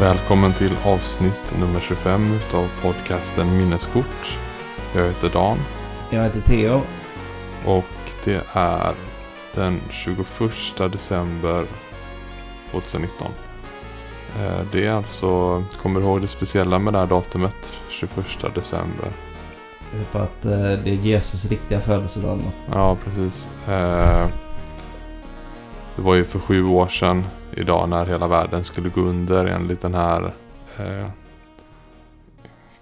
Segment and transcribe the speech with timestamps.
[0.00, 4.38] Välkommen till avsnitt nummer 25 utav podcasten Minneskort.
[4.94, 5.58] Jag heter Dan
[6.10, 6.80] Jag heter Theo.
[7.66, 7.84] och
[8.24, 8.94] det är
[9.54, 10.22] den 21
[10.92, 11.64] december
[12.70, 13.28] 2019.
[14.38, 17.74] Eh, Det är alltså, kommer du ihåg det speciella med det här datumet?
[17.88, 18.10] 21
[18.54, 19.08] december.
[19.92, 20.50] Det på att eh,
[20.84, 22.38] det är Jesus riktiga födelsedag.
[22.72, 23.48] Ja, precis.
[23.68, 24.26] Eh,
[25.96, 27.24] Det var ju för sju år sedan
[27.56, 30.32] idag när hela världen skulle gå under enligt den här
[30.78, 31.06] eh,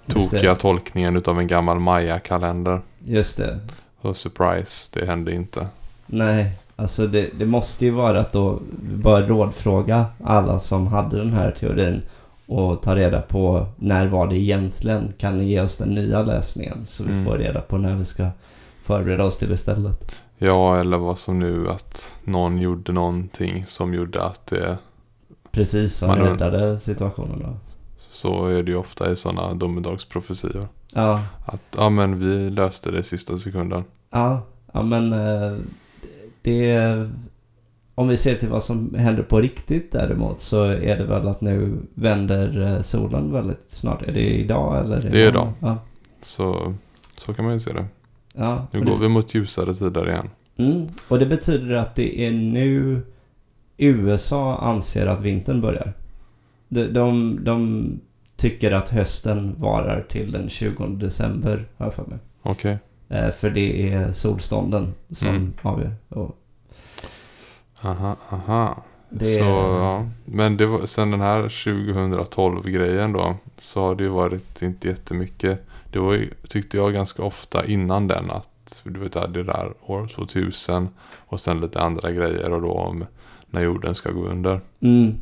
[0.07, 2.81] tokiga tolkningen utav en gammal maya-kalender.
[3.05, 3.59] Just det.
[4.01, 5.67] Och surprise, det hände inte.
[6.07, 11.33] Nej, alltså det, det måste ju vara att då bara rådfråga alla som hade den
[11.33, 12.03] här teorin
[12.47, 15.13] och ta reda på när var det egentligen?
[15.19, 17.25] Kan ni ge oss den nya läsningen så vi Mm.
[17.25, 18.29] får reda på när vi ska
[18.85, 20.15] förbereda oss till istället.
[20.39, 24.79] Ja, eller vad som nu att någon gjorde någonting som gjorde att det...
[25.51, 27.57] Precis som Man- räddade situationen då.
[27.99, 30.69] Så är det ju ofta i sådana domedagsprofetior.
[30.93, 33.85] Ja, Att ja men vi löste det i sista sekunden.
[34.11, 35.59] ja, ja men eh,
[36.43, 37.09] det...
[37.95, 41.41] Om vi ser till vad som händer på riktigt däremot så är det väl att
[41.41, 44.03] nu vänder eh, solen väldigt snart.
[44.03, 45.01] Är det idag eller?
[45.11, 45.53] Det är idag.
[45.61, 45.79] Ja.
[46.23, 46.75] Så,
[47.17, 47.85] så kan man ju se det.
[48.39, 50.31] Ja Nu går det, vi mot ljusare tider igen.
[50.57, 53.03] mm, och det betyder att det är nu
[53.77, 55.93] USA anser att vintern börjar.
[56.69, 57.91] De, de, de
[58.37, 62.19] tycker att hösten varar till den 20 december, har jag för mig.
[62.43, 62.79] Okej.
[63.09, 65.53] Eh, för det är solstånden som Mm.
[65.63, 65.93] avgör.
[66.09, 66.39] Och
[67.83, 68.83] Aha, aha.
[69.11, 70.07] det, Så, ja.
[70.25, 73.37] Men det var, sen den här 2012-grejen då.
[73.61, 75.67] Så har det ju varit inte jättemycket.
[75.91, 79.73] Det var tyckte jag ganska ofta innan den att du vet, det är det där
[79.83, 80.89] år 2000
[81.27, 83.05] och sen lite andra grejer och då om
[83.51, 84.61] när jorden ska gå under.
[84.81, 85.15] Mm,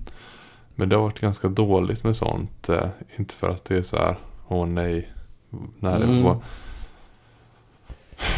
[0.74, 2.68] Men det har varit ganska dåligt med sånt.
[2.68, 4.16] Eh, inte för att det är så här,
[4.48, 5.12] åh nej.
[5.80, 6.22] När det Mm.
[6.22, 6.38] var...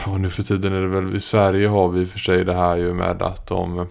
[0.06, 2.76] Och nu för tiden är det väl, i Sverige har vi för sig det här
[2.76, 3.86] ju med att de...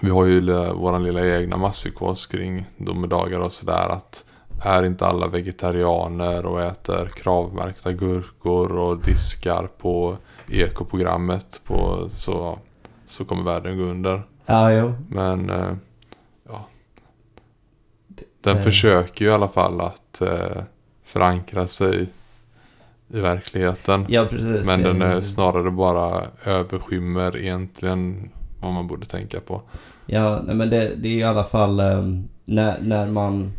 [0.00, 0.40] Vi har ju
[0.72, 4.24] våran lilla egna masspsykos kring domedagar och sådär att
[4.62, 10.16] är inte alla vegetarianer och äter kravmärkta gurkor och diskar på
[10.48, 12.58] ekoprogrammet på så,
[13.06, 14.22] så kommer världen gå under.
[14.46, 14.92] ja, jo.
[15.08, 15.72] Men eh,
[16.48, 16.66] ja.
[18.40, 18.62] Den Eh.
[18.62, 20.62] försöker ju i alla fall att eh,
[21.04, 22.06] förankra sig
[23.08, 24.06] i verkligheten.
[24.08, 24.66] Ja, precis.
[24.66, 28.30] Men Det- den är snarare bara överskymmer egentligen
[28.60, 29.62] vad man borde tänka på.
[30.06, 31.76] Ja, men det, det är i alla fall
[32.44, 33.52] när, när man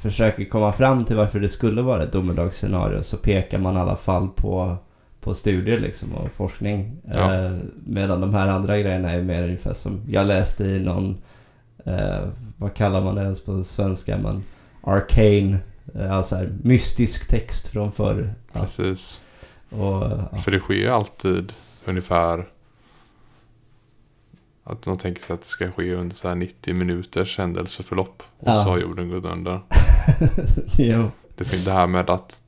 [0.00, 3.96] försöker komma fram till varför det skulle vara ett domedagsscenario så pekar man i alla
[3.96, 4.76] fall på,
[5.20, 6.96] på studier liksom och forskning.
[7.14, 7.34] Ja.
[7.34, 7.56] Eh,
[7.86, 11.16] medan de här andra grejerna är mer ungefär som jag läste i någon,
[11.84, 14.42] eh, vad kallar man det ens på svenska, men
[14.84, 15.58] arcane,
[15.94, 18.34] eh, alltså här, mystisk text från förr.
[18.52, 19.20] Ja, Precis.
[19.70, 19.80] och,
[20.32, 20.38] ja.
[20.38, 21.52] För det sker ju alltid
[21.84, 22.44] ungefär
[24.64, 28.22] att de tänker sig att det ska ske under så här 90 minuters händelseförlopp.
[28.38, 28.62] Och Ja.
[28.62, 29.60] så har jorden gått under.
[30.78, 31.10] jo.
[31.34, 32.42] Det finns det här med att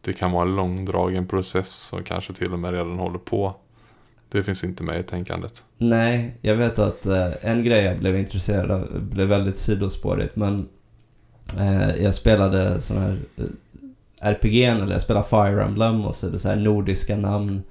[0.00, 3.54] det kan vara en långdragen process som kanske till och med redan håller på.
[4.28, 5.64] Det finns inte med i tänkandet.
[5.78, 10.68] Nej, jag vet att eh, en grej jag blev intresserad av blev väldigt sidospårigt men
[11.58, 13.44] eh, jag spelade sån här eh,
[14.20, 17.62] RPG eller jag spelade Fire Emblem och så är det så här nordiska namn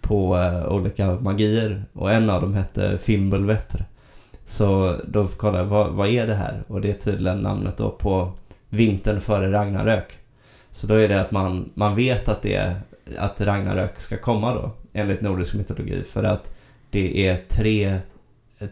[0.00, 3.84] på eh, olika magier och en av dem hette Fimbulvetr.
[4.46, 7.90] Så då kollade jag vad, vad är det här och det är tydligen namnet då
[7.90, 8.32] på
[8.68, 10.18] vintern före Ragnarök.
[10.70, 12.76] Så då är det att man, man vet att det
[13.18, 16.54] att Ragnarök ska komma då enligt nordisk mytologi för att
[16.90, 17.98] det är tre,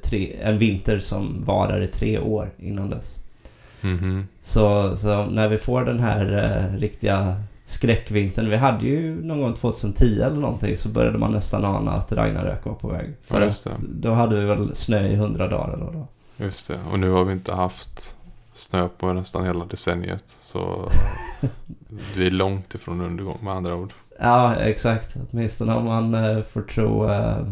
[0.03, 3.15] tre, en vinter som varar i tre år innan dess.
[3.81, 4.27] Mhm.
[4.43, 8.51] Så, så när vi får den här eh, riktiga skräckvintern.
[8.51, 12.65] Vi hade ju någon gång 2010 eller någonting så började man nästan ana att Ragnarök
[12.65, 13.15] var på väg.
[13.25, 16.07] För Ja, då hade vi väl snö i 100 dagar det var.
[16.37, 16.79] Just det.
[16.93, 18.17] Och nu har vi inte haft
[18.57, 20.25] snö på nästan hela decenniet.
[20.27, 20.91] Så
[22.17, 23.93] vi är långt ifrån undergång med andra ord.
[24.19, 25.17] Ja, exakt.
[25.31, 27.47] Åtminstone om man eh, får tro eh,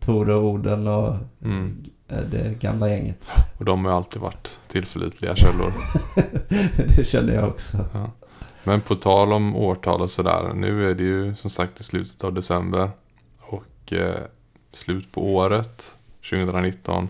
[0.00, 1.84] Tor och Oden och Mm.
[2.08, 3.18] eh, det gamla gänget.
[3.58, 5.72] Och de har ju alltid varit tillförlitliga källor.
[6.96, 7.86] det känner jag också.
[8.64, 10.52] Men på tal om årtal och sådär.
[10.54, 12.90] Nu är det ju som sagt i slutet av december.
[13.40, 14.20] Och eh,
[14.72, 15.96] slut på året
[16.30, 17.08] 2019.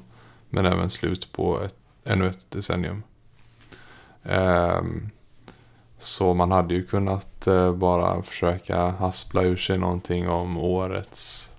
[0.51, 3.03] Men även slut på ett, ännu ett decennium.
[4.25, 5.11] Ehm,
[5.99, 11.53] så man hade ju kunnat eh, bara försöka haspla ur sig någonting om årets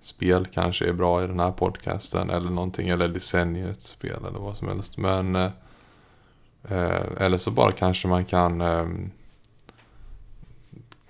[0.00, 2.30] spel kanske är bra i den här podcasten.
[2.30, 4.96] Eller någonting, eller decenniets spel eller vad som helst.
[4.96, 5.50] Men eh,
[6.68, 9.10] eh, eller så bara kanske man kan ehm,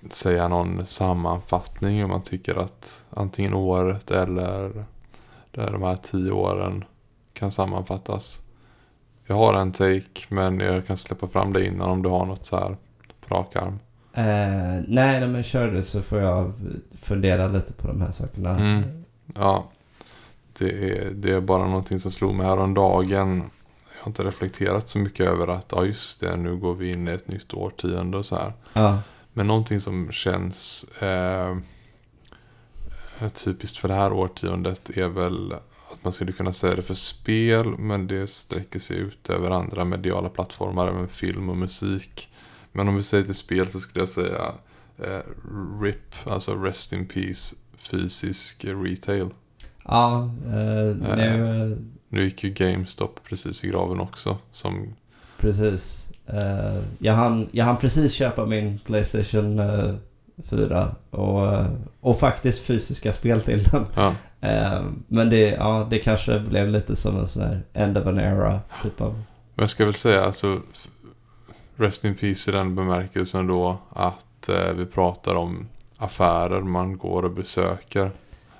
[0.09, 4.85] säga någon sammanfattning om man tycker att antingen året eller
[5.51, 6.83] där de här tio åren
[7.33, 8.44] kan sammanfattas.
[9.25, 12.45] Jag har en take men jag kan släppa fram det innan om du har något
[12.45, 12.77] så här
[13.27, 13.79] på rak arm.
[14.13, 16.53] Eh, nej, nej, men kör du så får jag
[17.01, 18.49] fundera lite på de här sakerna.
[18.49, 18.83] Mm.
[19.35, 19.65] Ja,
[20.57, 23.37] det är, det är bara någonting som slog mig häromdagen.
[23.95, 27.07] Jag har inte reflekterat så mycket över att, ja just det, nu går vi in
[27.07, 28.53] i ett nytt årtionde och så här.
[28.73, 28.99] Ja.
[29.33, 31.57] Men någonting som känns eh,
[33.45, 35.53] typiskt för det här årtiondet är väl
[35.91, 39.85] att man skulle kunna säga det för spel, men det sträcker sig ut över andra
[39.85, 42.29] mediala plattformar, även film och musik.
[42.71, 44.53] Men om vi säger till spel så skulle jag säga
[44.97, 45.21] eh,
[45.81, 49.29] RIP, alltså Rest in Peace, fysisk retail.
[49.83, 51.77] Ja, eh, nu,
[52.09, 54.37] Nu gick ju GameStop precis i graven också.
[54.51, 54.95] Som,
[55.39, 56.07] precis.
[56.27, 59.95] Eh, jag, hann, jag hann precis köpa min Playstation eh,
[60.49, 61.67] 4 och, eh,
[61.99, 63.85] och faktiskt fysiska spel till den.
[63.95, 64.15] ja, Eh,
[65.07, 68.59] men det, ja, det kanske blev lite som en sån här end of an era
[68.83, 69.13] typ av...
[69.13, 70.61] men jag ska väl säga alltså
[71.75, 75.67] Rest in Peace i den bemärkelsen då att eh, vi pratar om
[75.97, 78.11] affärer man går och besöker.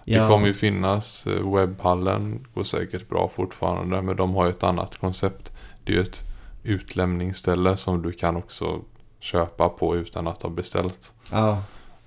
[0.05, 4.63] Det kommer ju finnas, eh, webbhallen går säkert bra fortfarande men de har ju ett
[4.63, 5.51] annat koncept.
[5.83, 6.23] Det är ju ett
[6.63, 8.81] utlämningsställe som du kan också
[9.19, 11.13] köpa på utan att ha beställt.
[11.31, 11.61] Ja,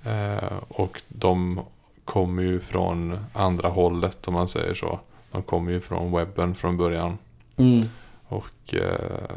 [0.05, 1.61] Eh, och de
[2.09, 5.01] kommer ju från andra hållet om man säger så.
[5.33, 7.19] De kommer ju från webben från början.
[7.57, 7.85] mm.
[8.29, 9.37] Och eh,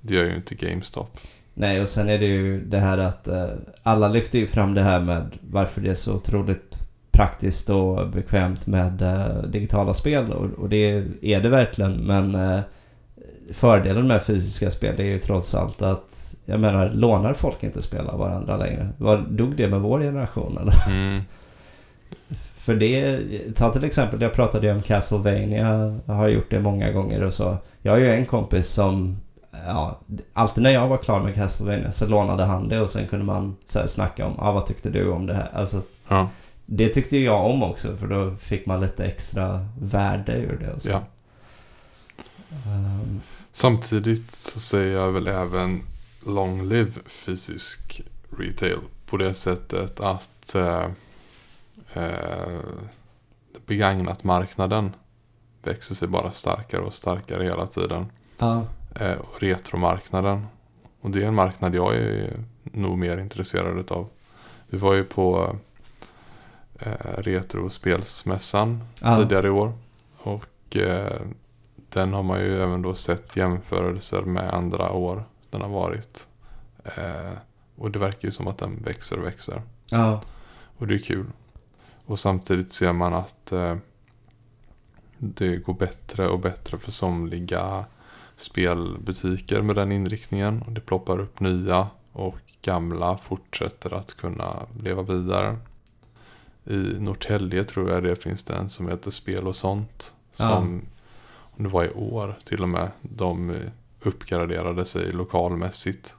[0.00, 1.18] det gör ju inte GameStop.
[1.54, 3.46] Nej, och sen är det ju det här att eh,
[3.82, 8.66] alla lyfter ju fram det här med varför det är så otroligt praktiskt och bekvämt
[8.66, 10.32] med eh, digitala spel.
[10.32, 11.92] Och, och det är det verkligen.
[11.92, 12.60] Men eh,
[13.52, 18.06] fördelen med fysiska spel är ju trots allt att jag menar, lånar folk inte spel
[18.06, 18.88] av varandra längre?
[18.98, 20.74] Var, dog det med vår generation eller?
[20.88, 21.22] Mm.
[22.62, 23.20] För det,
[23.56, 27.34] ta till exempel, jag pratade ju om Castlevania, jag har gjort det många gånger och
[27.34, 27.56] så.
[27.82, 29.16] Jag har ju en kompis som,
[29.66, 30.00] ja,
[30.32, 33.56] alltid när jag var klar med Castlevania så lånade han det och sen kunde man
[33.68, 35.50] så här snacka om, ah, vad tyckte du om det här?
[35.54, 36.28] Alltså, Ja,
[36.66, 40.72] det tyckte ju jag om också för då fick man lite extra värde ur det
[40.72, 40.88] och så.
[40.88, 41.02] ja.
[42.66, 43.20] Ehm,
[43.52, 45.82] Samtidigt så säger jag väl även
[46.26, 48.02] long live fysisk
[48.38, 48.78] retail.
[49.06, 50.86] På det sättet att eh,
[51.94, 52.60] eh,
[53.66, 54.94] begagnat marknaden
[55.62, 58.06] växer sig bara starkare och starkare hela tiden.
[58.38, 60.46] ja, Eh, och retromarknaden.
[61.00, 64.08] Och det är en marknad jag är nog mer intresserad av.
[64.66, 65.56] Vi var ju på
[66.78, 69.16] eh, Retrospelsmässan Ja.
[69.16, 69.72] tidigare i år.
[70.18, 71.20] Och eh,
[71.88, 76.28] den har man ju även då sett jämförelser med andra år den har varit.
[76.84, 77.32] Eh,
[77.76, 79.62] och det verkar ju som att den växer och växer.
[79.90, 80.20] ja,
[80.78, 81.26] Och det är kul.
[82.12, 83.76] Och samtidigt ser man att eh,
[85.18, 87.84] det går bättre och bättre för somliga
[88.36, 90.62] spelbutiker med den inriktningen.
[90.62, 95.56] Och det ploppar upp nya och gamla fortsätter att kunna leva vidare.
[96.64, 100.14] I Norrtälje tror jag det finns det en som heter Spel och sånt.
[100.32, 100.82] Som,
[101.40, 103.56] om det var i år till och med, de
[104.00, 106.16] uppgraderade sig lokalmässigt.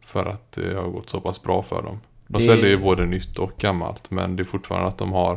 [0.00, 2.00] För att det har gått så pass bra för dem.
[2.26, 5.32] De Det- säljer ju både nytt och gammalt men det är fortfarande att de har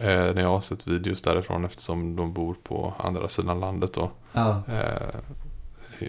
[0.00, 4.10] eh, när jag har sett videos därifrån eftersom de bor på andra sidan landet då.
[4.32, 5.20] ja, Eh,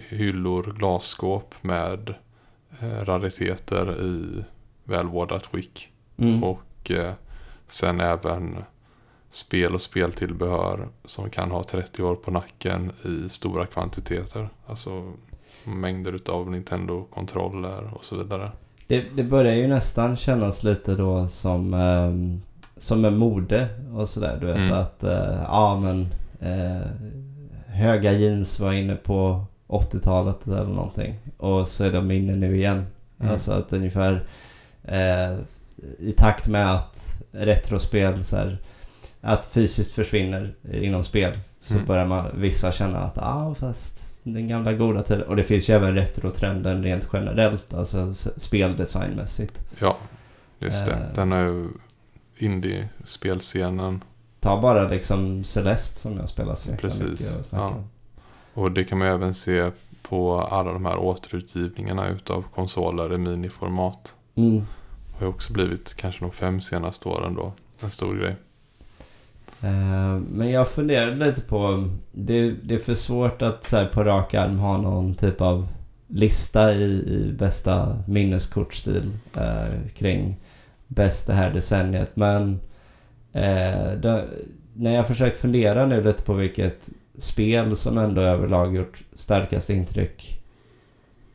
[0.08, 2.14] hyllor, glasskåp med
[2.80, 4.44] eh, rariteter i
[4.84, 5.92] välvårdat skick.
[6.16, 7.12] mm, Och eh,
[7.66, 8.56] sen även
[9.30, 14.48] spel och speltillbehör som kan ha 30 år på nacken i stora kvantiteter.
[14.66, 15.12] Alltså
[15.64, 18.52] mängder utav Nintendo-kontroller och så vidare.
[18.88, 22.42] Det, det börjar ju nästan kännas lite då som, ehm,
[22.76, 24.36] som en mode och sådär.
[24.40, 24.72] Du vet Mm.
[24.72, 26.06] att, eh, ja men
[26.40, 26.86] eh,
[27.66, 31.14] höga jeans var inne på 80-talet eller någonting.
[31.36, 32.86] Och så är de inne nu igen.
[33.20, 33.32] Mm.
[33.32, 34.22] Alltså att ungefär
[34.84, 35.36] eh,
[35.98, 38.58] i takt med att retrospel så här,
[39.20, 41.38] att fysiskt försvinner inom spel.
[41.60, 41.86] Så Mm.
[41.86, 45.22] börjar man, vissa känna att ah, fast den gamla goda tiden.
[45.22, 47.74] Och det finns ju även retrotrenden rent generellt.
[47.74, 49.58] Alltså speldesignmässigt.
[49.78, 49.96] Ja,
[50.58, 50.92] just det.
[50.92, 51.14] Eh.
[51.14, 51.68] Den är ju
[52.36, 54.04] indie-spelscenen.
[54.40, 57.34] Ta bara liksom Celeste som jag spelar så Precis.
[57.34, 57.84] Och ja.
[58.54, 59.70] Och det kan man ju även se
[60.02, 64.16] på alla de här återutgivningarna utav konsoler i miniformat.
[64.34, 64.66] Mm.
[65.12, 68.36] har ju också blivit kanske de fem senaste åren då en stor grej.
[69.62, 74.04] Eh, men jag funderade lite på, det, det är för svårt att så här, på
[74.04, 75.68] rak arm ha någon typ av
[76.06, 80.36] lista i, i bästa minneskortstil eh, kring
[80.86, 82.16] bäst det här decenniet.
[82.16, 82.60] Men
[83.32, 84.24] eh, då,
[84.74, 86.88] när jag försökt fundera nu lite på vilket
[87.18, 90.42] spel som ändå överlag gjort starkast intryck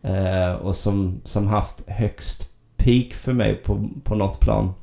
[0.01, 4.73] eh, och som, som haft högst peak för mig på, på något plan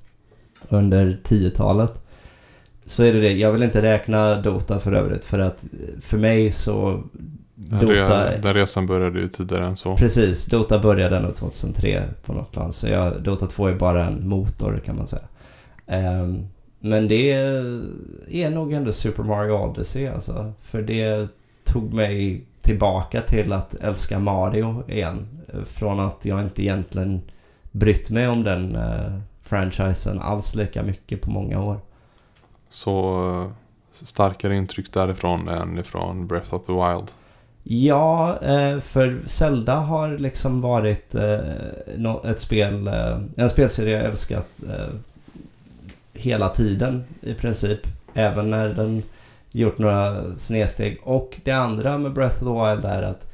[0.68, 2.10] under 10-talet.
[2.90, 3.32] Så är det det.
[3.32, 5.64] Jag vill inte räkna Dota för övrigt för att
[6.00, 7.02] för mig så
[7.70, 9.97] re, den resan började ju tidigare än så.
[9.97, 12.73] Precis, Dota började nog 2003 på något plan.
[12.73, 15.23] Så jag, Dota 2 är bara en motor kan man säga.
[15.87, 16.49] Um,
[16.80, 17.32] men det
[18.30, 20.52] är nog ändå Super Mario Odyssey alltså.
[20.62, 21.28] För det
[21.64, 25.26] tog mig tillbaka till att älska Mario igen.
[25.66, 27.20] Från att jag inte egentligen
[27.73, 31.76] brytt mig om den uh, franchisen alls lika mycket på många år.
[32.71, 33.50] Så eh,
[33.93, 37.11] starkare intryck därifrån än ifrån Breath of the Wild?
[37.62, 42.89] Ja, eh, för Zelda har liksom varit eh, ett spel,
[43.37, 44.49] en spelserie jag älskat
[46.12, 47.81] hela tiden i princip.
[48.15, 49.03] Även när den
[49.50, 50.99] gjort några snedsteg.
[51.03, 53.33] Och det andra med Breath of the Wild är att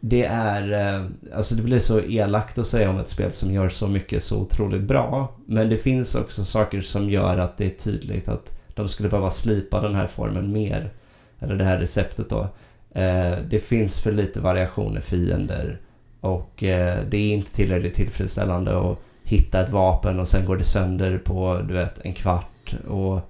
[0.00, 3.86] det är, alltså det blir så elakt att säga om ett spel som gör så
[3.86, 5.28] mycket så otroligt bra.
[5.46, 9.30] Men det finns också saker som gör att det är tydligt att de skulle behöva
[9.30, 10.90] slipa den här formen mer.
[11.38, 12.48] Eller det här receptet då.
[12.94, 15.78] Eh, det finns för lite variationer fiender
[16.20, 20.64] och eh, det är inte tillräckligt tillfredsställande att hitta ett vapen och sen går det
[20.64, 23.20] sönder på du vet en kvart och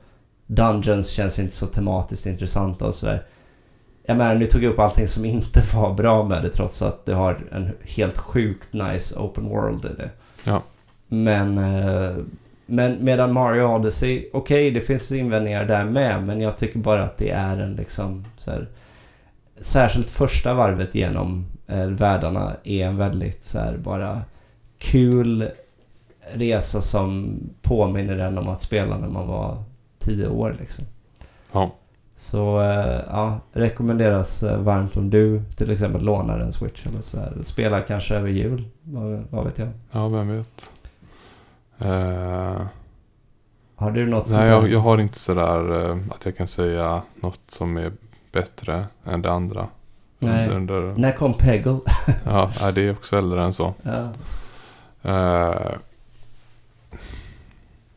[0.47, 3.23] Dungeons känns inte så tematiskt intressanta och sådär.
[4.03, 7.07] Jag menar nu tog jag upp allting som inte var bra med det trots att
[7.07, 10.11] det har en helt sjukt nice open world i det.
[10.45, 10.63] Ja.
[11.09, 12.17] Men, eh,
[12.71, 17.03] men medan Mario Odyssey, okej okay, det finns invändningar där med men jag tycker bara
[17.03, 18.69] att det är en liksom så här,
[19.61, 24.23] särskilt första varvet genom eh, världarna är en väldigt så här, bara
[24.79, 25.49] kul
[26.33, 29.63] resa som påminner en om att spela när man var
[29.99, 30.85] tio år liksom.
[31.53, 31.71] Ja.
[32.17, 37.19] Så eh, ja, rekommenderas eh, varmt om du till exempel lånar en Switch eller så
[37.19, 37.33] här.
[37.45, 39.69] Spelar kanske över jul, vad, vad vet jag.
[39.93, 40.73] Ja, vem vet.
[41.85, 42.67] Uh...
[43.77, 47.41] Har du något Nej, jag, jag, har inte sådär uh, att jag kan säga något
[47.49, 47.93] som är
[48.33, 49.69] bättre än det andra.
[50.19, 50.49] Nej.
[50.49, 50.95] Under...
[50.97, 51.81] När kom Peggle?
[52.25, 53.75] ja, det är också äldre än så.
[53.83, 54.13] Ja.
[55.05, 55.73] Uh,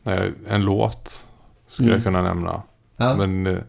[0.02, 1.26] nej, en låt
[1.66, 1.98] skulle mm.
[1.98, 2.62] jag kunna nämna.
[2.96, 3.16] Ja.
[3.16, 3.62] Men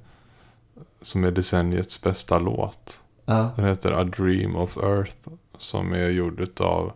[1.02, 3.02] som är decenniets bästa låt.
[3.26, 3.50] Ja.
[3.56, 5.16] Den heter A Dream of Earth.
[5.58, 6.92] Som är gjord av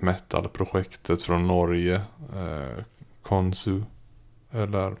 [0.00, 2.02] metalprojektet från Norge.
[2.36, 2.84] Uh,
[3.22, 3.82] Konsu.
[4.50, 4.96] Eller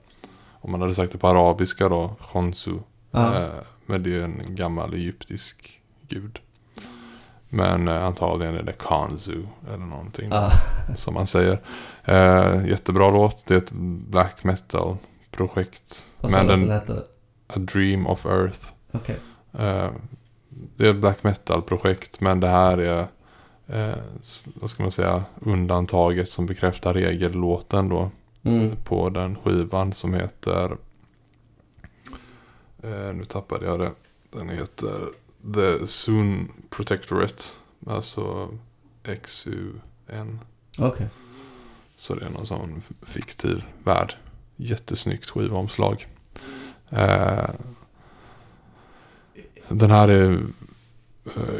[0.60, 2.16] om man hade sagt det på arabiska då.
[2.20, 2.78] Khonsu.
[3.10, 3.34] Ja.
[3.34, 3.48] Eh,
[3.86, 6.40] men det är en gammal egyptisk gud.
[7.48, 10.30] Men eh, antagligen är det Kanzu eller någonting.
[10.30, 10.50] Ja.
[10.96, 11.60] Som man säger.
[12.04, 13.46] Eh, jättebra låt.
[13.46, 13.72] Det är ett
[14.10, 14.96] black metal
[15.30, 16.08] projekt.
[16.20, 17.02] Vad sa den hette?
[17.46, 18.68] A Dream of Earth.
[18.92, 19.16] Okay.
[19.58, 19.90] Eh,
[20.48, 22.20] det är ett black metal projekt.
[22.20, 23.06] Men det här är
[23.72, 23.96] eh,
[24.54, 28.10] vad ska man säga, undantaget som bekräftar regellåten då.
[28.42, 28.76] Mm.
[28.84, 30.76] På den skivan som heter
[32.82, 33.92] Eh, nu tappade jag det.
[34.30, 35.06] Den heter
[35.54, 37.44] The Soon Protectorate.
[37.86, 38.48] Alltså
[39.22, 40.40] XUN.
[40.78, 40.88] Okej.
[40.88, 41.06] Okay.
[41.96, 44.14] Så det är någon sån fiktiv värld.
[44.56, 46.06] Jättesnyggt skivomslag.
[46.90, 47.50] Eh,
[49.68, 50.42] den här är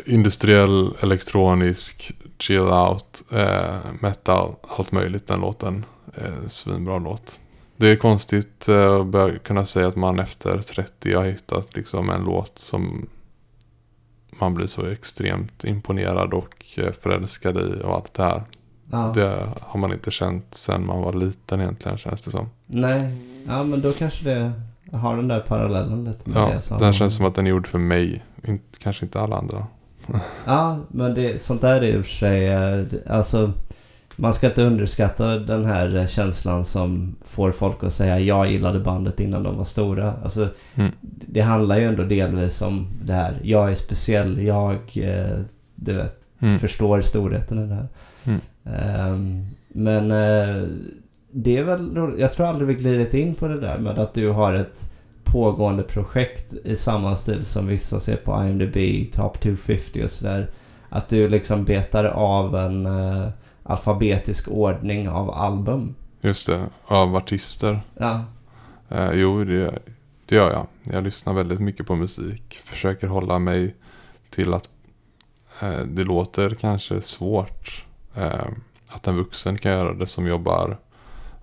[0.06, 5.84] industriell, elektronisk, chill out, eh, metal, allt möjligt den låten.
[6.14, 7.40] Eh, svinbra låt.
[7.76, 12.10] Det är konstigt eh, att börja kunna säga att man efter 30 har hittat liksom
[12.10, 13.08] en låt som
[14.38, 18.42] man blir så extremt imponerad och eh, förälskad i och allt det här.
[18.90, 19.12] Ja.
[19.14, 22.48] Det har man inte känt sen man var liten egentligen känns det som.
[22.66, 23.14] Nej,
[23.46, 24.52] ja men då kanske det
[24.92, 26.60] har den där parallellen lite med ja, det.
[26.60, 26.78] Som...
[26.78, 29.66] Den känns som att den är gjord för mig, inte, kanske inte alla andra.
[30.46, 33.52] ja, men det, sånt där är i och för sig, eh, alltså
[34.16, 39.20] man ska inte underskatta den här känslan som får folk att säga jag gillade bandet
[39.20, 40.14] innan de var stora.
[40.22, 40.90] Alltså, mm.
[41.00, 43.40] Det handlar ju ändå delvis om det här.
[43.42, 45.40] Jag är speciell, jag eh,
[45.74, 46.58] du vet, mm.
[46.58, 47.88] förstår storheten i det här.
[48.24, 48.40] Mm.
[49.12, 50.68] Um, men uh,
[51.30, 54.30] det är väl Jag tror aldrig vi glidit in på det där med att du
[54.30, 54.89] har ett
[55.32, 60.50] pågående projekt i samma stil som vissa ser på IMDB, Top 250 och sådär.
[60.88, 63.28] Att du liksom betar av en uh,
[63.62, 65.94] alfabetisk ordning av album.
[66.20, 67.80] Just det, av artister.
[67.96, 68.24] Ja.
[68.88, 69.78] Eh, jo, det,
[70.26, 70.66] det gör jag.
[70.94, 72.58] Jag lyssnar väldigt mycket på musik.
[72.64, 73.74] Försöker hålla mig
[74.30, 74.68] till att
[75.62, 77.84] eh, det låter kanske svårt.
[78.88, 80.76] Att en vuxen kan göra det som jobbar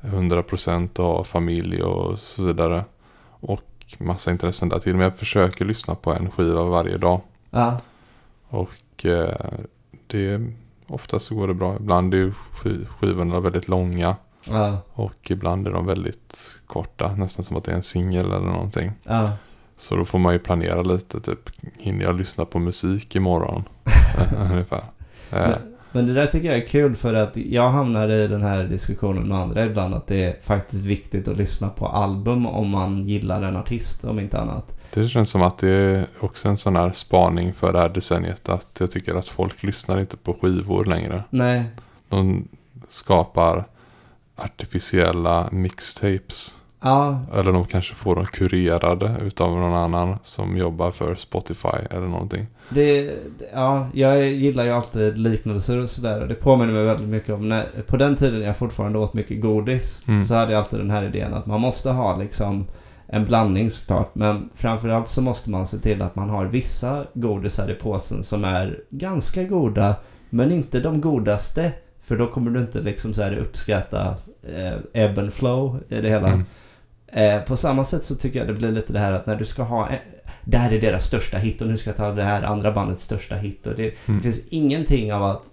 [0.01, 2.85] 100% av familj och så vidare.
[3.39, 3.61] Och
[3.97, 4.93] massa intressen där till.
[4.95, 7.21] Men jag försöker lyssna på en skiva varje dag.
[7.49, 7.79] Ja.
[8.49, 9.51] Och eh,
[10.07, 10.41] det,
[10.87, 11.75] oftast så går det bra.
[11.75, 12.31] Ibland är
[12.87, 14.15] skivorna väldigt långa.
[14.49, 14.77] Ja.
[14.93, 17.15] Och ibland är de väldigt korta.
[17.15, 18.91] Nästan som att det är en singel eller någonting.
[19.03, 19.31] Ja.
[19.77, 21.19] Så då får man ju planera lite.
[21.19, 23.63] Typ, hinner jag lyssna på musik imorgon?
[24.51, 24.83] Ungefär.
[25.31, 25.55] Eh,
[25.97, 29.27] Men, det där tycker jag är kul för att jag hamnar i den här diskussionen
[29.27, 33.41] med andra ibland att det är faktiskt viktigt att lyssna på album om man gillar
[33.41, 34.79] en artist om inte annat.
[34.93, 38.49] det känns som att det är också en sån här spaning för det här decenniet.
[38.49, 41.23] Att jag tycker att folk lyssnar inte på skivor längre.
[41.29, 41.63] Nej,
[42.09, 42.47] De
[42.89, 43.63] skapar
[44.35, 46.61] artificiella mixtapes.
[46.81, 52.07] Ja, Eller de kanske får dem kurerade utav någon annan som jobbar för Spotify eller
[52.07, 52.47] någonting.
[52.69, 53.15] det,
[53.53, 57.49] ja, jag gillar ju alltid liknelser och sådär och det påminner mig väldigt mycket om
[57.49, 60.25] när, på den tiden jag fortfarande åt mycket godis Mm.
[60.25, 62.65] så hade jag alltid den här idén att man måste ha liksom
[63.07, 67.71] en blandning såklart men framförallt så måste man se till att man har vissa godisar
[67.71, 69.95] i påsen som är ganska goda
[70.29, 71.71] men inte de godaste
[72.03, 74.15] för då kommer du inte liksom så här uppskatta
[74.55, 76.27] eh, ebb and flow i det hela.
[76.27, 76.45] Mm.
[77.07, 79.45] Eh, på samma sätt så tycker jag det blir lite det här att när du
[79.45, 79.99] ska ha en,
[80.43, 83.03] det här är deras största hit och nu ska jag ta det här andra bandets
[83.03, 84.17] största hit och det, Mm.
[84.17, 85.43] det finns ingenting av att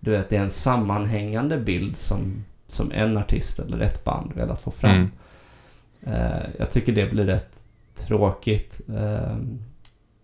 [0.00, 4.60] du vet det är en sammanhängande bild som, som en artist eller ett band velat
[4.62, 4.90] få fram.
[4.90, 5.10] Mm.
[6.02, 7.64] Eh, jag tycker det blir rätt
[7.96, 8.80] tråkigt.
[8.96, 9.36] Eh,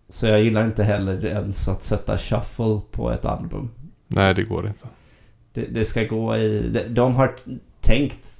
[0.09, 3.69] så jag gillar inte heller ens att sätta shuffle på ett album.
[4.07, 4.87] Nej, det går inte.
[5.53, 6.69] Det, det ska gå i...
[6.69, 7.35] De, de har
[7.81, 8.36] tänkt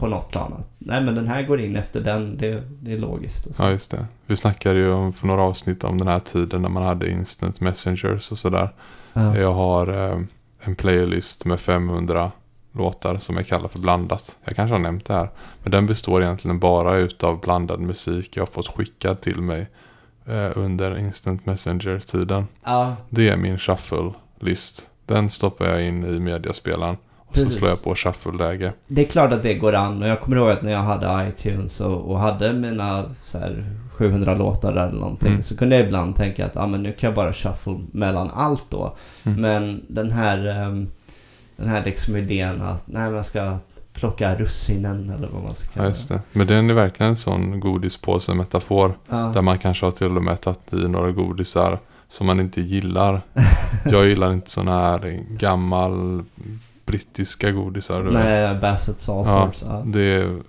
[0.00, 2.36] på något plan nej men den här går in efter den.
[2.36, 3.46] Det, det är logiskt.
[3.58, 4.06] Ja, just det.
[4.26, 7.60] Vi snackade ju om, för några avsnitt om den här tiden när man hade instant
[7.60, 8.70] messengers och sådär.
[9.12, 9.36] Ja.
[9.36, 10.20] Jag har eh,
[10.60, 12.32] en playlist med 500
[12.72, 14.36] låtar som jag kallar för blandat.
[14.44, 15.30] Jag kanske har nämnt det här.
[15.62, 19.66] Men den består egentligen bara utav blandad musik jag har fått skickad till mig
[20.26, 22.46] eh, under instant messenger-tiden.
[22.64, 24.90] ja, Det är min shuffle-list.
[25.06, 26.96] Den stoppar jag in i mediaspelaren.
[27.30, 27.54] Och Precis.
[27.54, 28.72] så slår jag på shuffle-läge.
[28.86, 30.02] det är klart att det går an.
[30.02, 33.64] Och jag kommer ihåg att när jag hade iTunes och, och hade mina så här,
[33.92, 35.28] 700 låtar där eller någonting.
[35.28, 35.42] Mm.
[35.42, 38.64] Så kunde jag ibland tänka att ah, men nu kan jag bara shuffle mellan allt
[38.70, 38.96] då.
[39.22, 39.40] Mm.
[39.40, 40.88] Men den här, ehm,
[41.56, 43.58] den här liksom idén att nej, man ska
[43.92, 46.20] plocka russinen eller vad man ska Ja, kalla just det.
[46.32, 48.94] Men den är verkligen en sån godispåse-metafor.
[49.08, 49.16] Ja.
[49.34, 53.20] Där man kanske har till och med tagit i några godisar som man inte gillar.
[53.84, 56.24] Jag gillar inte såna här gammal
[56.90, 58.02] brittiska godisar.
[58.02, 58.24] Du vet.
[58.24, 59.62] Nej, Bassett Saucers.
[59.62, 59.82] Ja.
[59.86, 60.40] Det är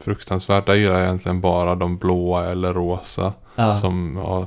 [0.00, 0.66] fruktansvärt.
[0.66, 3.32] Där gillar jag egentligen bara de blåa eller rosa.
[3.56, 3.74] Ja.
[3.74, 4.46] Som, har,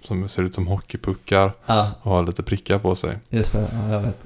[0.00, 3.18] som ser ut som hockeypuckar ja, och har lite prickar på sig.
[3.28, 3.66] just det.
[3.72, 4.18] Ja, jag vet.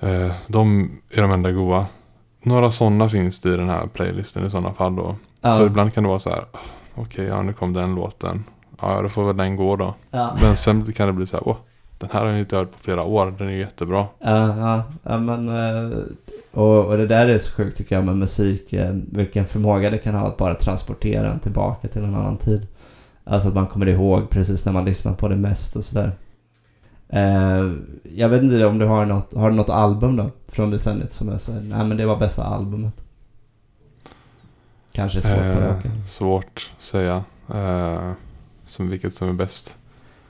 [0.00, 1.86] Eh, de är de enda goa.
[2.42, 5.16] Några sådana finns det i den här playlisten i sådana fall då.
[5.40, 5.50] Ja.
[5.50, 6.44] Så ibland kan det vara så här.
[6.94, 8.44] Okej, ja nu kom den låten.
[8.80, 9.94] Ja, då får väl den gå då.
[10.10, 10.36] Ja.
[10.40, 11.48] Men sen kan det bli så här.
[11.48, 11.56] Åh,
[12.02, 13.34] den här har jag inte hört på flera år.
[13.38, 14.06] Den är jättebra.
[14.18, 15.98] Ja, ja, ja men eh,
[16.52, 18.72] och, och det där är så sjukt tycker jag med musik.
[18.72, 22.66] eh, Vilken förmåga det kan ha att bara transportera en tillbaka till en annan tid.
[23.24, 26.12] Alltså att man kommer ihåg precis när man lyssnar på det mest och sådär.
[27.08, 27.72] Eh,
[28.14, 30.30] jag vet inte om du har något, har du något album då?
[30.48, 32.94] Från decenniet som är så nej men det var bästa albumet.
[34.92, 35.92] Kanske svårt på Eh, raken.
[36.08, 37.24] svårt att säga.
[37.54, 38.12] Eh,
[38.66, 39.76] som vilket som är bäst.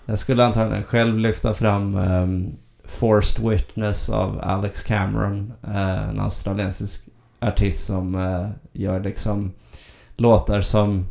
[0.07, 5.53] Jag skulle antagligen själv lyfta fram um, Forced Witness av Alex Cameron.
[5.65, 7.09] eh, en australiensisk
[7.41, 9.53] artist som eh, gör liksom
[10.17, 11.07] låtar som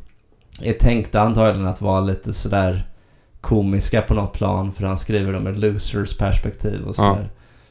[0.62, 2.88] är tänkta antagligen att vara lite sådär
[3.42, 4.74] komiska på något plan.
[4.74, 7.30] För han skriver dem ur losers perspektiv och sådär.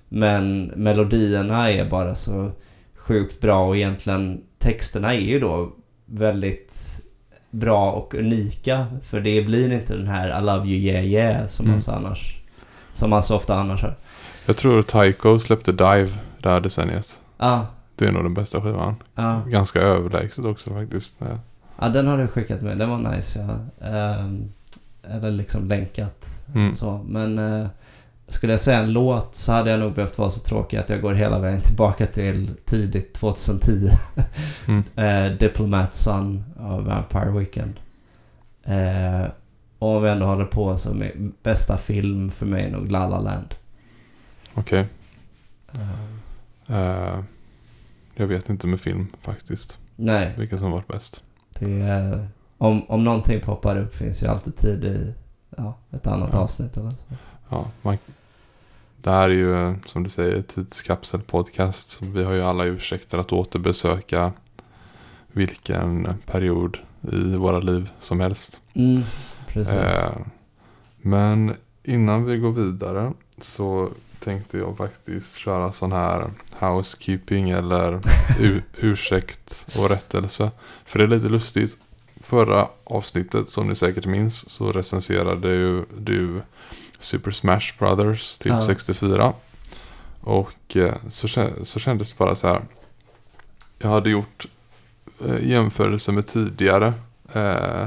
[0.09, 2.51] Men melodierna är bara så
[2.95, 5.73] sjukt bra och egentligen texterna är ju då
[6.07, 7.00] väldigt
[7.51, 8.87] bra och unika.
[9.05, 11.75] För det blir inte den här I love you yeah yeah som, Mm.
[11.75, 12.37] man, så annars,
[12.93, 13.95] som man så ofta annars har.
[14.47, 16.11] Jag tror Tycho släppte Dive
[16.43, 17.21] det här decenniet.
[17.39, 18.95] Ja, Det är nog den bästa skivan.
[19.15, 19.43] ja.
[19.47, 21.21] Ganska överlägset också faktiskt.
[21.81, 22.79] Ja, den har du skickat med.
[22.79, 23.87] Den var nice ja.
[23.89, 24.53] Ehm,
[25.11, 26.27] eller liksom länkat.
[26.55, 26.77] Mm.
[26.77, 27.67] Så, men eh,
[28.31, 31.01] skulle jag säga en låt så hade jag nog behövt vara så tråkig att jag
[31.01, 33.91] går hela vägen tillbaka till tidigt 2010.
[34.69, 34.83] Mm.
[35.33, 37.75] eh, Diplomat Son av Vampire Weekend.
[38.65, 39.31] Eh,
[39.79, 43.09] och om vi ändå håller på så med bästa film för mig är nog La
[43.09, 43.55] La Land.
[44.55, 44.87] Okej.
[45.75, 45.91] Eh,
[46.67, 47.21] Eh,
[48.15, 49.79] jag vet inte med film faktiskt.
[49.97, 51.23] nej, Vilka som varit bäst.
[51.59, 55.13] Det är, om, om någonting poppar upp finns ju alltid tid i
[55.57, 56.39] ja, ett annat Ja.
[56.39, 56.97] avsnitt eller så.
[57.49, 57.99] Ja, man,
[59.03, 62.03] det här är ju som du säger tidskapselpodcast.
[62.03, 64.33] Vi har ju alla ursäkter att återbesöka
[65.33, 66.79] vilken period
[67.13, 68.61] i våra liv som helst.
[68.75, 69.03] Mm.
[69.55, 70.13] Eh,
[70.97, 78.01] men innan vi går vidare så tänkte jag faktiskt köra sån här housekeeping eller
[78.81, 80.51] ursäkt och rättelse.
[80.85, 81.77] För det är lite lustigt.
[82.21, 86.43] Förra avsnittet som ni säkert minns så recenserade ju du
[87.01, 88.61] Super Smash Brothers till Ja.
[88.61, 89.33] 64.
[90.21, 91.29] Och eh, så,
[91.63, 92.63] så kändes det bara så här.
[93.79, 94.47] Jag hade gjort
[95.27, 96.95] eh, jämförelse med tidigare
[97.33, 97.87] eh,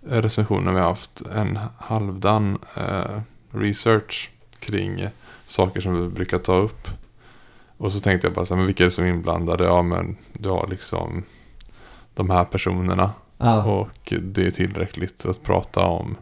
[0.00, 5.08] recensioner vi har haft en halvdan eh, research kring
[5.46, 6.88] saker som vi brukar ta upp.
[7.76, 9.64] Och så tänkte jag bara så här, men vilka är det som är inblandade?
[9.64, 11.24] Ja men du har liksom
[12.14, 16.16] de här personerna ja, och det är tillräckligt att prata om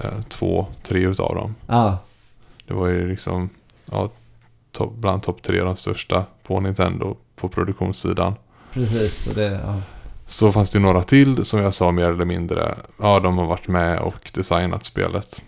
[0.00, 1.54] eh, två, tre utav dem.
[1.66, 1.98] ja,
[2.66, 3.48] Det var ju liksom
[3.90, 4.10] ja,
[4.72, 8.34] topp- bland topp tre de största på Nintendo på produktionssidan.
[8.72, 9.26] precis.
[9.26, 9.80] Och det, ja.
[10.26, 12.74] Så fanns det några till som jag sa mer eller mindre.
[13.00, 15.42] Ja, de har varit med och designat spelet.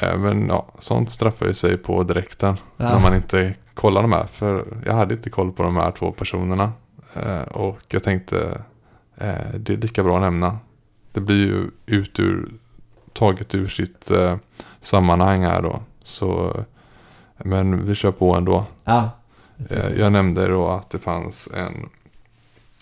[0.00, 2.56] Eh, Men ja, sånt straffar ju sig på direkten.
[2.76, 2.88] Ja.
[2.88, 4.26] När man inte kollar de här.
[4.26, 6.72] För jag hade inte koll på de här två personerna.
[7.14, 8.62] Eh, Och jag tänkte
[9.56, 10.58] det är lika bra att nämna.
[11.12, 12.48] Det blir ju ut ur,
[13.12, 14.36] taget ur sitt eh,
[14.80, 15.82] sammanhang här då.
[16.02, 16.56] Så,
[17.38, 18.64] men vi kör på ändå.
[18.84, 19.10] ja.
[19.70, 21.88] Eh, Jag nämnde då att det fanns en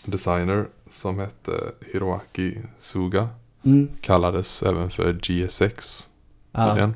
[0.04, 1.52] designer som hette
[1.92, 3.28] Hiroaki Suga.
[3.64, 6.08] Mm, Kallades även för GSX.
[6.52, 6.90] ja.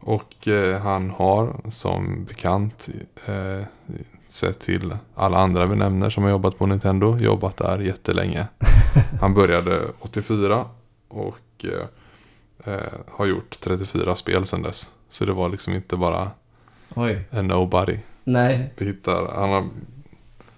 [0.00, 2.88] Och eh, han har som bekant
[3.26, 3.62] eh,
[4.26, 7.18] sett till alla andra vi nämner som har jobbat på Nintendo.
[7.18, 8.46] Jobbat där jättelänge.
[9.20, 10.64] Han började 84
[11.08, 11.86] och eh,
[12.74, 14.92] eh, har gjort 34 spel sedan dess.
[15.08, 16.30] Så det var liksom inte bara
[16.94, 17.24] Oj.
[17.30, 17.98] en nobody.
[18.24, 19.68] Nej, Vi hittar, han har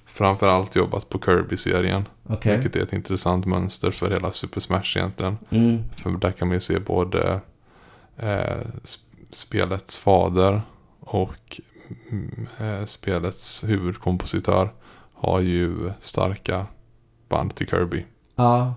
[0.06, 2.08] framförallt jobbat på Kirby-serien.
[2.26, 2.54] okej.
[2.56, 5.38] Vilket är ett intressant mönster för hela Super Smash egentligen.
[5.50, 7.40] Mm, För där kan man ju se både
[8.16, 10.62] eh, sp- spelets fader
[11.00, 11.60] och
[12.10, 14.72] mm, eh, spelets huvudkompositör
[15.14, 16.66] har ju starka
[17.28, 18.04] band till Kirby.
[18.36, 18.74] ja.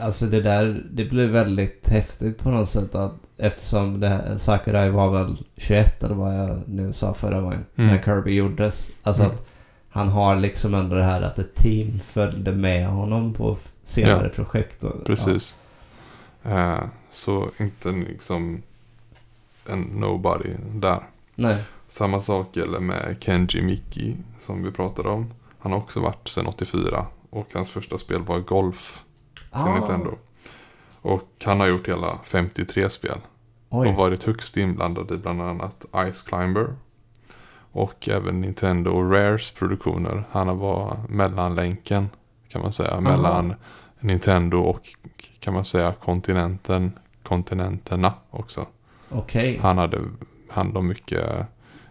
[0.00, 4.90] Alltså det där, det blev väldigt häftigt på något sätt att eftersom det här, Sakurai
[4.90, 7.64] var väl 21 eller vad jag nu sa förra gången.
[7.76, 7.90] Mm.
[7.90, 8.90] När Kirby gjordes.
[9.02, 9.34] Alltså Mm.
[9.34, 9.46] att
[9.90, 14.84] han har liksom ändå det här att ett team följde med honom på senare projekt.
[14.84, 15.56] Och, Precis.
[16.44, 16.78] Eh,
[17.10, 18.62] så inte liksom
[19.66, 20.88] en nobody där.
[20.88, 21.02] Ja.
[21.34, 21.56] Nej.
[21.88, 25.30] Samma sak gäller med Kenji Miki som vi pratade om.
[25.58, 29.04] Han har också varit sedan 84 och hans första spel var Golf
[29.50, 30.14] till Ah, Nintendo.
[31.02, 33.18] Och han har gjort hela 53 spel
[33.68, 33.94] och Oj.
[33.96, 36.74] varit högst inblandad i bland annat Ice Climber
[37.72, 40.24] och även Nintendo och Rares produktioner.
[40.30, 42.08] Han har varit mellanlänken
[42.48, 43.54] kan man säga mellan
[44.00, 44.80] Nintendo och
[45.40, 48.66] kan man säga kontinenten, kontinenterna också.
[49.10, 49.58] Okej.
[49.62, 50.00] Han hade
[50.48, 51.46] hand om mycket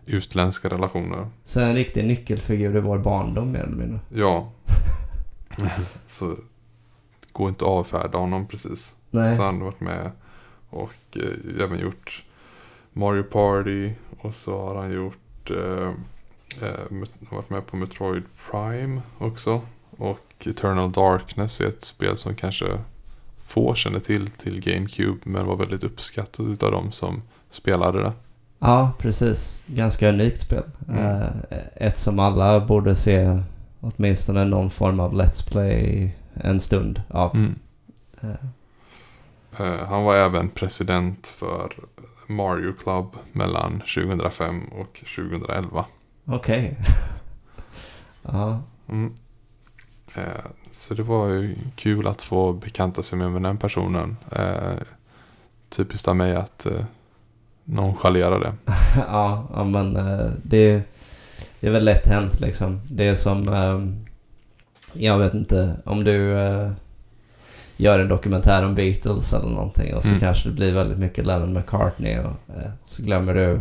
[0.06, 1.28] utländska relationer.
[1.46, 4.00] Så en riktig nyckelfigur i vår barndom mer eller mindre.
[4.10, 4.52] Ja.
[6.08, 6.36] så
[7.38, 8.96] går inte att avfärda honom precis.
[9.12, 9.36] Nej.
[9.36, 10.12] Så han har varit med
[10.70, 12.24] och eh, även gjort
[12.94, 15.92] Mario Party och så har han gjort eh,
[16.62, 19.62] eh, varit med på Metroid Prime också.
[19.98, 22.66] Och Eternal Darkness är ett spel som kanske
[23.46, 28.14] få känner till till GameCube men var väldigt uppskattat utav de som spelade det.
[28.60, 29.62] Ja, precis.
[29.66, 30.64] Ganska unikt spel.
[30.88, 31.06] Mm.
[31.06, 31.28] Eh,
[31.76, 33.40] ett som alla borde se
[33.80, 37.36] åtminstone någon form av Let's Play en stund av.
[37.36, 37.56] Mm.
[39.60, 41.74] Eh, han var även president för
[42.28, 45.86] Mario Club mellan 2005 och 2011.
[46.26, 46.78] Okej.
[48.22, 48.62] ja.
[48.90, 49.14] Mm.
[50.16, 54.18] Eh, så det var ju kul att få bekanta sig med den personen.
[54.32, 54.82] Eh,
[55.70, 56.86] typiskt av mig att eh,
[57.64, 58.54] nonchalera det.
[58.96, 60.82] ja, men eh, det,
[61.60, 62.82] det är väl lätt hänt liksom.
[62.90, 64.07] Det är som, ehm,
[65.00, 66.72] jag vet inte, om du eh,
[67.78, 70.20] gör en dokumentär om Beatles eller någonting och så Mm.
[70.20, 73.60] kanske det blir väldigt mycket Lennon McCartney och eh, så glömmer du,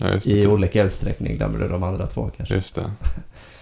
[0.00, 2.54] Ja, i olika utsträckning glömmer du de andra två kanske.
[2.54, 2.90] just det.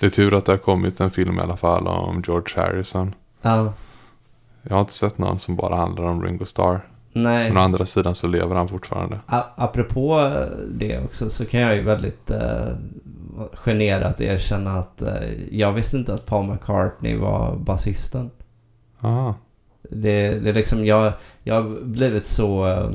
[0.00, 3.14] Det är tur att det har kommit en film i alla fall om George Harrison.
[3.42, 3.72] Ja,
[4.62, 6.80] Jag har inte sett någon som bara handlar om Ringo Starr.
[7.12, 7.48] nej.
[7.48, 9.18] Men å andra sidan så lever han fortfarande.
[9.26, 12.66] A- apropå eh, det också så kan jag ju väldigt eh,
[13.52, 18.30] generat erkänna att eh, jag visste inte att Paul McCartney var basisten.
[19.00, 19.34] Ah,
[19.90, 22.90] Det, det är liksom, jag, jag har blivit så eh,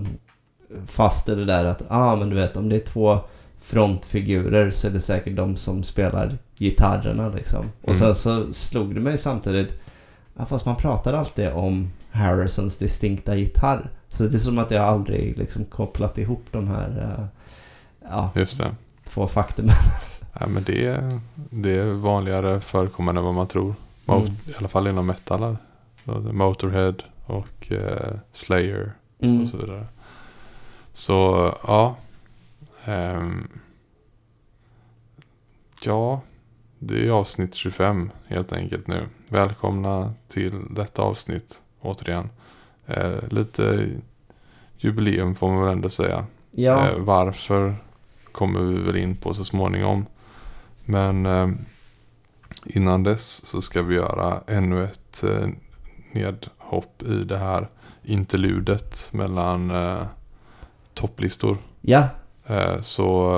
[0.88, 3.20] fast i det där att, ah men du vet om det är två
[3.62, 7.66] frontfigurer så är det säkert de som spelar gitarrerna liksom.
[7.82, 8.00] Och Mm.
[8.00, 9.82] sen så slog det mig samtidigt,
[10.38, 13.90] ja, fast man pratar alltid om Harrisons distinkta gitarr.
[14.10, 17.26] Så det är som att jag aldrig liksom kopplat ihop de här eh,
[18.10, 18.32] ja,
[19.14, 19.76] två faktumen.
[20.40, 23.76] Ja, men det, är- det är vanligare förekommande än vad man tror.
[24.06, 24.34] Mot, Mm.
[24.48, 25.58] I alla fall inom metal.
[26.32, 26.94] Motorhead
[27.26, 29.42] och eh, Slayer Mm.
[29.42, 29.86] och så vidare.
[30.94, 31.96] Så ja.
[32.86, 33.48] ehm,
[35.84, 36.22] ja,
[36.80, 39.08] det är avsnitt 25 helt enkelt nu.
[39.30, 42.30] Välkomna till detta avsnitt återigen.
[42.88, 43.90] Eh, lite
[44.78, 46.26] jubileum får man väl ändå säga.
[46.52, 47.76] Ja, Eh, varför
[48.32, 50.06] kommer vi väl in på så småningom.
[50.92, 51.50] Men eh,
[52.66, 55.48] innan dess så ska vi göra ännu ett eh,
[56.12, 57.70] nedhopp i det här
[58.04, 60.04] interludet mellan eh,
[60.94, 61.58] topplistor.
[61.82, 62.08] ja,
[62.82, 63.32] så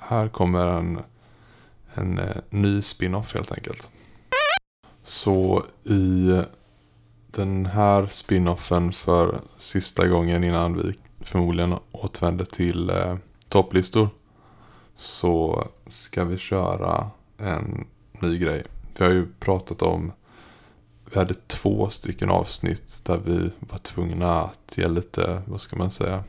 [0.00, 1.00] här kommer en,
[1.94, 3.90] en ny spin-off helt enkelt.
[5.04, 6.40] Så i
[7.26, 12.92] den här spin-offen för sista gången innan vi förmodligen återvänder till
[13.48, 14.08] topplistor.
[14.96, 18.62] Så ska vi köra en ny grej.
[18.98, 20.12] Vi har ju pratat om
[21.12, 25.90] vi hade två stycken avsnitt där vi var tvungna att ge lite, vad ska man
[25.90, 26.24] säga,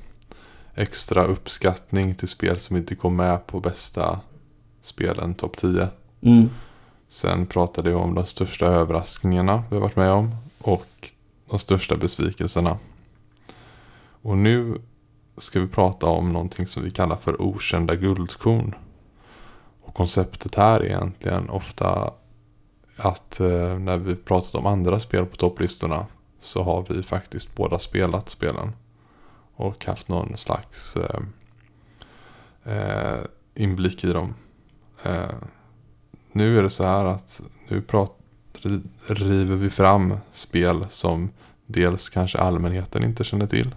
[0.75, 4.19] extra uppskattning till spel som inte kom med på bästa
[4.81, 5.87] spelen topp 10.
[6.21, 6.49] mm,
[7.09, 11.11] Sen pratade vi om de största överraskningarna vi har varit med om och
[11.49, 12.77] de största besvikelserna.
[14.21, 14.81] Och nu
[15.37, 18.75] ska vi prata om någonting som vi kallar för okända guldkorn.
[19.91, 22.13] Och konceptet här är egentligen ofta
[22.97, 26.05] att eh, när vi pratat om andra spel på topplistorna
[26.41, 28.71] så har vi faktiskt båda spelat spelen.
[29.55, 31.19] Och haft någon slags eh,
[32.73, 33.19] eh,
[33.55, 34.33] inblick i dem.
[35.03, 35.35] Eh,
[36.31, 38.17] nu är det så här att nu prat,
[39.07, 41.29] river vi fram spel som
[41.65, 43.75] dels kanske allmänheten inte känner till.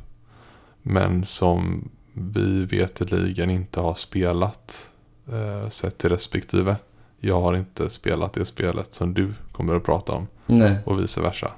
[0.82, 4.90] Men som vi veteligen inte har spelat
[5.32, 6.76] eh, sett till respektive.
[7.20, 11.20] Jag har inte spelat det spelet som du kommer att prata om nej, och vice
[11.20, 11.50] versa.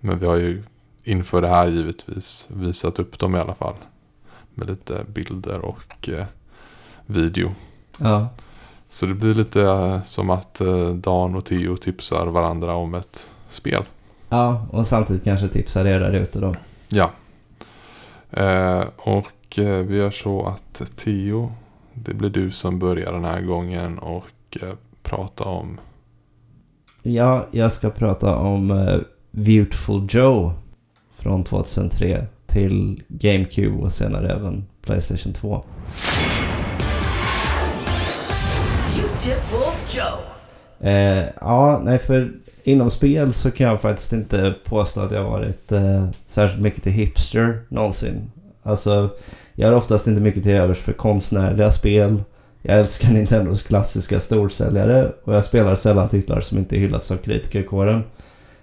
[0.00, 0.62] Men vi har ju
[1.04, 3.74] inför det här givetvis visat upp dem i alla fall.
[4.54, 6.24] Med lite bilder och eh,
[7.06, 7.54] video.
[7.98, 8.28] ja,
[8.88, 13.30] Så det blir lite eh, som att eh, Dan och Theo tipsar varandra om ett
[13.48, 13.84] spel.
[14.28, 16.56] ja, och samtidigt kanske tipsar er där ute då.
[16.88, 17.10] Ja.
[18.30, 21.52] Eh, och eh, vi gör så att Theo,
[22.04, 25.80] det blir du som börjar den här gången och eh, prata om.
[27.02, 28.98] Ja, jag ska prata om eh,
[29.30, 30.52] Beautiful Joe
[31.16, 35.64] från 2003 till GameCube och senare även Playstation 2.
[38.96, 40.88] Beautiful Joe.
[40.88, 42.32] Eh, ja, nej för
[42.64, 46.92] inom spel så kan jag faktiskt inte påstå att jag varit eh, särskilt mycket till
[46.92, 48.30] hipster någonsin.
[48.62, 49.10] Alltså,
[49.54, 52.22] jag har oftast inte mycket till övers för konstnärliga spel.
[52.62, 58.04] Jag älskar Nintendos klassiska storsäljare och jag spelar sällan titlar som inte hyllats av kritikerkåren.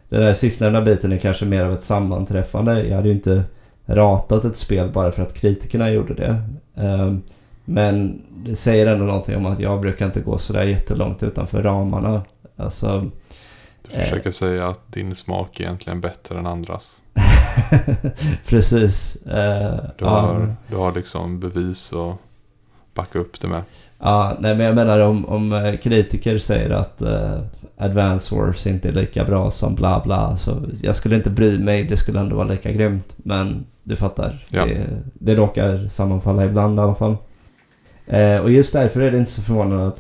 [0.10, 2.84] Den där sistnämnda biten är kanske mer av ett sammanträffande.
[2.88, 3.44] Jag hade ju inte
[3.86, 6.42] ratat ett spel bara för att kritikerna gjorde det.
[6.76, 7.22] Ehm,
[7.66, 12.22] men det säger ändå någonting om att jag brukar inte gå sådär jättelångt utanför ramarna.
[12.56, 13.12] Alltså,
[13.88, 14.04] Du Eh.
[14.04, 17.02] försöker säga att din smak är egentligen bättre än andras.
[18.48, 19.16] precis.
[19.26, 22.22] Eh, Du har, du har liksom bevis och
[22.94, 23.62] backa upp det med.
[24.00, 27.40] ja, nej men jag menar om, om eh, kritiker säger att eh,
[27.78, 30.38] Advance Wars inte är lika bra som bla bla.
[30.38, 33.14] Så jag skulle inte bry mig, det skulle ändå vara lika grymt.
[33.18, 34.66] Men du fattar, Ja.
[34.66, 37.18] det, det råkar sammanfalla ibland i alla fall.
[38.08, 40.00] Eh, och just därför är det inte så förvånande att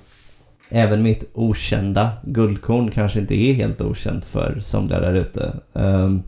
[0.71, 5.53] även mitt okända guldkorn kanske inte är helt okänt för somliga där ute.
[5.73, 6.23] Um,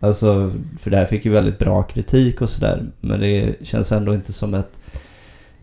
[0.00, 2.86] alltså, för det här fick ju väldigt bra kritik och sådär.
[3.00, 4.72] Men det känns ändå inte som ett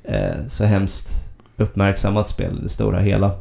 [0.04, 1.08] eh, så hemskt
[1.58, 3.32] uppmärksammat spel i det stora hela.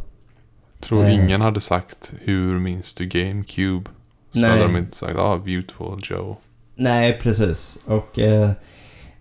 [0.81, 1.14] Tror Eh.
[1.14, 3.90] ingen hade sagt hur minns du GameCube?
[4.33, 4.50] Så Nej.
[4.50, 6.37] hade de inte sagt ah, Beautiful Joe.
[6.74, 7.78] Nej, precis.
[7.85, 8.50] Och eh,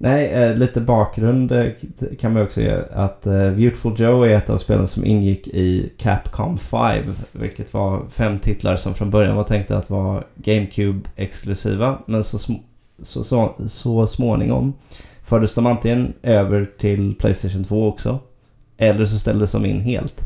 [0.01, 1.65] nej, eh, lite bakgrund eh,
[2.19, 2.79] kan man också ge.
[2.93, 7.13] Att eh, Beautiful Joe är ett av spelen som ingick i Capcom 5.
[7.31, 11.97] Vilket var fem titlar som från början var tänkta att vara GameCube-exklusiva.
[12.05, 12.59] Men så, sm-
[13.01, 14.73] så, så, så småningom
[15.23, 18.19] fördes de antingen över till Playstation 2 också.
[18.77, 20.21] Eller så ställdes de in helt.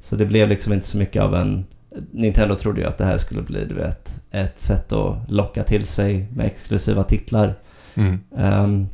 [0.00, 1.64] Så det blev liksom inte så mycket av en
[2.10, 5.86] Nintendo trodde ju att det här skulle bli du vet, ett sätt att locka till
[5.86, 7.54] sig med exklusiva titlar.
[7.94, 8.20] Mm.
[8.36, 8.86] Ehm,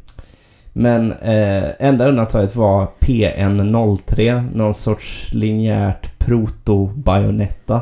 [0.72, 7.80] men eh, enda undantaget var PN03, någon sorts linjärt proto-bajonetta.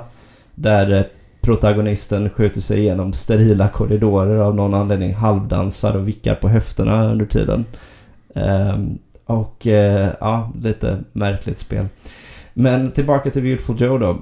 [0.55, 1.05] Där eh,
[1.41, 7.27] protagonisten skjuter sig igenom sterila korridorer av någon anledning, halvdansar och vickar på höfterna under
[7.27, 7.65] tiden.
[8.35, 8.79] Eh,
[9.27, 11.87] och eh, ja, lite märkligt spel.
[12.55, 14.19] Men tillbaka till Beautiful Joe då.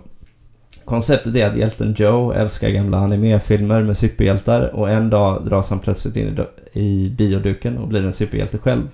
[0.85, 5.79] Konceptet är att hjälten Joe älskar gamla animefilmer med superhjältar och en dag dras han
[5.79, 6.41] plötsligt in
[6.73, 8.89] i, bioduken och blir en superhjälte själv.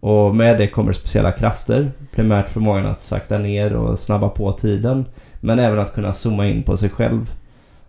[0.00, 5.04] Och med det kommer speciella krafter, primärt förmågan att sakta ner och snabba på tiden,
[5.40, 7.32] men även att kunna zooma in på sig själv.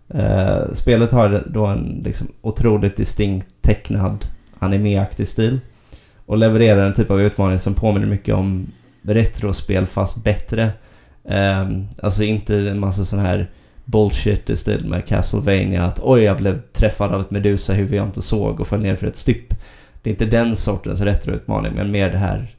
[0.10, 4.26] Eh, spelet har då en liksom, otroligt distinkt tecknad
[4.60, 5.60] animeaktig stil
[6.26, 8.68] och levererar en typ av utmaning som påminner mycket om
[9.02, 10.72] retrospel fast bättre.
[11.30, 13.50] Ehm, alltså inte en massa sån här
[13.86, 18.22] bullshit i stil med Castlevania att oj jag blev träffad av ett medusahuvud jag inte
[18.22, 19.54] såg och föll ner för ett stypp.
[20.02, 22.56] Det är inte den sortens retroutmaning men mer det här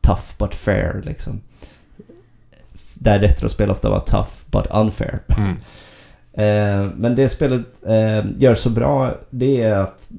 [0.00, 1.40] tough but fair liksom.
[2.94, 5.18] Där retrospel ofta var tough but unfair.
[5.38, 5.56] Mm.
[6.34, 10.10] Eh, men det spelet eh, gör så bra det är att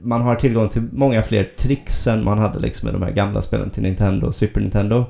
[0.00, 3.42] man har tillgång till många fler tricks än man hade liksom med de här gamla
[3.42, 5.06] spelen till Nintendo och Super Nintendo.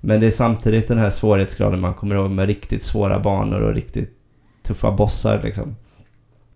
[0.00, 3.74] Men det är samtidigt den här svårighetsgraden man kommer ihåg med riktigt svåra banor och
[3.74, 4.18] riktigt
[4.62, 5.76] tuffa bossar liksom.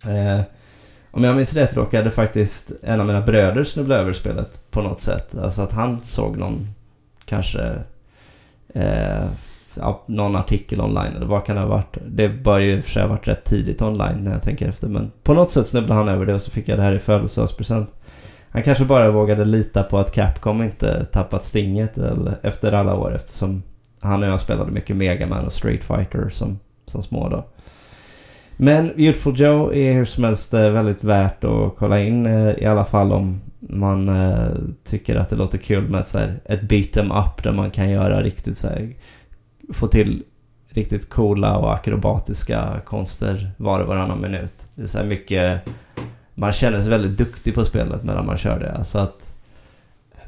[0.07, 0.41] Eh,
[1.11, 5.01] om jag minns rätt råkade faktiskt en av mina bröder snubbla över spelet på något
[5.01, 5.35] sätt.
[5.39, 6.69] Alltså att han såg någon,
[7.25, 7.75] kanske,
[8.75, 9.25] eh,
[10.07, 11.97] någon artikel online eller vad kan det ha varit?
[12.07, 14.69] Det bör ju i och för sig ha varit rätt tidigt online när jag tänker
[14.69, 14.89] efter.
[14.89, 16.99] Men på något sätt snubblade han över det och så fick jag det här i
[16.99, 17.91] födelsedagspresent.
[18.53, 23.15] Han kanske bara vågade lita på att Capcom inte tappat stinget eller, efter alla år
[23.15, 23.63] eftersom
[24.01, 27.45] han och jag spelade mycket Mega Man och Street Fighter som, som små då.
[28.57, 32.67] Men Beautiful Joe är hur som helst eh, väldigt värt att kolla in eh, i
[32.67, 34.49] alla fall om man eh,
[34.85, 37.71] tycker att det låter kul med ett, så här, ett beat em up där man
[37.71, 38.93] kan göra riktigt så här,
[39.73, 40.23] få till
[40.69, 44.55] riktigt coola och akrobatiska konster var och varannan minut.
[44.75, 45.69] Det är så här mycket,
[46.35, 48.73] man känner sig väldigt duktig på spelet medan man kör det.
[48.73, 49.37] Alltså att,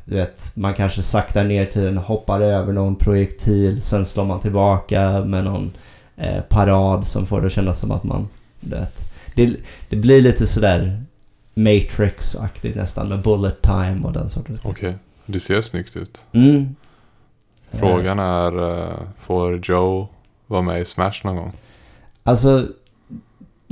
[0.04, 5.24] du vet, man kanske saktar ner tiden, hoppar över någon projektil, sen slår man tillbaka
[5.24, 5.72] med någon
[6.16, 8.28] eh, parad som får det att kännas som att man,
[8.60, 9.10] du vet.
[9.34, 9.56] Det,
[9.88, 11.04] det blir lite sådär
[11.54, 14.94] Matrix-aktigt nästan med bullet time och den sortens Okej,
[15.26, 16.24] det ser snyggt ut.
[16.32, 16.76] Mm.
[17.70, 20.08] Frågan är, eh, får Joe
[20.46, 21.52] vara med i Smash någon gång?
[22.22, 22.68] Alltså,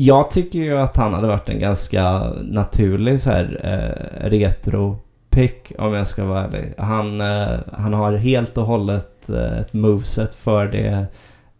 [0.04, 5.92] jag tycker ju att han hade varit en ganska naturlig så här eh, retro-pick om
[5.94, 6.74] jag ska vara ärlig.
[6.78, 11.06] Han, eh, han har helt och hållet eh, ett moveset för det.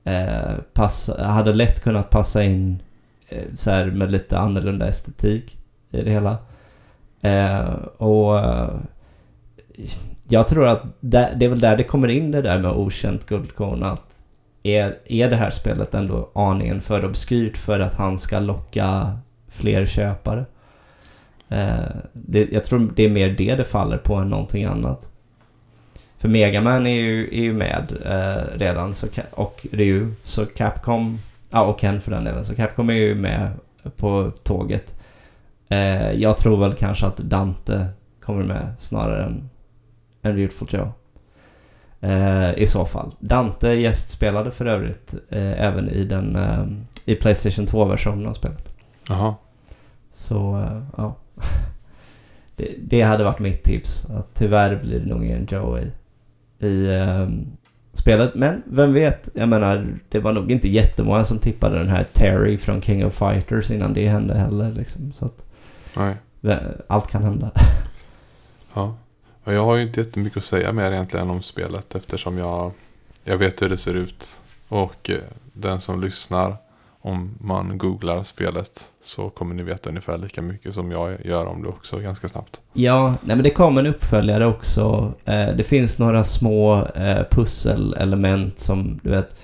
[0.05, 2.83] Eh, pass, hade lätt kunnat passa in
[3.29, 5.59] eh, så här med lite annorlunda estetik
[5.91, 6.37] i det hela.
[7.21, 8.71] Eh, och eh,
[10.29, 13.27] jag tror att det, det är väl där det kommer in det där med okänt
[13.27, 13.83] guldkorn.
[13.83, 14.12] Att
[14.63, 19.87] är, är det här spelet ändå aningen för obskyrt för att han ska locka fler
[19.87, 20.45] köpare?
[21.49, 25.09] Eh, det, jag tror det är mer det det faller på än någonting annat.
[26.19, 31.19] För Megaman är ju, är ju med eh, redan så, och Ryu, så Capcom,
[31.51, 33.51] ja och Ken för den delen, så Capcom är ju med
[33.97, 35.01] på tåget.
[35.69, 37.87] Eh, jag tror väl kanske att Dante
[38.21, 39.51] kommer med snarare än,
[40.23, 40.93] än Beautiful Joe.
[42.03, 43.15] Eh, I så fall.
[43.19, 46.65] Dante gästspelade för övrigt eh, även i den eh,
[47.05, 48.73] i Playstation 2-versionen av spelet.
[49.09, 49.35] Jaha,
[50.13, 51.17] Så ja.
[52.57, 54.05] Det, det hade varit mitt tips.
[54.11, 57.47] Att tyvärr blir det nog ingen Joe i, ehm,
[57.93, 58.35] spelet.
[58.35, 59.29] Men vem vet?
[59.35, 63.15] Jag menar, det var nog inte jättemånga som tippade den här Terry från King of
[63.15, 64.73] Fighters innan det hände heller.
[64.73, 65.13] Liksom.
[65.13, 65.45] Så att
[65.97, 66.17] nej.
[66.87, 67.51] allt kan hända.
[68.75, 68.95] Ja.
[69.45, 72.73] Men jag har ju inte jättemycket att säga mer egentligen om spelet eftersom jag,
[73.25, 74.43] jag vet hur det ser ut.
[74.69, 75.17] Och eh,
[75.53, 76.57] den som lyssnar,
[77.01, 81.63] om man googlar spelet så kommer ni veta ungefär lika mycket som jag gör om
[81.63, 82.61] det också ganska snabbt.
[82.73, 85.13] Ja, nej men det kom en uppföljare också.
[85.25, 89.37] Eh, det finns några små eh, pusselelement som du vet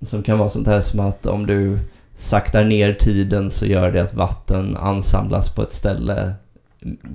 [0.00, 1.78] som kan vara sånt här som att om du
[2.18, 6.34] saktar ner tiden så gör det att vatten ansamlas på ett ställe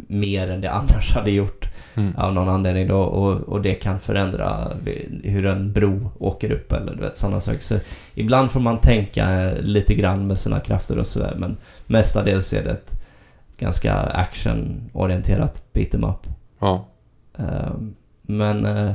[0.08, 2.16] mer än det annars hade gjort Mm.
[2.18, 4.72] av någon anledning då och, och det kan förändra
[5.24, 7.60] hur en bro åker upp eller du vet sådana saker.
[7.62, 7.76] Så
[8.14, 11.58] ibland får man tänka lite grann med sina krafter och sådär men
[11.88, 12.92] mestadels är det ett
[13.58, 13.94] ganska
[14.74, 16.28] actionorienterat beat em up.
[16.60, 16.86] Ja,
[17.38, 18.92] Ehm, men eh,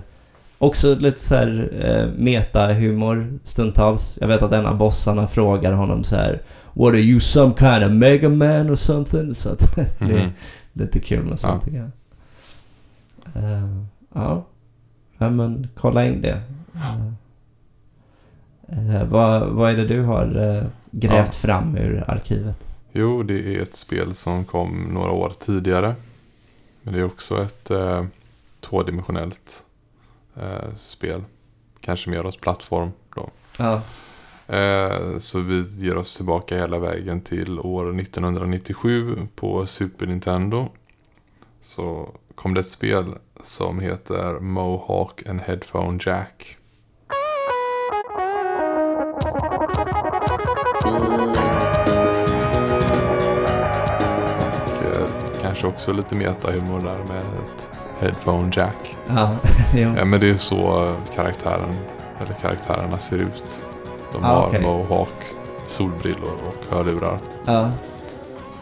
[0.59, 4.19] också lite så här eh, meta-humor stundtals.
[4.21, 6.41] Jag vet att en av bossarna frågar honom så här
[6.73, 9.35] What are you some kind of mega man or something?
[9.35, 10.31] Så att är Mhm.
[10.79, 11.65] Lite kul med sånt Ja.
[11.65, 13.45] tycker jag.
[13.45, 13.69] Eh,
[14.15, 14.45] ja.
[15.19, 16.43] ja, men kolla in det.
[18.69, 21.33] Eh, vad, vad är det du har eh, grävt Ja.
[21.33, 22.59] fram ur arkivet?
[22.93, 25.95] Jo, det är ett spel som kom några år tidigare.
[26.83, 28.05] Men det är också ett eh,
[28.61, 29.65] tvådimensionellt
[30.77, 31.23] spel.
[31.81, 33.31] Kanske mer åt plattform då.
[33.59, 33.83] Ja.
[34.49, 40.69] Eh, så vi ger oss tillbaka hela vägen till år 1997 på Super Nintendo.
[41.61, 46.57] Så kom det ett spel som heter Mohawk and Headphone Jack.
[54.67, 55.09] Och eh,
[55.43, 57.71] kanske också lite metahumor där med ett
[58.01, 58.97] Headphone Jack.
[59.09, 59.37] Ja.
[59.75, 61.75] Ja, men det är så karaktären,
[62.21, 63.65] eller karaktärerna ser ut.
[64.13, 64.63] De Ah, har okej.
[64.63, 65.25] mohawk,
[65.67, 67.19] solbrillor och hörlurar.
[67.47, 67.71] ja.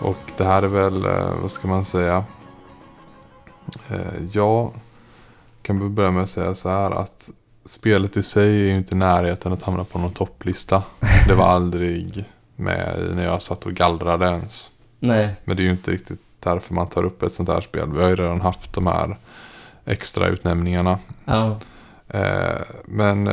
[0.00, 2.24] Och det här är väl, eh, vad ska man säga?
[3.90, 3.98] Eh,
[4.32, 4.70] Jag
[5.62, 7.30] kan börja med att säga så här att
[7.64, 10.82] spelet i sig är ju inte i närheten att hamna på någon topplista.
[11.28, 12.24] Det var aldrig
[12.56, 14.70] med när jag satt och gallrade ens.
[14.98, 15.28] Nej.
[15.44, 17.88] Men det är ju inte riktigt därför man tar upp ett sånt här spel.
[17.92, 19.16] Vi har ju redan haft de här
[19.84, 20.98] extra utnämningarna.
[22.08, 23.30] Eh, men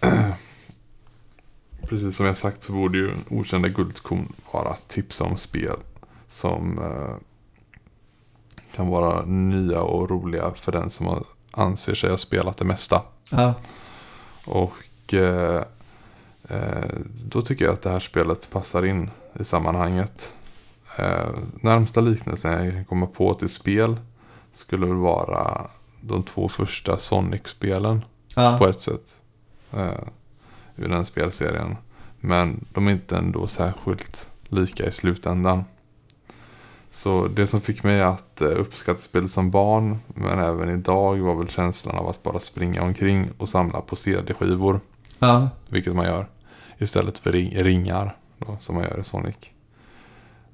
[1.88, 5.76] precis som jag sagt så borde ju Okända Guldkorn vara att tipsa om spel
[6.28, 7.14] som eh,
[8.76, 13.02] kan vara nya och roliga för den som anser sig ha spelat det mesta.
[13.30, 13.54] Ja.
[14.46, 15.62] Och eh,
[16.48, 16.88] eh,
[17.24, 19.10] då tycker jag att det här spelet passar in
[19.40, 20.32] i sammanhanget.
[20.98, 21.28] Eh,
[21.60, 23.96] närmsta liknelsen jag kan komma på till spel
[24.52, 25.70] skulle väl vara
[26.00, 28.04] de två första Sonic-spelen
[28.34, 28.58] Ja.
[28.58, 29.20] på ett sätt.
[29.72, 30.08] Eh,
[30.76, 31.76] ur den spelserien.
[32.20, 35.64] Men de är inte ändå särskilt lika i slutändan.
[36.90, 41.34] Så det som fick mig att eh, uppskatta spelet som barn, men även idag, var
[41.34, 44.80] väl känslan av att bara springa omkring och samla på CD-skivor.
[45.18, 45.48] Ja.
[45.68, 46.28] Vilket man gör.
[46.78, 49.36] Istället för ring- ringar, då, som man gör i Sonic.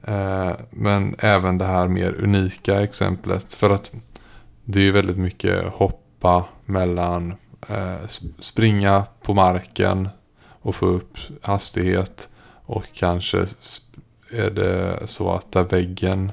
[0.02, 3.52] Eh, men även det här mer unika exemplet.
[3.52, 3.92] För att
[4.64, 7.34] det är väldigt mycket hoppa mellan
[8.38, 10.08] springa på marken
[10.60, 12.28] och få upp hastighet.
[12.66, 13.38] Och kanske
[14.32, 16.32] är det så att där väggen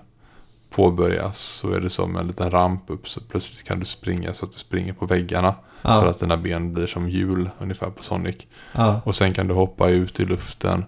[0.70, 3.10] påbörjas så är det som en liten ramp upp.
[3.10, 5.56] Så plötsligt kan du springa så att du springer på väggarna.
[5.82, 6.10] För Ja.
[6.10, 8.36] att dina ben blir som hjul ungefär på Sonic.
[8.74, 9.02] Ja.
[9.06, 10.86] Och sen kan du hoppa ut i luften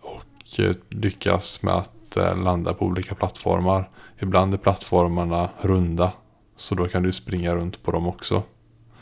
[0.00, 3.88] och eh, lyckas med att eh, landa på olika plattformar.
[4.18, 6.12] Ibland är plattformarna runda.
[6.56, 8.42] Så då kan du springa runt på dem också.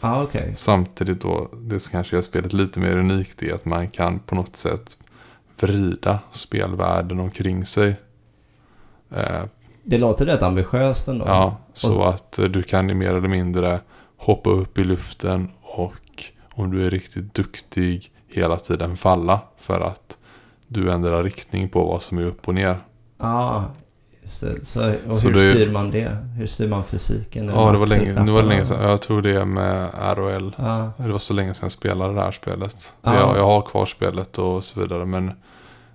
[0.00, 0.52] Ja, okej.
[0.56, 4.34] Samtidigt då, det som kanske gör spelet lite mer unikt är att man kan på
[4.34, 4.98] något sätt
[5.60, 7.96] vrida spelvärlden omkring sig.
[9.10, 9.42] Eh,
[9.84, 11.24] Det låter rätt ambitiöst ändå.
[11.26, 13.80] Ja, så Och- att eh, du kan mer eller mindre
[14.16, 15.94] hoppa upp i luften och
[16.54, 20.18] om du är riktigt duktig hela tiden falla för att
[20.66, 22.78] du ändrar riktning på vad som är upp och ner.
[23.18, 23.85] Ja, just
[24.40, 24.64] det.
[24.66, 26.16] Så, och Så hur det- styr man det?
[26.38, 27.46] Hur styr man fysiken?
[27.48, 28.88] Ja, det var länge, det var länge sedan.
[28.90, 30.54] Jag tror det är med ROL.
[30.58, 32.96] Ja, Det var så länge sedan jag spelade det här spelet.
[33.02, 33.14] Ja.
[33.14, 35.30] Jag, jag har kvar spelet och så vidare men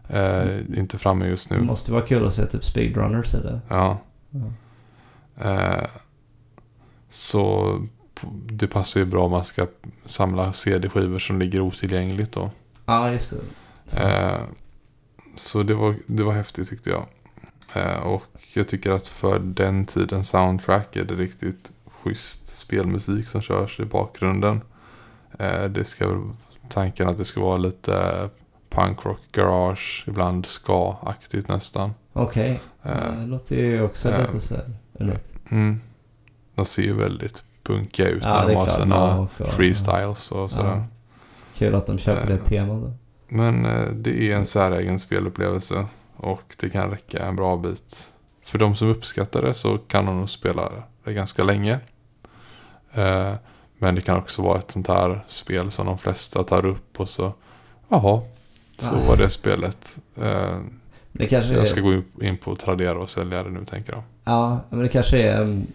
[0.08, 1.62] eh, inte framme just det nu.
[1.64, 3.60] måste vara kul att se typ speedrunners i det.
[3.68, 3.98] Ja.
[4.30, 5.52] Ja.
[5.52, 5.88] Eh,
[7.10, 7.78] så
[8.46, 9.68] det passar ju bra om man ska
[10.06, 12.50] samla CD-skivor som ligger otillgängligt då.
[12.86, 13.38] Ja, just det.
[13.88, 13.98] Så.
[13.98, 14.40] Eh,
[15.36, 17.06] så det var, det var häftigt tyckte jag.
[17.74, 23.42] Eh, och jag tycker att för den tiden soundtrack är det riktigt schysst spelmusik som
[23.42, 24.62] körs i bakgrunden.
[25.40, 26.22] Eh, det ska
[26.70, 28.30] tanken att det ska vara lite
[28.70, 31.94] punkrock garage, ibland ska-aktigt nästan.
[32.14, 32.62] Okej.
[32.84, 34.56] Eh, Ja, Det låter ju också eh, lite så
[35.52, 35.80] mm.
[36.56, 40.52] De ser ju väldigt punkiga ut Ja, när det de har sina och- freestyles och
[40.52, 40.70] sådär.
[40.76, 40.84] Ja.
[41.58, 42.94] Kul att de köper det Eh, temat då.
[43.28, 45.86] Men eh, det är en säregen spelupplevelse
[46.22, 48.12] och det kan räcka en bra bit.
[48.44, 50.72] För de som uppskattar det så kan de nog spela
[51.04, 51.80] det ganska länge.
[52.94, 53.34] Eh,
[53.78, 57.10] Men det kan också vara ett sånt här spel som de flesta tar upp och
[57.10, 57.34] så,
[57.90, 58.22] jaha,
[58.78, 59.08] så Nej.
[59.08, 60.00] var det spelet.
[60.22, 60.58] Eh,
[61.12, 61.66] Det kanske Jag är...
[61.66, 64.04] ska gå in på Tradera och sälja det nu tänker jag.
[64.24, 65.42] Ja, men det kanske är...
[65.42, 65.68] um,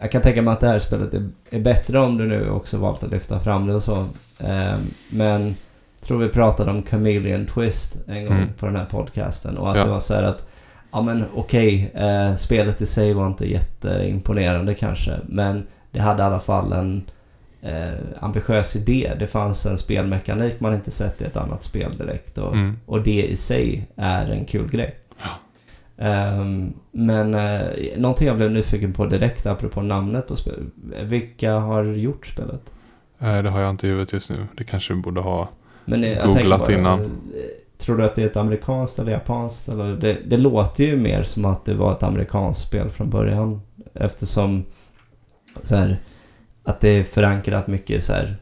[0.00, 2.78] Jag kan tänka mig att det här spelet är, är bättre om du nu också
[2.78, 4.06] valt att lyfta fram det och så.
[4.38, 5.56] Ehm, men
[6.04, 8.48] tror vi pratade om Chameleon Twist en gång Mm.
[8.58, 9.58] på den här podcasten.
[9.58, 9.84] Och att Ja.
[9.84, 10.48] det var så här att,
[10.92, 15.12] ja men okej, eh, spelet i sig var inte jätteimponerande kanske.
[15.28, 17.02] Men det hade i alla fall en
[17.62, 19.12] eh, ambitiös idé.
[19.18, 22.38] Det fanns en spelmekanik man inte sett i ett annat spel direkt.
[22.38, 22.76] Och, Mm.
[22.86, 24.94] och det i sig är en kul grej.
[25.98, 27.60] Ehm, men eh,
[27.96, 30.64] någonting jag blev nyfiken på direkt apropå namnet och spel.
[31.02, 32.70] Vilka har gjort spelet?
[33.18, 34.36] Eh, Det har jag inte i huvudet just nu.
[34.56, 35.48] Det kanske vi borde ha.
[35.84, 37.00] Men eh, jag Googlat bara, innan.
[37.00, 37.06] eh,
[37.78, 39.68] Tror du att det är ett amerikanskt eller japanskt?
[39.68, 43.60] Eller det, det låter ju mer som att det var ett amerikanskt spel från början.
[43.94, 44.64] Eftersom
[45.62, 45.98] så här,
[46.64, 48.36] att det är förankrat mycket så här,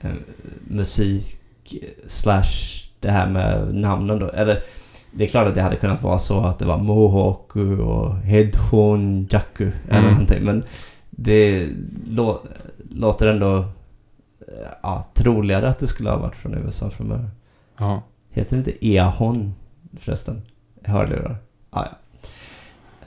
[0.00, 0.10] eh,
[0.68, 1.36] musik
[2.06, 4.28] slash det här med namnen då.
[4.28, 4.62] Eller
[5.12, 9.28] det är klart att det hade kunnat vara så att det var Mohoku och Hedhon
[9.30, 10.10] Jaku eller Mm.
[10.10, 10.44] någonting.
[10.44, 10.64] Men
[11.10, 11.68] det
[12.10, 12.40] lå,
[12.90, 13.64] låter ändå
[14.82, 17.30] ja, troligare att det skulle ha varit från USA från början.
[17.78, 18.02] Ja.
[18.30, 19.54] Heter det inte Eahon
[20.00, 20.42] förresten?
[20.84, 21.36] Hörlurar?
[21.70, 21.90] Ah, ja.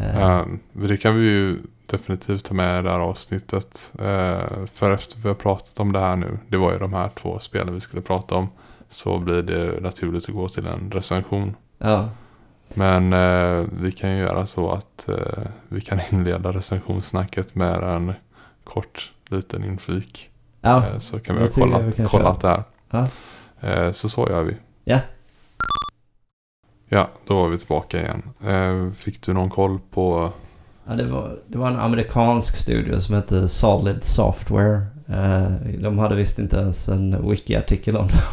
[0.06, 3.94] Eh, Eh, Det kan vi ju definitivt ta med i det här avsnittet.
[4.00, 6.38] Eh, För efter vi har pratat om det här nu.
[6.48, 8.50] Det var ju de här två spelen vi skulle prata om.
[8.90, 11.56] Så blir det naturligt att gå till en recension.
[11.78, 12.10] ja.
[12.76, 18.14] Men eh, vi kan ju göra så att eh, vi kan inleda recensionssnacket med en
[18.64, 20.30] kort liten inflik.
[20.64, 20.88] Ja.
[20.88, 22.64] Eh, så kan vi ha kollat, vi kollat det här.
[22.90, 23.08] Ja.
[23.70, 24.56] Eh, så så gör vi.
[24.84, 25.00] Ja.
[26.90, 28.24] Ja, då var vi tillbaka igen.
[28.46, 30.32] Eh, fick du någon koll på...
[30.88, 34.86] Ja, det var, det var en amerikansk studio som hette Solid Software.
[35.82, 38.24] De hade visst inte ens en wiki-artikel om det.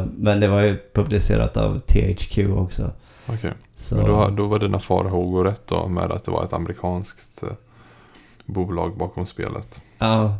[0.16, 2.90] Men det var ju publicerat av THQ också.
[3.26, 6.52] Okej, Så, men då, då var dina farhågor rätt då med att det var ett
[6.52, 7.42] amerikanskt
[8.44, 9.80] bolag bakom spelet.
[9.98, 10.38] Ja.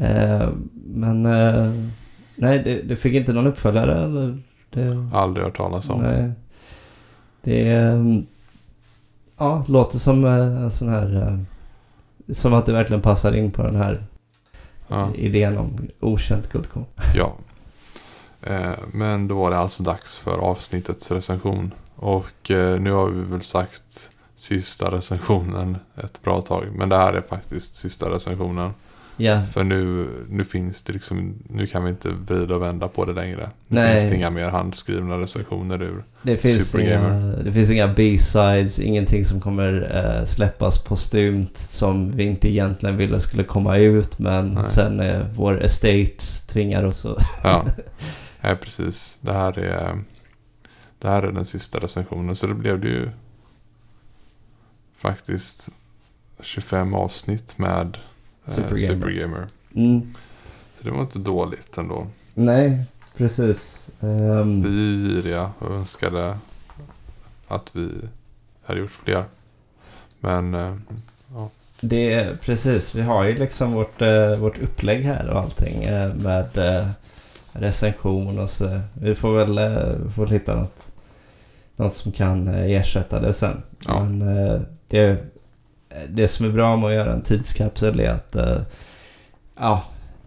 [0.00, 0.48] Eh,
[0.84, 1.72] men eh,
[2.36, 4.38] nej, det, det fick inte någon uppföljare eller?
[4.70, 6.00] Det, Aldrig hört talas om.
[6.02, 6.32] nej.
[7.42, 8.26] Det ehm,
[9.38, 10.32] ja, låter som eh,
[10.62, 11.16] en sån här...
[12.28, 14.02] eh, Som att det verkligen passar in på den här
[14.88, 15.14] Ja.
[15.14, 16.84] idén om okänt guldkorn.
[17.14, 17.32] Ja.
[18.42, 21.74] Eh, men då var det alltså dags för avsnittets recension.
[21.96, 26.64] Och eh, nu har vi väl sagt sista recensionen ett bra tag.
[26.74, 28.70] Men det här är faktiskt sista recensionen.
[29.20, 33.04] Ja, För nu, nu finns det liksom, nu kan vi inte vrida och vända på
[33.04, 33.50] det längre.
[33.68, 33.98] Nu Nej.
[33.98, 36.04] finns det inga mer handskrivna recensioner ur.
[36.22, 37.32] det finns, Supergamer.
[37.32, 42.96] inga, det finns inga B-sides, ingenting som kommer eh, släppas postumt som vi inte egentligen
[42.96, 44.64] ville skulle komma ut men Nej.
[44.70, 47.22] sen eh, vår estate tvingar oss att...
[47.42, 47.64] Ja,
[48.40, 49.18] Nej, precis.
[49.20, 49.98] Det här är
[51.00, 52.36] det här är den sista recensionen.
[52.36, 53.10] Så det blev det ju
[54.96, 55.68] faktiskt
[56.40, 57.98] 25 avsnitt med
[58.46, 58.76] Supergamer.
[58.86, 59.46] Supergamer.
[59.74, 60.14] Mm.
[60.74, 62.06] Så det var inte dåligt ändå.
[62.34, 62.84] Nej,
[63.16, 63.88] precis.
[64.00, 66.38] Ehm, Vi är giriga och önskade
[67.48, 67.88] att vi
[68.64, 69.24] hade gjort fler.
[70.20, 70.76] Men eh,
[71.80, 76.14] Det är precis, vi har ju liksom vårt, eh, vårt upplägg här och allting eh,
[76.14, 76.86] med eh,
[77.52, 78.80] recension och så.
[79.00, 80.92] Vi får väl eh, vi får hitta något,
[81.76, 83.62] något som kan eh, ersätta det sen.
[83.86, 84.04] Ja.
[84.04, 85.24] Men eh, det,
[85.90, 88.60] Eh, det som är bra med att göra en tidskapsel är att eh,
[89.56, 89.84] ja,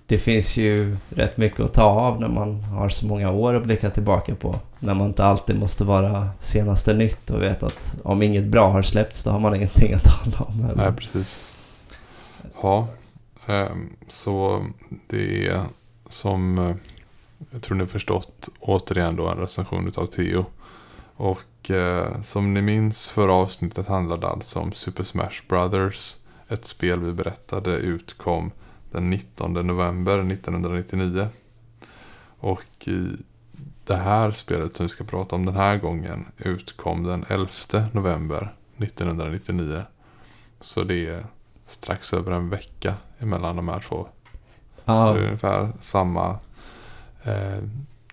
[0.08, 3.64] det finns ju rätt mycket att ta av när man har så många år att
[3.64, 4.60] blicka tillbaka på.
[4.80, 8.82] När man inte alltid måste vara senaste nytt och vet att om inget bra har
[8.82, 10.66] släppts då har man ingenting att tala om.
[10.66, 10.76] Eller?
[10.76, 11.44] nej, precis.
[12.62, 12.88] Ja,
[13.48, 14.66] ehm, så
[15.08, 15.62] det är
[16.10, 16.76] som eh,
[17.52, 20.46] jag tror ni har förstått återigen då en recension utav Theo.
[21.16, 26.16] Och eh, som ni minns förra avsnittet handlade alltså om Super Smash Brothers.
[26.48, 28.52] Ett spel vi berättade utkom
[28.92, 31.28] den 19 november 1999.
[32.40, 33.18] Och i
[33.86, 37.48] det här spelet som vi ska prata om den här gången utkom den 11
[37.92, 39.84] november 1999.
[40.60, 41.26] Så det är
[41.66, 44.08] strax över en vecka emellan de här två.
[44.76, 46.38] Så Ja, det är ungefär samma,
[47.24, 47.60] eh,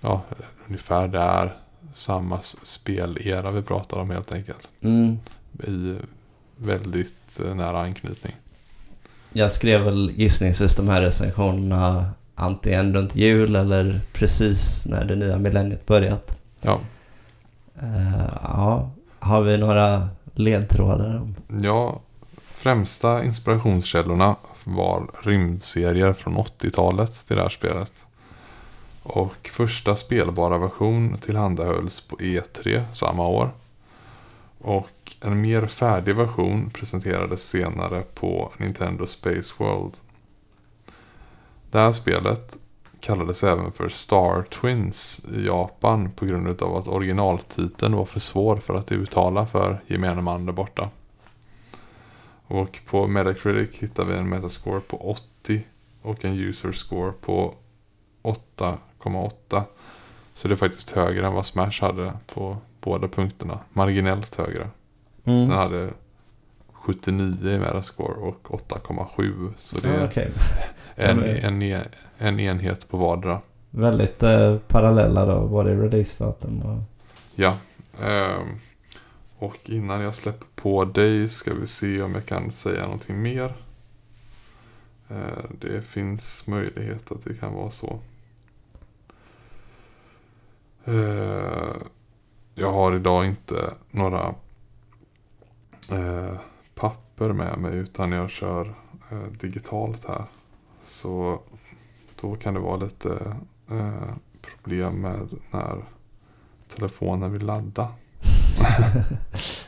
[0.00, 0.22] ja
[0.66, 1.56] ungefär det är
[1.92, 4.70] samma spelera vi pratar om helt enkelt.
[4.80, 5.18] mm.
[5.66, 5.96] I
[6.56, 8.32] väldigt eh, nära anknytning.
[9.32, 15.38] Jag skrev väl gissningsvis de här recensionerna antingen runt jul eller precis när det nya
[15.38, 16.36] millenniet börjat.
[16.60, 16.80] Ja,
[17.82, 21.16] Eh, ja, har vi några ledtrådar?
[21.20, 22.00] om- ja
[22.50, 28.06] främsta inspirationskällorna var rymdserier från 80-talet till det här spelet.
[29.02, 33.50] Och första spelbara version tillhandahölls på E3 samma år.
[34.58, 39.96] Och en mer färdig version presenterades senare på Nintendo Space World.
[41.70, 42.56] Det här spelet
[43.00, 48.56] kallades även för Star Twins i Japan på grund av att originaltiteln var för svår
[48.56, 50.90] för att uttala för gemene man där borta.
[52.46, 55.10] Och på Metacritic hittar vi en metascore på
[55.42, 55.62] 80
[56.02, 57.54] och en user score på
[58.22, 59.62] 8 8,8.
[60.34, 63.58] Så det är faktiskt högre än vad Smash hade på båda punkterna.
[63.72, 64.68] Marginellt högre.
[65.24, 65.48] Mm.
[65.48, 65.90] Den hade
[66.72, 69.52] 79 i metascore och 8,7.
[69.56, 70.32] Så det är Ja, okej.
[70.94, 71.82] en, en, en,
[72.18, 73.40] en enhet på vardera.
[73.70, 76.82] Väldigt eh, parallella då, både releasedatum och...
[77.34, 77.56] Ja.
[78.02, 78.48] ehm,
[79.38, 83.54] och innan jag släpper på dig ska vi se om jag kan säga någonting mer.
[85.08, 87.98] Eh, det finns möjlighet att det kan vara så.
[90.84, 91.76] Eh,
[92.54, 94.34] jag har idag inte några
[95.90, 96.34] eh,
[96.74, 98.74] papper med mig utan jag kör
[99.10, 100.24] eh, digitalt här.
[100.84, 101.40] Så
[102.20, 103.36] då kan det vara lite
[104.42, 105.84] problem med när
[106.74, 107.88] telefonen vill ladda.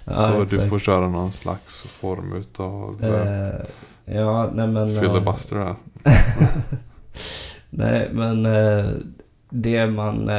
[0.04, 0.68] Ja, så du exakt.
[0.68, 3.60] får köra någon slags form utav eh,
[4.16, 5.00] ja, nej men...
[5.00, 5.76] filibuster här.
[7.70, 8.46] Nej, men
[9.50, 10.30] det man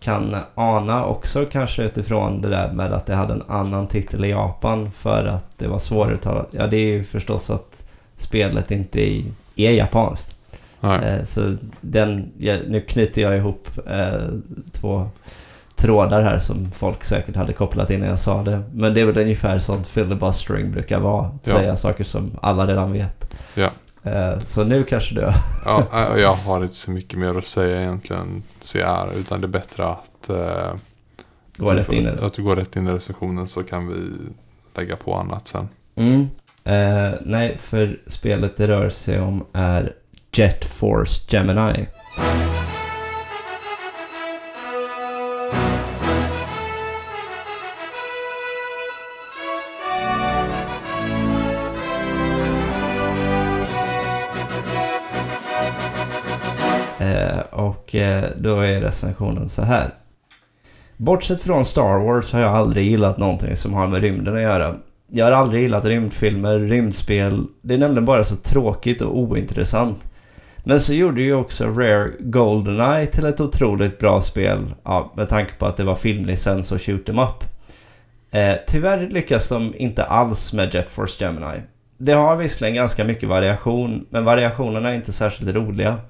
[0.00, 4.28] kan ana också kanske utifrån det där med att det hade en annan titel i
[4.30, 6.48] Japan för att det var svåruttalat.
[6.50, 7.88] Ja, det är ju förstås att
[8.18, 9.00] spelet inte
[9.56, 10.34] är, japanskt.
[10.82, 14.20] Eh, så den, ja, nu knyter jag ihop eh,
[14.72, 15.08] två
[15.76, 18.62] trådar här som folk säkert hade kopplat innan jag sa det.
[18.72, 21.26] Men det är väl ungefär sånt filibustering brukar vara.
[21.26, 21.54] Att Ja.
[21.54, 23.34] säga saker som alla redan vet.
[23.54, 23.68] Ja.
[24.12, 25.32] Eh, så nu kanske du
[25.64, 29.48] Ja, eh, jag har inte så mycket mer att säga egentligen CR utan det är
[29.48, 30.74] bättre att, eh,
[31.56, 33.94] går du rätt in att du går rätt in i recensionen så kan vi
[34.74, 35.68] lägga på annat sen.
[35.96, 36.28] Mm.
[36.64, 39.94] Eh, nej, för spelet det rör sig om är
[40.32, 41.86] Jet Force Gemini.
[57.88, 59.94] Och eh, då är recensionen så här.
[60.96, 64.74] Bortsett från Star Wars har jag aldrig gillat någonting som har med rymden att göra.
[65.06, 67.46] Jag har aldrig gillat rymdfilmer, rymdspel.
[67.62, 69.98] Det är nämligen bara så tråkigt och ointressant.
[70.64, 74.74] Men så gjorde ju också Rare Goldeneye till ett otroligt bra spel.
[74.84, 77.44] Ja, med tanke på att det var filmlicens och shoot 'em up.
[78.30, 81.62] Eh, tyvärr lyckas de inte alls med Jet Force Gemini.
[81.98, 86.00] Det har visserligen ganska mycket variation, men variationerna är inte särskilt roliga.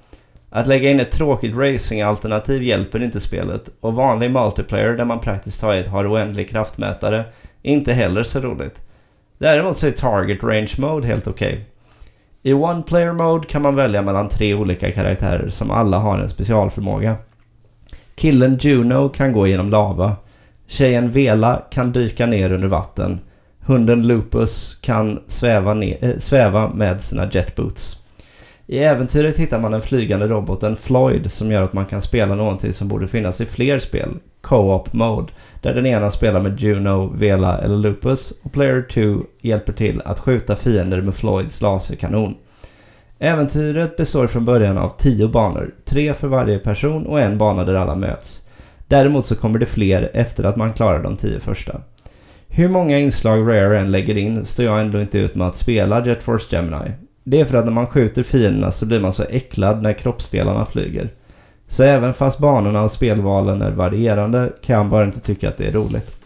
[0.50, 5.60] Att lägga in ett tråkigt racingalternativ hjälper inte spelet och vanlig multiplayer där man praktiskt
[5.60, 7.24] taget har oändlig kraftmätare
[7.62, 8.80] är inte heller så roligt.
[9.38, 11.64] Däremot så är Target Range Mode helt okej.
[12.42, 16.28] I One Player Mode kan man välja mellan tre olika karaktärer som alla har en
[16.28, 17.16] specialförmåga.
[18.14, 20.16] Killen Juno kan gå genom lava.
[20.66, 23.20] Tjejen Vela kan dyka ner under vatten.
[23.60, 27.97] Hunden Lupus kan sväva, ner, äh, eh, sväva med sina jetboots.
[28.70, 32.72] I äventyret hittar man den flygande roboten Floyd som gör att man kan spela någonting
[32.72, 34.08] som borde finnas i fler spel.
[34.40, 35.32] Co-op mode.
[35.62, 38.82] Där den ena spelar med Juno, Vela eller Lupus och Player
[39.16, 42.34] 2 hjälper till att skjuta fiender med Floyds laserkanon.
[43.18, 47.74] Äventyret består från början av tio banor, tre för varje person och en bana där
[47.74, 48.42] alla möts.
[48.88, 51.80] Däremot så kommer det fler efter att man klarar de tio första.
[52.48, 56.06] Hur många inslag Rare än lägger in står jag ändå inte ut med att spela
[56.06, 57.07] Jet Force Gemini.
[57.30, 60.66] Det är för att när man skjuter fienderna så blir man så äcklad när kroppsdelarna
[60.66, 61.10] flyger.
[61.68, 65.66] Så även fast banorna och spelvalen är varierande kan jag bara inte tycka att det
[65.66, 66.16] är roligt.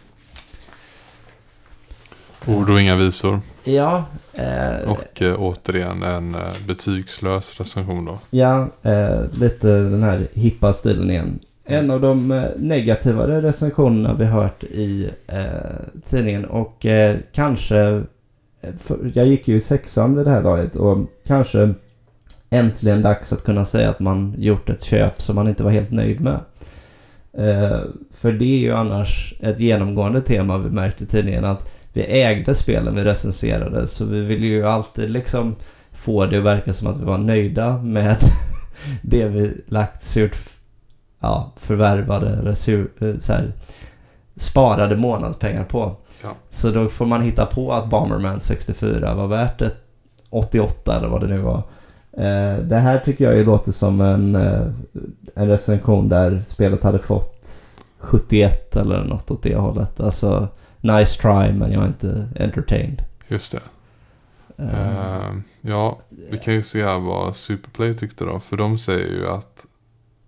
[2.47, 3.39] Ord och inga visor.
[3.63, 8.19] Ja, eh, Och eh, återigen en eh, betygslös recension då.
[8.29, 11.39] ja eh, lite den här hippa stilen igen.
[11.65, 15.45] En av de eh, negativare recensionerna vi hört i eh,
[16.09, 16.85] tidningen och
[17.33, 18.03] kanske
[18.63, 20.97] Eh, för, jag gick ju i sexan vid det här laget och
[21.27, 21.73] kanske
[22.49, 25.91] äntligen dags att kunna säga att man gjort ett köp som man inte var helt
[25.91, 26.39] nöjd med.
[27.37, 27.79] Eh,
[28.11, 32.55] för det är ju annars ett genomgående tema vi märkt i tidningen att vi ägde
[32.55, 35.55] spelen vi recenserade så vi ville ju alltid liksom
[35.91, 38.17] få det att verka som att vi var nöjda med
[39.01, 40.37] det vi lagt surt
[41.19, 43.53] ja, förvärvade eller sur, eh, så här,
[44.35, 45.95] sparade månadspengar på.
[46.23, 46.29] Ja.
[46.49, 49.77] Så då får man hitta på att Bomberman 64 var värt ett
[50.29, 51.63] 88 eller vad det nu var.
[52.17, 54.67] Eh, det här tycker jag ju låter som en, eh,
[55.35, 57.47] en recension där spelet hade fått
[57.97, 59.99] 71 eller något åt det hållet.
[59.99, 60.47] Alltså
[60.81, 63.03] nice try men jag är inte entertained.
[63.27, 63.61] Just det.
[64.57, 68.39] Eh, ja, vi kan ju se vad Superplay tyckte då.
[68.39, 69.65] För de säger ju att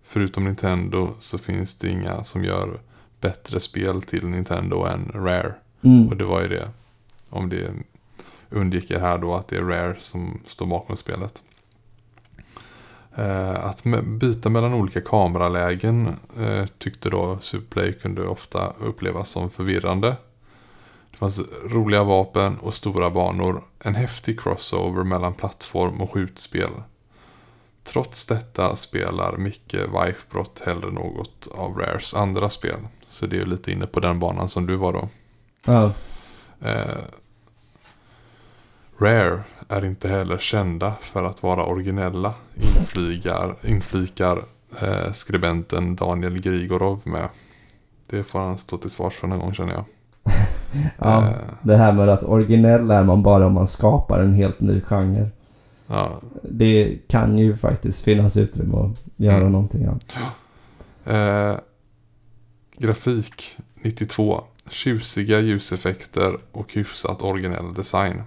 [0.03, 2.79] förutom Nintendo så finns det inga som gör
[3.25, 5.53] bättre spel till Nintendo än Rare.
[5.81, 6.07] mm.
[6.09, 6.69] Och det var ju det.
[7.29, 7.71] Om det
[8.49, 11.43] undviker här då att det är Rare som står bakom spelet.
[13.15, 20.15] Eh, att byta mellan olika kameralägen eh, tyckte då Superplay kunde ofta upplevas som förvirrande.
[21.11, 23.63] Det fanns roliga vapen och stora banor.
[23.79, 26.71] En häftig crossover mellan plattform och skjutspel.
[27.83, 32.79] Trots detta spelar Micke Weifbrott hellre något av Rares andra spel.
[33.15, 35.07] Så det är lite inne på den banan som du var då.
[35.67, 35.91] Ja.
[36.61, 37.03] Eh,
[38.99, 39.39] Rare
[39.69, 44.37] är inte heller kända för att vara originella, inflygar, inflikar
[44.81, 47.29] eh, skribenten Daniel Grigorov med.
[48.07, 49.85] Det får han stå till svars för någon gång känner jag.
[50.97, 51.23] ja.
[51.27, 54.81] Eh, Det här med att originell är man bara om man skapar en helt ny
[54.81, 55.29] genre.
[55.87, 56.11] ja.
[56.41, 59.51] Det kan ju faktiskt finnas utrymme att göra Mm.
[59.51, 60.13] någonting annat.
[61.05, 61.55] Eh,
[62.77, 64.43] grafik 92.
[64.69, 68.23] Tjusiga ljuseffekter och hyfsat originell design.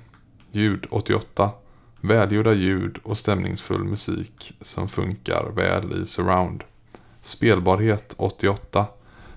[0.52, 1.50] Ljud 88.
[2.00, 6.64] Välgjorda ljud och stämningsfull musik som funkar väl i surround.
[7.22, 8.86] Spelbarhet 88.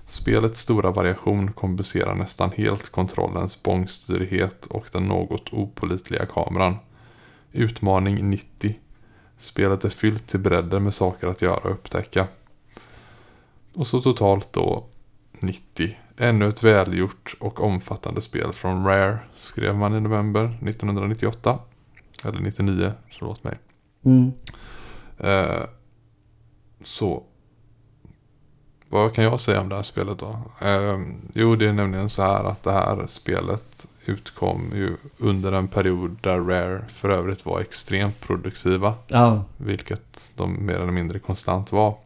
[0.06, 6.76] Spelets stora variation kompenserar nästan helt kontrollens bångstyrighet och den något opolitliga kameran.
[7.52, 8.74] Utmaning 90.
[9.38, 12.26] Spelet är fyllt till bredden med saker att göra och upptäcka.
[13.74, 14.86] Och så totalt då
[15.42, 15.98] 90.
[16.16, 21.58] Ännu ett välgjort och omfattande spel från Rare skrev man i november 1998.
[22.24, 23.58] Eller 99, förlåt mig.
[24.04, 24.32] Mm.
[25.18, 25.62] Eh,
[26.84, 27.22] så.
[28.88, 30.40] Vad kan jag säga om det här spelet då?
[30.60, 31.00] Eh,
[31.32, 36.16] jo, det är nämligen så här att det här spelet utkom ju under en period
[36.20, 38.94] där Rare för övrigt var extremt produktiva.
[39.06, 39.44] Ja.
[39.56, 41.96] Vilket de mer eller mindre konstant var.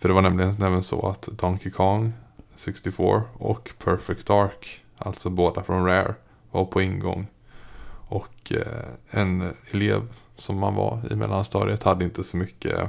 [0.00, 2.12] För det var nämligen även så att Donkey Kong
[2.56, 6.14] 64 och Perfect Dark, alltså båda från Rare,
[6.50, 7.26] var på ingång.
[8.08, 10.02] Och eh, en elev
[10.36, 12.88] som man var i mellanstadiet hade inte så mycket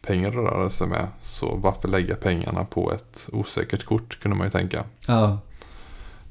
[0.00, 1.08] pengar att röra sig med.
[1.22, 4.84] Så varför lägga pengarna på ett osäkert kort kunde man ju tänka.
[5.06, 5.38] Ja.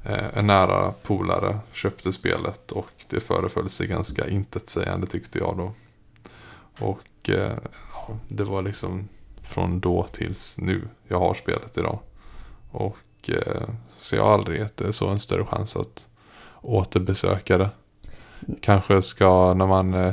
[0.04, 5.72] Eh, En nära polare köpte spelet och det föreföll sig ganska intetsägande tyckte jag då.
[6.86, 7.58] Och eh,
[7.94, 9.08] ja, det var liksom
[9.48, 11.98] från då tills nu jag har spelet idag.
[12.70, 12.96] Och
[13.28, 16.08] eh, så jag har aldrig gett det så en större chans att
[16.60, 17.70] återbesöka det.
[18.60, 20.12] Kanske ska när man, eh,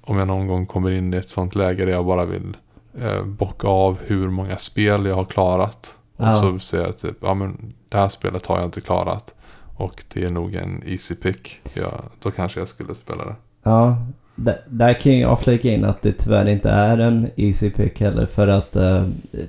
[0.00, 2.56] om jag någon gång kommer in i ett sånt läge där jag bara vill
[3.00, 5.98] eh, bocka av hur många spel jag har klarat.
[6.16, 6.34] Och Ja.
[6.34, 9.34] så säger jag typ, ja men det här spelet har jag inte klarat.
[9.76, 11.60] Och det är nog en easy pick.
[11.74, 11.90] Ja,
[12.22, 13.34] då kanske jag skulle spela det.
[13.62, 13.96] Ja,
[14.38, 18.26] där, där kan jag flika in att det tyvärr inte är en easy pick heller
[18.26, 19.04] för att eh,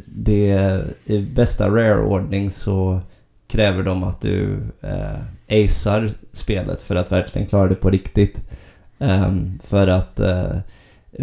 [0.05, 3.01] det i bästa rare-ordning så
[3.47, 8.49] kräver de att du eh, acear spelet för att verkligen klara det på riktigt.
[8.97, 10.57] Um, för att eh,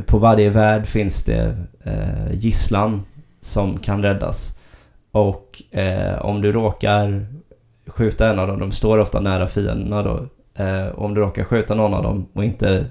[0.06, 3.02] på varje värld finns det eh, gisslan
[3.40, 4.58] som kan räddas.
[5.10, 7.26] Och eh, om du råkar
[7.86, 10.26] skjuta en av dem, de står ofta nära fienderna då.
[10.54, 12.86] Eh, om du råkar skjuta någon av dem och inte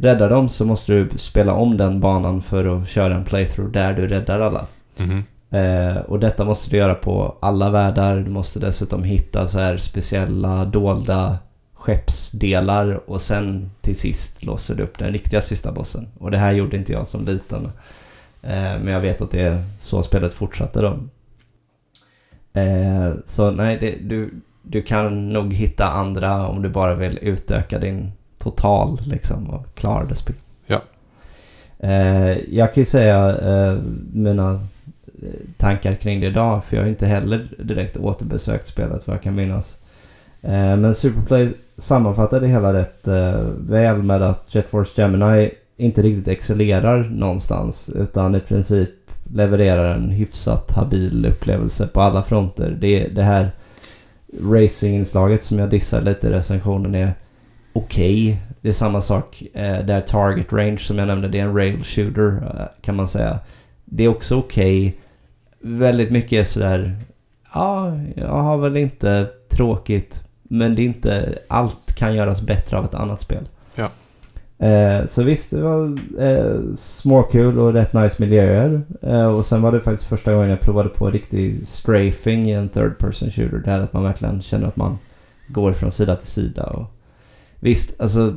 [0.00, 3.92] räddar dem så måste du spela om den banan för att köra en playthrough där
[3.92, 4.66] du räddar alla.
[4.96, 5.24] Mhm.
[5.50, 8.16] Eh, och detta måste du göra på alla världar.
[8.16, 11.38] Du måste dessutom hitta så här speciella dolda
[11.74, 16.08] skeppsdelar och sen till sist låser du upp den riktiga sista bossen.
[16.18, 17.64] Och det här gjorde inte jag som liten.
[18.42, 20.98] Eh, men jag vet att det är så spelet fortsatte då.
[22.60, 27.78] Eh, så nej, det, du, du kan nog hitta andra om du bara vill utöka
[27.78, 28.12] din
[28.42, 30.42] total liksom och klara det spelet.
[30.66, 30.80] Ja.
[31.78, 33.78] Eh, jag kan ju säga eh,
[34.12, 34.52] mina
[35.22, 39.22] eh, tankar kring det idag för jag har inte heller direkt återbesökt spelet vad jag
[39.22, 39.76] kan minnas.
[40.42, 46.02] Eh, men Superplay sammanfattar det hela rätt eh, väl med att Jet Force Gemini inte
[46.02, 48.90] riktigt excellerar någonstans utan i princip
[49.34, 52.76] levererar en hyfsat habil upplevelse på alla fronter.
[52.80, 53.50] Det, det här
[54.42, 57.14] racinginslaget som jag dissar lite i recensionen är
[57.72, 58.42] okej.
[58.60, 61.84] Det är samma sak eh, där target range som jag nämnde, det är en rail
[61.84, 63.38] shooter eh, kan man säga.
[63.84, 64.96] Det är också okej.
[65.60, 66.96] Väldigt mycket är sådär,
[67.54, 72.84] ja, jag har väl inte tråkigt, men det är inte, allt kan göras bättre av
[72.84, 73.48] ett annat spel.
[73.74, 73.88] Ja.
[74.66, 78.82] Eh, så visst, det var eh, småkul och rätt nice miljöer.
[79.02, 82.68] Eh, och sen var det faktiskt första gången jag provade på riktig strafing i en
[82.68, 83.58] third person shooter.
[83.58, 84.98] Där att man verkligen känner att man
[85.48, 86.64] går från sida till sida.
[86.64, 86.84] Och
[87.60, 88.36] visst, alltså...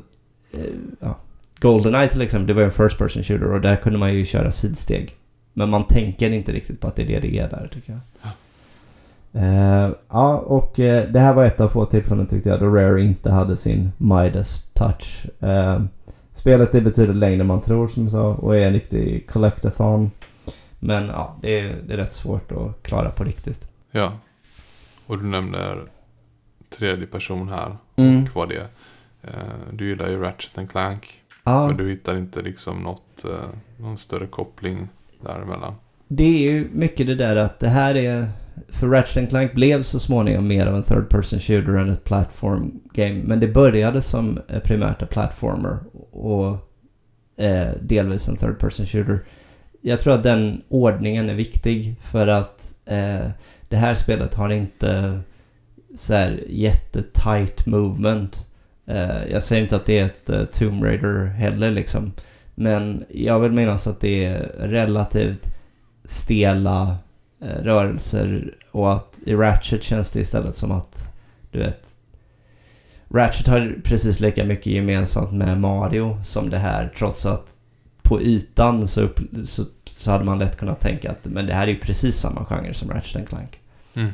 [0.52, 0.60] Eh,
[1.00, 1.18] ja.
[1.60, 4.52] Goldeneye till exempel, det var en first person shooter och där kunde man ju köra
[4.52, 5.16] sidsteg.
[5.54, 8.32] Men man tänker inte riktigt på att det är det det är där tycker jag.
[9.36, 13.02] Eh, ja, och eh, det här var ett av få tillfällen tyckte jag då Rare
[13.02, 15.26] inte hade sin Midas touch.
[15.40, 15.82] Eh,
[16.32, 20.12] spelet är betydligt längre än man tror som jag sa och är en riktig collectathon.
[20.80, 23.68] Men ja, det är, det är rätt svårt att klara på riktigt.
[23.92, 24.12] Ja.
[25.08, 25.82] Och du nämner
[26.70, 27.78] tredje person här.
[27.96, 28.24] Mm.
[28.24, 28.68] Och vad det är.
[29.24, 29.34] Eh,
[29.74, 31.14] Du gillar ju Ratchet and Clank.
[31.44, 34.88] Ja, Men du hittar inte liksom något, eh, någon större koppling
[35.22, 35.74] däremellan.
[36.08, 38.28] det är ju mycket det där att det här är...
[38.70, 42.80] För Ratchet Clank blev så småningom mer av en third person shooter än ett platform
[42.94, 43.22] game.
[43.24, 45.78] Men det började som eh, primärt en platformer
[46.12, 46.58] och
[47.44, 49.24] eh, delvis en third person shooter.
[49.82, 53.30] Jag tror att den ordningen är viktig för att eh,
[53.70, 55.20] det här spelet har inte
[55.98, 58.46] så här jättetight movement.
[58.86, 62.12] Eh, jag säger inte att det är ett eh, Tomb Raider heller liksom.
[62.56, 65.46] Men jag vill minnas att det är relativt
[66.06, 66.98] stela
[67.42, 71.14] eh, rörelser och att i Ratchet känns det istället som att
[71.52, 71.84] du vet
[73.10, 77.48] Ratchet har precis lika mycket gemensamt med Mario som det här trots att
[78.02, 79.66] på ytan så, upp, så,
[79.98, 82.74] så hade man lätt kunnat tänka att men det här är ju precis samma genre
[82.74, 83.60] som Ratchet Clank.
[83.94, 84.10] Mm.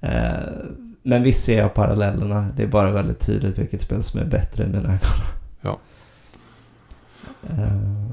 [0.00, 0.42] Eh,
[1.06, 2.48] men visst ser jag parallellerna.
[2.56, 4.98] Det är bara väldigt tydligt vilket spel som är bättre i mina ögon.
[5.60, 5.78] Ja.
[7.42, 8.04] Eh,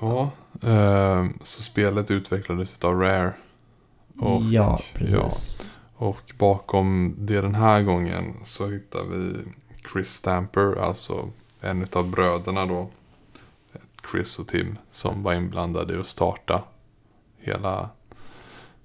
[0.00, 0.30] Ja,
[0.62, 3.32] eh, så spelet utvecklades av Rare.
[4.18, 5.66] Och, ja, precis.
[5.94, 9.34] och bakom det den här gången så hittar vi
[9.92, 11.28] Chris Stamper, alltså
[11.60, 12.90] en av bröderna då.
[14.12, 16.62] Chris och Tim som var inblandade i att starta
[17.38, 17.88] hela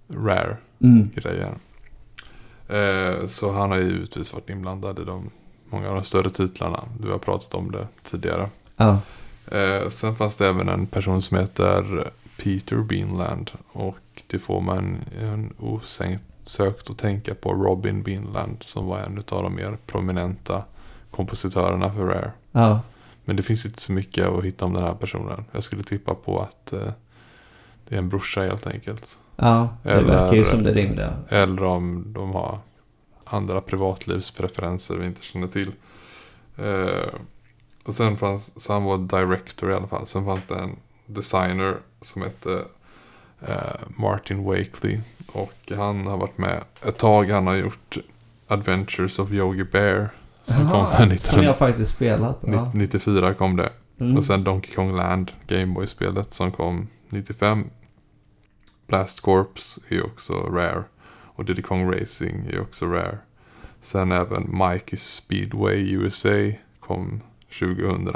[0.08, 1.10] Rare Mm.
[2.68, 5.30] Eh, så han har ju givetvis varit inblandad i de,
[5.70, 6.84] många av de större titlarna.
[7.00, 8.50] Du har pratat om det tidigare.
[8.78, 9.00] Ja.
[9.52, 13.52] Eh, sen fanns det även en person som heter Peter Beanland.
[13.72, 18.58] Och det får man en osökt att tänka på Robin Beanland.
[18.64, 20.64] Som var en av de mer prominenta
[21.12, 22.32] kompositörerna för Rare.
[22.52, 22.82] Ja.
[23.26, 25.46] Men det finns inte så mycket att hitta om den här personen.
[25.52, 26.92] Jag skulle tippa på att eh,
[27.90, 29.18] det är en brorsa helt enkelt.
[29.36, 31.14] Ja, det Eller- verkar ju som det rimliga.
[31.30, 32.60] Eller om de har
[33.26, 35.72] andra privatlivspreferenser vi inte känner till.
[36.58, 37.14] Eh,
[37.84, 40.06] och sen fanns, så han var director i alla fall.
[40.08, 40.76] Sen fanns det en
[41.06, 42.62] designer som hette
[43.48, 43.56] eh,
[43.96, 45.00] Martin Wakely.
[45.32, 47.30] Och han har varit med ett tag.
[47.30, 47.98] Han har gjort
[48.48, 50.10] Adventures of Yogi Bear.
[50.44, 52.38] Som Jaha, kom med Som jag faktiskt spelat.
[52.42, 52.48] Ja.
[52.48, 53.70] 1994 kom det.
[54.00, 54.18] Mm.
[54.18, 57.70] Och sen Donkey Kong Land, Gameboy-spelet som kom 95.
[58.88, 60.84] Blast Corps är också Rare.
[61.10, 63.18] Och Diddy Kong Racing är också Rare.
[63.82, 67.22] Sen även Mikey's Speedway USA kom
[67.60, 68.16] 2000.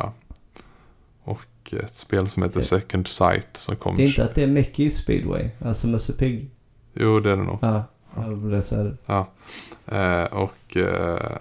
[1.24, 3.98] Och ett spel som heter Second Sight som kom...
[3.98, 5.50] Det är inte att det är mycket i speedway.
[5.60, 6.50] Alltså Musse Pigg.
[6.94, 7.58] Jo, det är det nog.
[7.62, 7.84] Ja.
[8.16, 9.26] Jag blev så här.
[9.86, 11.38] Eh, och eh,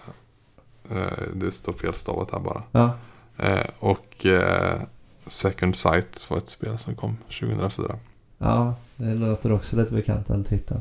[0.91, 2.63] eh, det står felstavat här bara.
[2.73, 2.95] Ja.
[3.39, 4.81] Eh, och eh,
[5.27, 7.99] Second Sight var ett spel som kom 2004.
[8.39, 10.81] Ja, det låter också lite bekant den titeln.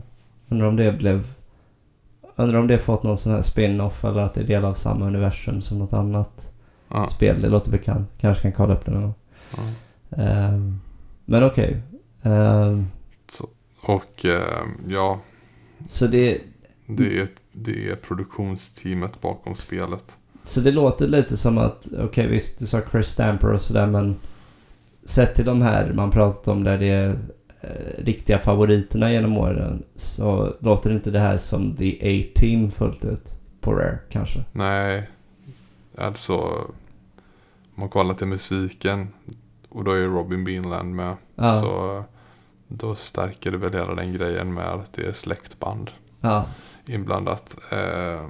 [0.49, 1.27] Undrar om det blev...
[2.35, 5.05] Undrar om det fått någon sån här spin-off eller att det är del av samma
[5.07, 6.51] universum som något annat
[6.91, 7.41] Ja, spel.
[7.41, 8.09] Det låter bekant.
[8.17, 9.13] Kanske kan kolla upp det någon gång.
[9.57, 9.61] ja.
[10.23, 10.79] Ehm,
[11.25, 11.81] men okej.
[12.23, 12.87] Ehm,
[13.81, 15.19] Och eh, ja,
[15.89, 16.37] så, det,
[16.87, 20.17] det är, det är produktionsteamet bakom spelet.
[20.43, 24.15] så det låter lite som att, okej visst du sa Chris Stamper och sådär men
[25.05, 27.19] sett till de här man pratat om där det är
[27.97, 33.73] riktiga favoriterna genom åren så låter inte det här som The A-Team fullt ut på
[33.73, 34.43] Rare kanske.
[34.51, 35.09] Nej,
[35.97, 39.07] alltså om man kollar till musiken
[39.69, 41.15] och då är Robin Beanland med.
[41.35, 41.61] Ja.
[41.61, 42.03] Så
[42.67, 45.91] då stärker det väl hela den grejen med att det är släktband
[46.21, 46.45] Ja,
[46.87, 47.57] inblandat.
[47.71, 48.25] Eh,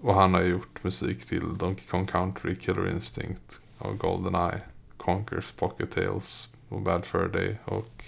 [0.00, 4.60] och han har gjort musik till Donkey Kong Country, Killer Instinct och Goldeneye,
[4.96, 8.04] Conkers, Pocket Tales och Bad Fur Day och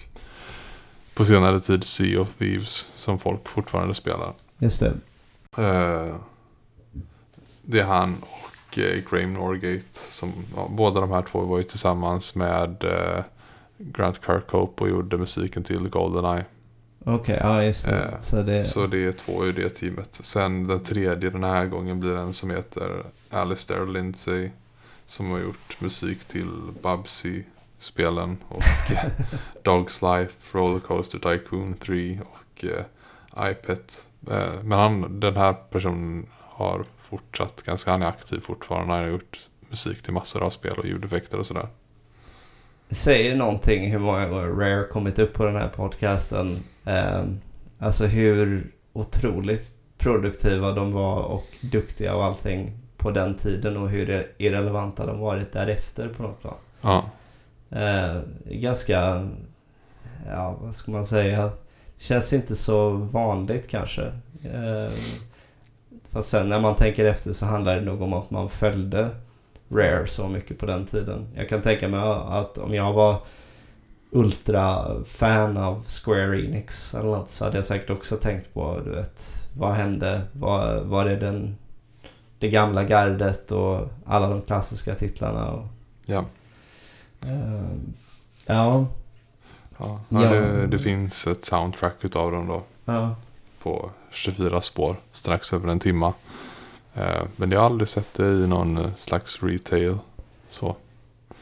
[1.15, 4.33] på senare tid Sea of Thieves som folk fortfarande spelar.
[4.59, 4.93] just det.
[5.63, 6.17] Eh,
[7.63, 11.65] det är han och eh, Graham Norgate som, ja, båda de här två var ju
[11.65, 13.25] tillsammans med eh,
[13.79, 16.45] Grant Kirkhope och gjorde musiken till Goldeneye.
[17.07, 18.05] Okej, ja just det.
[18.05, 18.65] Eh, så det...
[18.65, 20.09] Så det är två i det teamet.
[20.23, 24.51] Sen den tredje den här gången blir en som heter Alistair Lindsay.
[25.07, 26.49] Som har gjort musik till
[27.85, 29.11] Bubsy-spelen och eh,
[29.63, 34.09] Dogs Life, Rollercoaster Tycoon 3 och eh, iPet.
[34.31, 38.93] Eh, men han, den här personen har fortsatt ganska, han är aktiv fortfarande.
[38.95, 39.39] Han har gjort
[39.71, 41.69] musik till massor av spel och ljudeffekter och sådär.
[42.91, 46.65] Säger det någonting hur många gånger Rare kommit upp på den här podcasten?
[46.85, 47.41] Ehm,
[47.79, 54.33] alltså hur otroligt produktiva de var och duktiga och allting på den tiden och hur
[54.39, 56.55] irrelevanta de varit därefter på något plan.
[56.81, 57.05] Ja.
[57.71, 59.29] Eh, ganska,
[60.27, 61.51] ja vad ska man säga,
[61.99, 64.03] känns inte så vanligt kanske.
[64.45, 64.93] Eh,
[66.11, 69.11] fast sen när man tänker efter så handlar det nog om att man följde
[69.71, 71.27] Rare så mycket på den tiden.
[71.35, 73.21] Jag kan tänka mig att om jag var
[74.11, 79.49] ultra-fan av Square Enix eller något så hade jag säkert också tänkt på, du vet,
[79.57, 80.23] vad hände?
[80.33, 81.57] Var, var det den,
[82.39, 85.51] det gamla gardet och alla de klassiska titlarna?
[85.51, 85.67] Och,
[86.07, 86.25] Ja
[87.27, 87.77] eh,
[88.47, 88.87] ja,
[89.79, 90.19] Ja, Ja.
[90.19, 92.63] Det, det finns ett soundtrack utav dem då.
[92.85, 93.17] ja,
[93.63, 94.97] På 24 spår.
[95.11, 96.13] Strax över en timma.
[96.95, 99.99] Eh, men jag har aldrig sett det i någon eh, slags retail.
[100.49, 100.77] Så.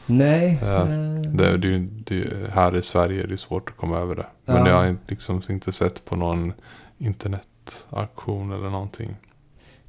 [0.05, 0.59] nej.
[0.61, 0.87] Ja, eh,
[1.21, 4.25] Det, det, det, här i Sverige är det svårt att komma över det.
[4.45, 4.69] Men Ja.
[4.69, 6.53] jag har liksom inte sett på någon
[6.97, 9.15] internetaktion eller någonting.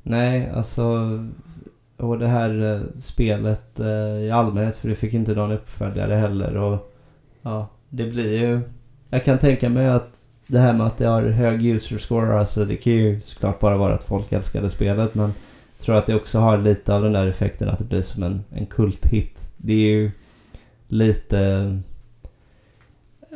[0.02, 1.08] Nej, alltså...
[2.04, 6.56] Och det här eh, spelet eh, i allmänhet, för det fick inte någon uppföljare heller.
[6.56, 6.92] Och
[7.42, 8.60] ja, det blir ju...
[9.10, 10.10] Jag kan tänka mig att
[10.46, 13.76] det här med att det har hög user score, alltså det kan ju såklart bara
[13.76, 15.14] vara att folk älskade spelet.
[15.14, 15.32] Men
[15.76, 18.22] jag tror att det också har lite av den där effekten att det blir som
[18.22, 19.50] en, en kulthit.
[19.56, 20.10] Det är ju
[20.88, 21.78] lite...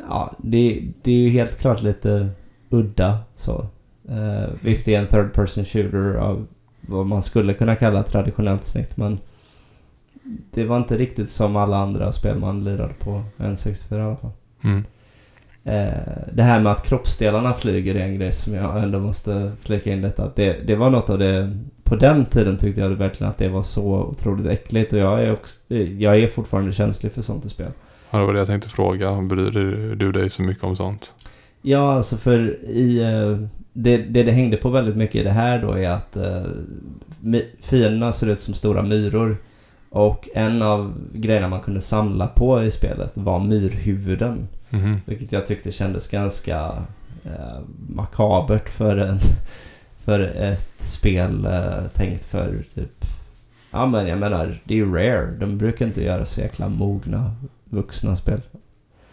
[0.09, 2.29] Ja, det, det är ju helt klart lite
[2.69, 3.67] udda så.
[4.09, 6.47] Uh, visst, det är en third person shooter av
[6.89, 9.19] vad man skulle kunna kalla traditionellt snitt, men
[10.51, 14.31] det var inte riktigt som alla andra spel man lirade på N64 i alla fall.
[14.63, 14.83] Mm.
[15.63, 19.93] Eh, det här med att kroppsdelarna flyger är en grej som jag ändå måste flika
[19.93, 20.31] in detta.
[20.35, 23.63] Det, det var något av det, på den tiden tyckte jag verkligen att det var
[23.63, 27.71] så otroligt äckligt och jag är, också, jag är fortfarande känslig för sånt i spel.
[28.11, 29.21] Ja, det var det jag tänkte fråga.
[29.21, 31.13] Bryr du dig så mycket om sånt?
[31.61, 33.01] Ja, alltså för i...
[33.01, 37.41] eh, Det, det det hängde på väldigt mycket i det här då är att uh,
[37.61, 39.37] fienderna ser ut som stora myror.
[39.89, 44.47] Och en av grejerna man kunde samla på i spelet var myrhuvuden.
[44.69, 45.01] Mhm.
[45.05, 46.83] Vilket jag tyckte kändes ganska
[47.25, 49.19] eh, makabert för, en,
[50.03, 53.05] för ett spel eh, tänkt för typ...
[53.71, 55.31] Ja men jag menar, det är ju rare.
[55.39, 57.35] De brukar inte göra så jäkla mogna
[57.65, 58.41] vuxna spel.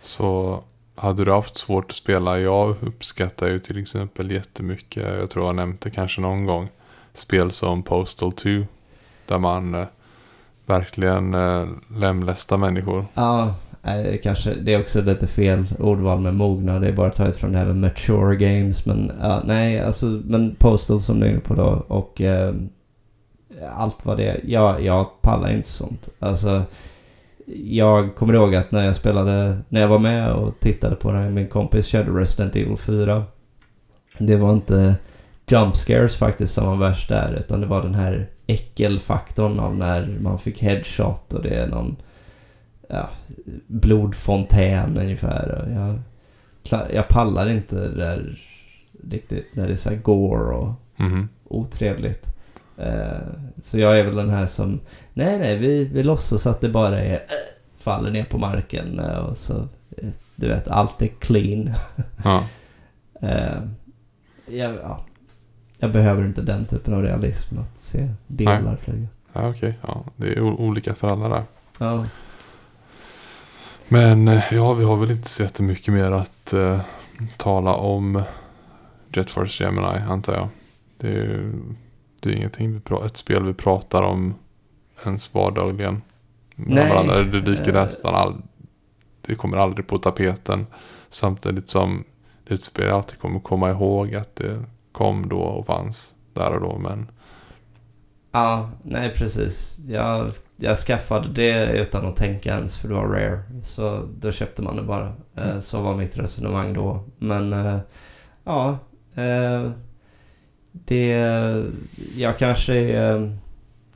[0.02, 0.60] Så
[0.96, 5.54] hade du haft svårt att spela, jag uppskattar ju till exempel jättemycket, jag tror jag
[5.54, 6.68] nämnt det kanske någon gång,
[7.14, 8.50] spel som Postal 2.
[9.26, 9.86] Där man eh,
[10.66, 11.66] verkligen eh,
[11.96, 13.06] lemlästar människor.
[13.14, 13.54] Ja,
[14.22, 16.78] kanske det är också lite fel ordval med mogna.
[16.78, 18.86] Det är bara taget från det här med mature games.
[18.86, 22.54] Men ja, nej, alltså men Postal som du är inne på då och eh,
[23.74, 24.40] allt vad det är.
[24.44, 26.08] Jag, jag pallar inte sånt.
[26.18, 26.62] Alltså
[27.54, 31.18] jag kommer ihåg att när jag spelade, när jag var med och tittade på det
[31.18, 33.24] här min kompis körde Resident Evil 4.
[34.18, 34.94] Det var inte
[35.50, 40.18] jump scares faktiskt som var värst där utan det var den här äckelfaktorn av när
[40.20, 41.96] man fick headshot och det är någon
[42.88, 43.08] ja,
[43.66, 45.62] blodfontän ungefär.
[45.62, 45.70] Och
[46.70, 48.38] Jag, jag pallar inte det där
[49.10, 51.28] riktigt när det är så här gore och Mhm.
[51.44, 52.35] otrevligt.
[52.78, 53.18] Eh,
[53.62, 54.80] så jag är väl den här som,
[55.14, 57.20] nej nej vi, vi låtsas att det bara är, eh,
[57.78, 59.68] faller ner på marken eh, och så,
[60.34, 61.74] du vet, allt är clean.
[62.24, 62.44] Ja.
[64.48, 65.04] Jag, ja,
[65.78, 69.06] jag behöver inte den typen av realism att se delar flyga.
[69.32, 69.78] Ja, okej.
[69.82, 71.44] Ja, det är olika för alla där.
[71.78, 72.04] Ja.
[73.88, 76.80] Men ja, vi har väl inte så jättemycket mer att eh,
[77.36, 78.22] tala om
[79.12, 80.48] Jet Force Gemini, antar jag.
[80.98, 81.52] Det är ju
[82.20, 84.34] det är ingenting vi pra- ett spel vi pratar om
[85.04, 86.02] ens vardagligen.
[86.56, 87.22] Nej, varandra.
[87.22, 87.82] Det dyker eh.
[87.82, 88.42] nästan all,
[89.20, 90.66] Det kommer aldrig på tapeten.
[91.08, 92.04] Samtidigt som
[92.44, 96.14] det är ett spel jag alltid kommer komma ihåg att det kom då och fanns
[96.32, 96.78] där och då.
[96.78, 97.10] Men
[98.32, 99.76] Ja, nej precis.
[99.88, 103.42] Jag, jag skaffade det utan att tänka ens för det var rare.
[103.62, 105.12] Så då köpte man det bara.
[105.36, 107.04] Eh, Så var mitt resonemang då.
[107.18, 107.78] Men eh,
[108.44, 108.78] ja,
[110.84, 111.06] det...
[112.16, 113.36] Jag kanske är,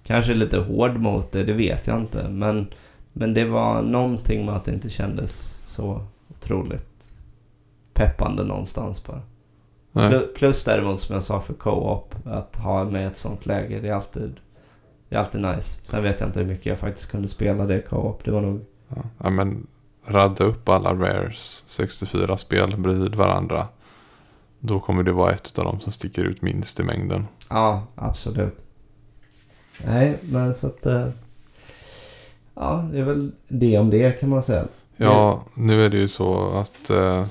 [0.04, 2.28] kanske är lite hård mot det, det vet jag inte.
[2.28, 2.66] Men,
[3.12, 6.86] men det var någonting med att det inte kändes så otroligt
[7.94, 9.22] peppande någonstans bara.
[9.92, 10.10] nej.
[10.10, 13.88] Plu- Plus däremot som jag sa för co-op, att ha med ett sånt läge, det
[13.88, 14.34] är alltid,
[15.08, 15.78] det är alltid nice.
[15.82, 18.24] Sen vet jag inte hur mycket jag faktiskt kunde spela det co-op.
[18.24, 18.64] Det var nog,
[19.18, 19.66] ja, men
[20.06, 23.68] radda upp alla Rares 64-spel bredvid varandra.
[24.60, 27.26] Då kommer det vara ett av dem som sticker ut minst i mängden.
[27.48, 28.58] ja absolut.
[29.84, 31.08] Nej, men så att, eh,
[32.54, 34.66] ja det är väl det om det kan man säga.
[34.96, 37.26] Ja, nu är det ju så att eh,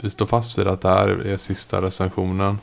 [0.00, 2.58] vi står fast vid att det här är sista recensionen.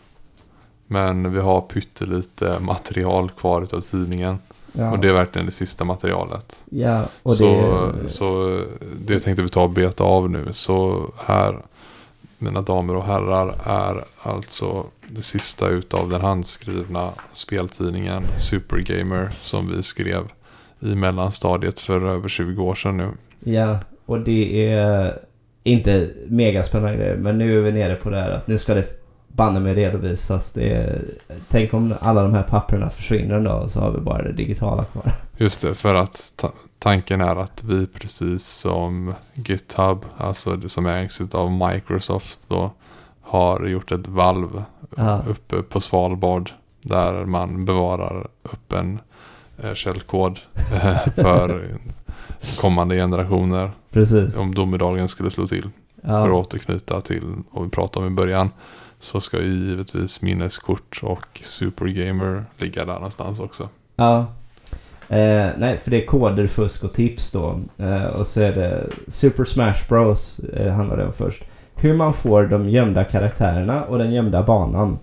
[0.88, 4.38] Men vi har pyttelite material kvar utav tidningen.
[4.74, 6.64] Ja, Och det är verkligen det sista materialet.
[6.70, 7.46] ja och så,
[8.04, 8.10] det...
[8.10, 8.62] så
[9.06, 10.48] det tänkte vi ta och beta av nu.
[10.52, 11.58] Så här,
[12.38, 19.84] mina damer och herrar, är alltså det sista utav den handskrivna speltidningen Supergamer som vi
[19.84, 20.24] skrev
[20.80, 23.10] i mellanstadiet för över 20 år sedan nu.
[23.40, 25.20] Ja, och det är
[25.64, 27.16] inte mega spännande grejer.
[27.16, 29.01] Men nu är vi nere på det här att nu ska det
[29.36, 30.52] banne mig redovisas.
[30.54, 31.02] Det är,
[31.50, 34.32] tänk om alla de här papperna försvinner en dag och så har vi bara det
[34.34, 35.12] digitala kvar.
[35.38, 40.86] Just det, för att ta- tanken är att vi precis som GitHub, alltså det som
[40.86, 42.72] ägs av Microsoft då,
[43.22, 44.64] har gjort ett valv
[44.98, 46.52] Ja, uppe på Svalbard
[46.82, 49.00] där man bevarar öppen
[49.64, 50.40] eh, källkod
[50.74, 51.68] eh, för
[52.60, 54.36] kommande generationer precis.
[54.38, 55.70] om domedagen skulle slå till.
[56.02, 58.50] För att Ja, återknyta till vad vi pratade om i början
[59.02, 63.70] så ska ju givetvis minneskort och Supergamer ligga där någonstans också.
[63.96, 64.26] ja.
[65.10, 67.60] Eh, nej, för det är koder, fusk och tips då.
[67.78, 70.40] Eh, och så är det Super Smash Bros.
[70.40, 71.44] Eh, handlar det om först.
[71.76, 75.00] Hur man får de gömda karaktärerna och den gömda banan.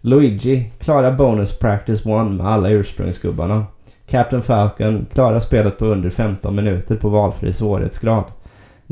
[0.00, 3.64] Luigi klara bonus practice 1 med alla ursprungsgubbarna.
[4.06, 8.24] Captain Falcon klara spelet på under 15 minuter på valfri svårighetsgrad.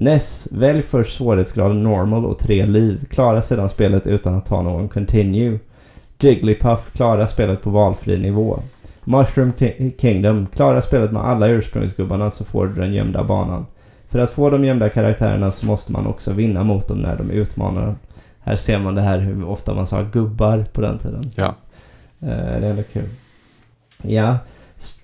[0.01, 3.05] Ness, välj först svårighetsgraden normal och tre liv.
[3.11, 5.59] Klara sedan spelet utan att ta någon continue.
[6.21, 8.61] Jigglypuff klarar spelet på valfri nivå.
[9.05, 13.67] Mushroom Ki- Kingdom klarar spelet med alla ursprungsgubbarna så får du den gömda banan.
[14.09, 17.31] För att få de gömda karaktärerna så måste man också vinna mot dem när de
[17.31, 17.97] utmanar den.
[18.41, 21.23] Här ser man det här hur ofta man sa gubbar på den tiden.
[21.35, 21.55] Ja,
[22.21, 23.09] Eh, det är ändå kul.
[24.03, 24.39] Ja,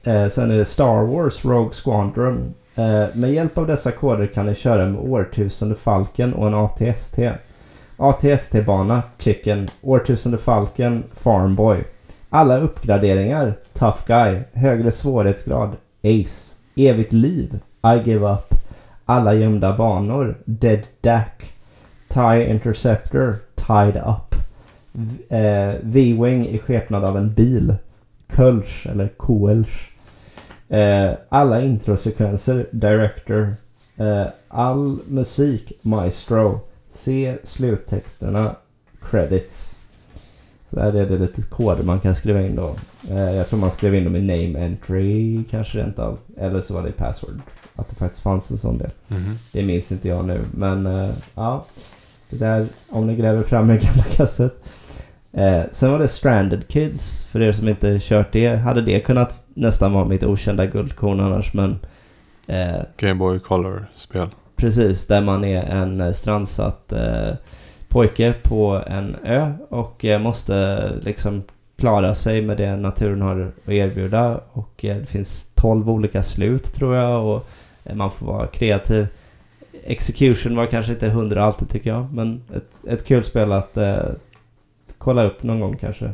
[0.04, 2.54] eh, sen är det Star Wars Rogue Squadron.
[2.76, 7.18] Eh, med hjälp av dessa koder kan ni köra med årtusende Falken och en ATST.
[7.96, 11.84] ATST-bana, Chicken, årtusende Falken, Farmboy.
[12.30, 18.54] Alla uppgraderingar, Tough Guy, högre svårighetsgrad, Ace, evigt liv, I give up.
[19.04, 21.54] Alla gömda banor, Dead Dack,
[22.08, 24.34] TIE Interceptor, Tied Up.
[25.28, 27.74] Eh, V-Wing i skepnad av en bil.
[28.36, 29.93] Kölsch eller Koelsch.
[30.74, 33.54] Eh, alla introsekvenser, Director.
[33.96, 36.60] Eh, all musik, Maestro.
[36.88, 38.56] Se sluttexterna,
[39.02, 39.76] Credits.
[40.64, 42.74] Så här är det lite koder man kan skriva in då.
[43.10, 46.18] Eh, jag tror man skrev in dem i name entry kanske rent av.
[46.36, 47.40] Eller så var det i password.
[47.74, 48.90] Att det faktiskt fanns en sån del.
[49.08, 49.38] Mhm.
[49.52, 50.40] Det minns inte jag nu.
[50.54, 51.64] Men eh, ja.
[52.30, 54.64] Det där, om ni gräver fram en gamla kassett.
[55.36, 57.24] Eh, sen var det Stranded Kids.
[57.24, 58.56] För er som inte kört det.
[58.56, 61.54] Hade det kunnat nästan vara mitt okända guldkorn annars.
[61.54, 61.78] Men
[62.46, 64.28] eh, Game Boy Color-spel.
[64.56, 67.34] precis, där man är en eh, strandsatt eh,
[67.88, 69.52] pojke på en ö.
[69.68, 71.42] Och eh, måste liksom
[71.76, 74.40] klara sig med det naturen har att erbjuda.
[74.52, 77.26] Och eh, det finns 12 olika slut tror jag.
[77.26, 77.46] Och
[77.84, 79.06] eh, man får vara kreativ.
[79.84, 82.12] Execution var kanske inte hundra alltid tycker jag.
[82.12, 83.76] Men ett, ett kul spel att
[85.04, 86.10] kolla upp någon gång kanske.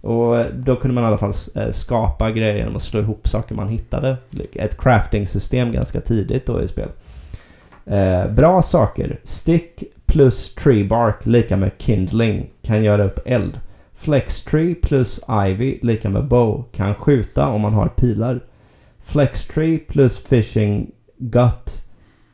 [0.00, 3.28] Och eh, då kunde man i alla fall eh, skapa grejer genom att slå ihop
[3.28, 4.16] saker man hittade.
[4.52, 6.88] Ett crafting-system ganska tidigt då i spel.
[7.86, 9.20] Eh, bra saker.
[9.24, 12.50] Stick plus tree bark lika med kindling.
[12.62, 13.60] Kan göra upp eld.
[13.94, 16.64] Flex tree plus ivy lika med bow.
[16.72, 18.40] Kan skjuta om man har pilar.
[19.04, 21.82] Flex tree plus fishing gut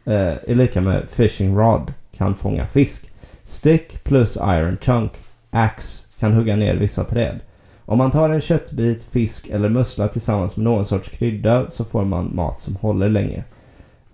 [0.04, 1.92] eh, är lika med fishing rod.
[2.16, 3.10] Kan fånga fisk.
[3.44, 5.12] Stick plus iron chunk.
[5.50, 7.40] Axe kan hugga ner vissa träd.
[7.84, 12.04] Om man tar en köttbit, fisk eller mussla tillsammans med någon sorts krydda så får
[12.04, 13.44] man mat som håller länge.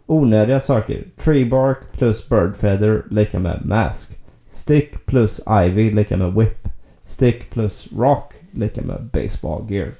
[0.07, 1.05] Onödiga saker.
[1.17, 4.19] Tree bark plus bird feather lika med mask.
[4.53, 6.69] Stick plus ivy lika med whip.
[7.05, 9.91] Stick plus rock lika med baseball gear.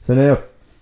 [0.00, 0.38] Sen är det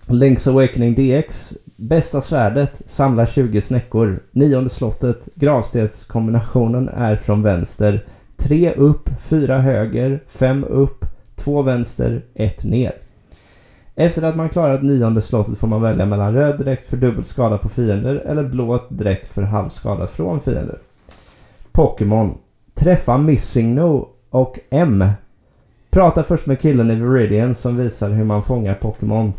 [0.07, 1.53] Link's Awakening DX.
[1.75, 2.81] Bästa svärdet.
[2.85, 4.23] Samla 20 snäckor.
[4.31, 5.27] Nionde slottet.
[5.35, 8.05] Gravstenskombinationen är från vänster.
[8.37, 11.05] Tre upp, fyra höger, fem upp,
[11.35, 12.93] två vänster, ett ner.
[13.95, 17.57] Efter att man klarat nionde slottet får man välja mellan röd dräkt för dubbel skada
[17.57, 20.79] på fiender eller blå dräkt för halv skada från fiender.
[21.71, 22.37] Pokémon.
[22.73, 25.05] Träffa Missing No och M.
[25.89, 29.33] Prata först med killen i Viridian som visar hur man fångar Pokémon.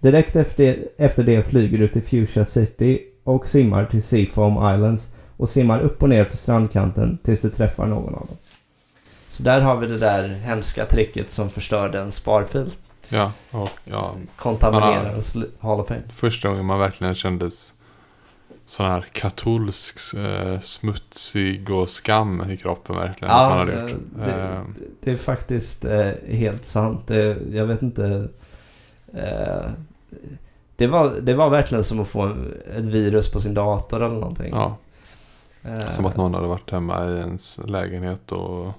[0.00, 5.48] Direkt efter, efter det flyger du till Fuchsia City och simmar till Seafoam Islands och
[5.48, 8.36] simmar upp och ner för strandkanten tills du träffar någon av dem.
[9.30, 12.70] Så där har vi det där hemska tricket som förstörde en sparfil.
[13.08, 16.02] Ja, och ja, Kontaminerar ens Hall of Fame.
[16.12, 17.74] första gången man verkligen kändes
[18.66, 23.34] sån här katolsk, eh, smutsig och skam i kroppen verkligen.
[23.34, 24.00] att man hade gjort.
[24.24, 24.62] det, Eh,
[25.00, 27.00] det är faktiskt eh, helt sant.
[27.06, 28.28] Det, jag vet inte.
[29.14, 29.66] Eh,
[30.76, 32.26] det, var, det var verkligen som att få
[32.76, 34.50] ett virus på sin dator eller någonting.
[34.52, 34.83] ja, Eh,
[35.90, 38.72] som att någon hade varit hemma i ens lägenhet och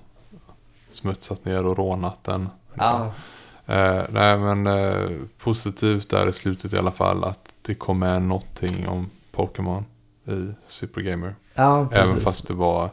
[0.90, 2.50] smutsat ner och rånat den.
[2.74, 3.12] Ja,
[3.68, 5.10] Eh, nej men eh,
[5.40, 9.86] positivt där i slutet i alla fall att det kom med någonting om Pokémon
[10.28, 11.36] i Super Gamer.
[11.54, 11.88] ja.
[11.92, 12.90] Även fast det var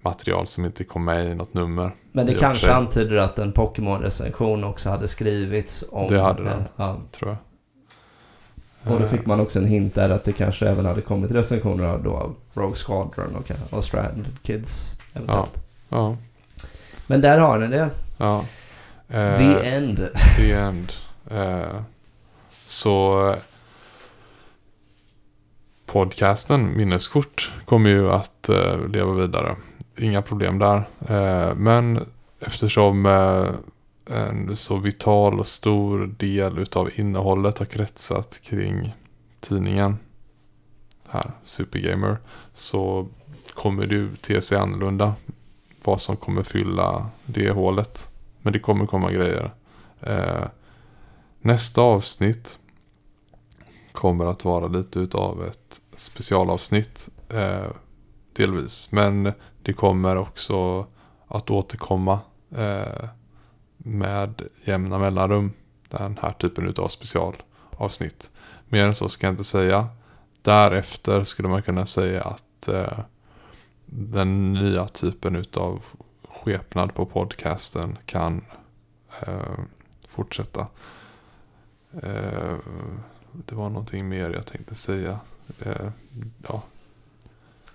[0.00, 1.94] material som inte kom med i något nummer.
[2.12, 6.08] Men det kanske antyder att en Pokémon-recension också hade skrivits om...
[6.08, 6.58] Det hade den.
[6.60, 6.96] eh, Ja.
[7.10, 7.38] Tror jag.
[8.84, 11.98] Och då fick man också en hint där att det kanske även hade kommit recensioner
[11.98, 15.62] då av Rogue Squadron och, och Stranded Kids eventuellt.
[15.88, 16.16] Ja,
[17.06, 17.90] Men där har ni det.
[18.18, 18.44] ja.
[19.08, 20.08] Eh, The End.
[20.36, 20.92] The End.
[21.30, 21.80] Eh,
[22.66, 23.34] så
[25.86, 29.56] podcasten Minneskort kommer ju att eh, leva vidare.
[29.98, 30.76] Inga problem där.
[31.08, 32.06] Eh, men
[32.40, 33.46] eftersom eh,
[34.12, 38.94] en så vital och stor del utav innehållet har kretsat kring
[39.40, 39.98] tidningen
[41.08, 42.18] här, Supergamer,
[42.54, 43.08] så
[43.54, 45.14] kommer det ju te sig annorlunda
[45.84, 48.08] vad som kommer fylla det hålet.
[48.42, 49.50] Men det kommer komma grejer.
[50.00, 50.44] Eh,
[51.40, 52.58] nästa avsnitt
[53.92, 57.08] kommer att vara lite utav ett specialavsnitt.
[57.28, 57.70] Eh,
[58.32, 58.92] delvis.
[58.92, 59.32] Men
[59.62, 60.86] det kommer också
[61.28, 62.20] att återkomma
[62.50, 63.08] eh,
[63.84, 65.52] med jämna mellanrum.
[65.88, 68.30] Den här typen av specialavsnitt.
[68.68, 69.88] Mer än så ska jag inte säga.
[70.42, 72.98] Därefter skulle man kunna säga att eh,
[73.86, 75.84] den nya typen utav
[76.28, 78.44] skepnad på podcasten kan
[79.26, 79.58] eh,
[80.08, 80.66] fortsätta.
[82.02, 82.56] Eh,
[83.32, 85.18] det var någonting mer jag tänkte säga.
[85.64, 85.88] Eh,
[86.48, 86.62] ja,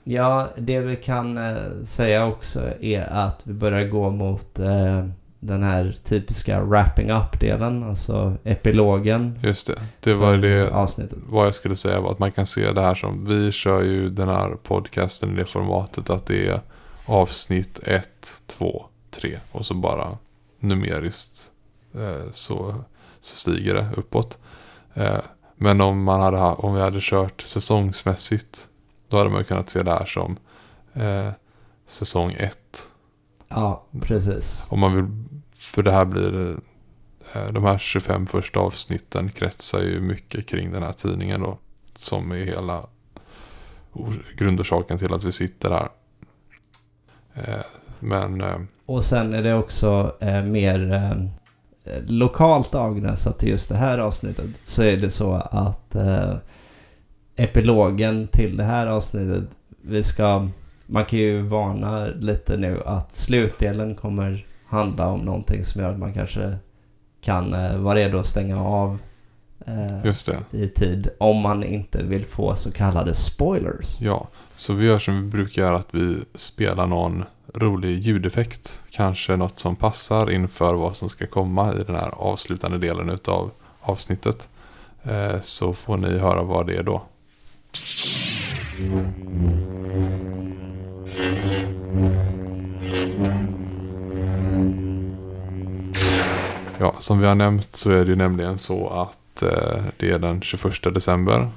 [0.10, 5.06] Ja, det vi kan eh, säga också är att vi börjar gå mot eh,
[5.48, 9.40] den här typiska wrapping up-delen, alltså epilogen.
[9.44, 9.80] just det.
[10.00, 10.72] Det var det.
[10.72, 11.18] Avsnittet.
[11.30, 14.10] Vad jag skulle säga var att man kan se det här som, vi kör ju
[14.10, 16.62] den här podcasten i det formatet att det är
[17.06, 18.10] avsnitt 1,
[18.48, 20.18] 2, 3 och så bara
[20.60, 21.52] numeriskt
[21.96, 22.76] eh, så,
[23.22, 24.40] så stiger det uppåt.
[24.94, 25.18] Eh,
[25.56, 28.68] men om, man hade, ha- om vi hade kört säsongsmässigt
[29.10, 30.38] då hade man kunnat se det här som
[30.94, 31.30] eh,
[31.88, 32.58] säsong 1.
[33.50, 34.64] Ja, precis.
[34.70, 35.06] Om man vill,
[35.68, 36.56] för det här blir
[37.34, 41.58] eh, de här 25 första avsnitten kretsar ju mycket kring den här tidningen då.
[41.96, 42.86] Som är hela
[44.38, 45.90] grundorsaken till att vi sitter här.
[47.34, 47.66] Eh,
[48.00, 50.16] men eh, Och sen är det också
[50.46, 51.30] mer
[52.08, 54.46] lokalt avgränsat till just det här avsnittet.
[54.66, 55.96] Så är det så att
[57.36, 59.44] epilogen till det här avsnittet,
[59.82, 60.48] vi ska,
[60.86, 66.00] man kan ju varna lite nu att slutdelen kommer handla om någonting som gör att
[66.00, 66.58] man kanske
[67.22, 68.98] kan eh, vara redo att stänga av
[69.66, 70.04] eh,
[70.52, 73.96] i tid om man inte vill få så kallade spoilers.
[74.00, 77.24] Ja, så vi gör som vi brukar göra att vi spelar någon
[77.54, 78.84] rolig ljudeffekt.
[78.90, 83.52] Kanske något som passar inför vad som ska komma i den här avslutande delen utav
[83.82, 84.50] avsnittet.
[85.04, 87.02] Eh, Så får ni höra vad det är då.
[96.80, 100.20] Ja, som vi har nämnt så är det ju nämligen så att eh, det är
[100.20, 101.50] den 21 december.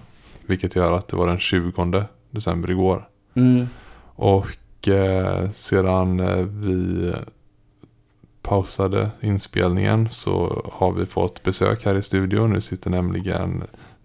[0.47, 3.09] Vilket gör att det var den 20 december igår.
[3.35, 3.69] Mm.
[4.15, 7.13] Och eh, sedan eh, vi
[8.43, 12.51] pausade inspelningen så har vi fått besök här i studion.
[12.51, 13.65] Nu sitter nämligen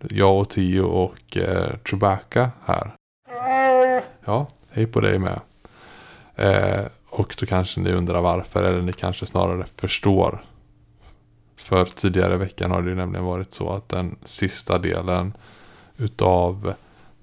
[0.09, 2.91] jag och Tio och eh, Chewbacca här.
[4.25, 5.39] Ja, hej på dig med.
[6.35, 10.43] Eh, och då kanske ni undrar varför, eller ni kanske snarare förstår.
[11.65, 15.33] För tidigare i veckan har det ju nämligen varit så att den sista delen
[15.97, 16.73] utav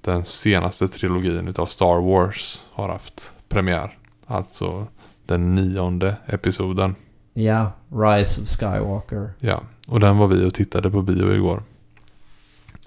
[0.01, 3.99] den senaste trilogin utav Star Wars har haft premiär.
[4.27, 4.87] Alltså
[5.27, 6.95] den nionde episoden.
[7.33, 9.33] Ja, Rise of Skywalker.
[9.39, 11.63] Ja, och den var vi och tittade på bio igår.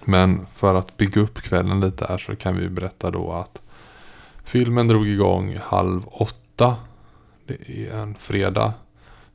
[0.04, 3.60] Men för att bygga upp kvällen lite här så kan vi berätta då att
[4.44, 6.76] filmen drog igång halv åtta.
[7.46, 8.72] Det är en fredag.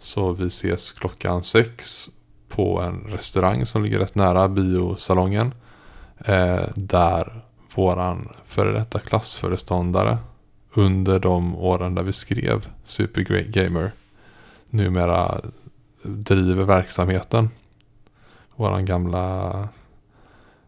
[0.02, 2.08] Så vi ses klockan sex
[2.50, 5.54] på en restaurang som ligger rätt nära biosalongen.
[6.26, 7.42] Eh, där
[7.76, 10.18] våran före detta klassföreståndare
[10.74, 13.92] under de åren där vi skrev Super Great Gamer
[14.70, 15.42] numera
[16.04, 17.50] driver verksamheten.
[18.56, 19.50] Våran gamla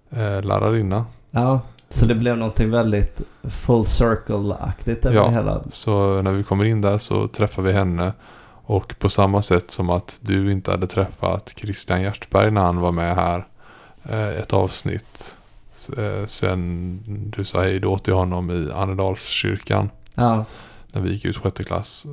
[0.09, 1.05] eh, lärarinna.
[1.31, 5.23] Ja, Så det blev någonting väldigt full circle-aktigt över Ja.
[5.27, 5.63] det hela.
[5.69, 8.13] Så när vi kommer in där så träffar vi henne.
[8.65, 12.91] Och på samma sätt som att du inte hade träffat Christian Hjertberg när han var
[12.91, 13.47] med här
[14.03, 15.37] eh, ett avsnitt.
[15.97, 16.99] Eh, sen
[17.37, 20.45] du sa hej då till honom i Annedalskyrkan Ja,
[20.91, 22.05] när vi gick ut sjätte klass.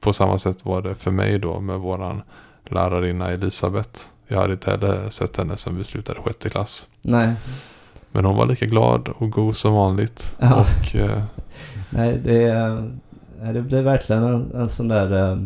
[0.00, 2.22] På samma sätt var det för mig då med våran
[2.70, 4.00] lärarinna Elisabeth.
[4.28, 6.86] Jag hade inte heller sett henne sen vi slutade sjätte klass.
[7.02, 7.32] nej.
[8.14, 10.34] Men hon var lika glad och god som vanligt.
[10.38, 10.54] Ja.
[10.60, 11.22] Och eh,
[11.90, 12.98] Nej, det, är-
[13.52, 15.32] det blev verkligen en, en sån där...
[15.32, 15.38] eh,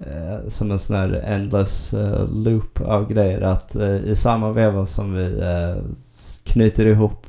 [0.00, 3.40] eh, som en sån där endless eh, loop av grejer.
[3.40, 5.82] Att eh, i samma veva som vi eh,
[6.44, 7.26] knyter ihop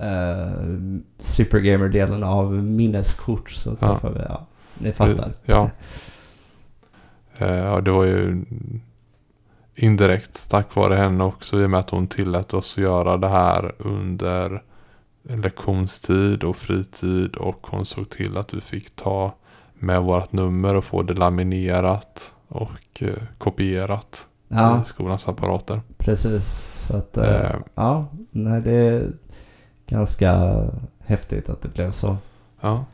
[0.00, 3.92] uh, Supergamer-delen av minneskort så Ja.
[3.92, 4.20] träffar vi...
[4.28, 4.46] Ja,
[4.78, 5.32] ni fattar.
[5.44, 5.70] Ja.
[7.38, 8.44] Eh, Ja, det var ju
[9.74, 13.28] indirekt tack vare henne också i och med att hon tillät oss att göra det
[13.28, 14.62] här under
[15.22, 19.34] lektionstid och fritid och hon såg till att vi fick ta
[19.82, 25.80] med vårt nummer och få det laminerat och eh, kopierat Ja, i skolans apparater.
[25.98, 26.44] precis.
[26.88, 27.16] Så att...
[27.16, 29.12] eh, Eh, ja, nej det är
[29.86, 30.60] ganska
[30.98, 32.16] häftigt att det blev så.
[32.60, 32.84] Ja.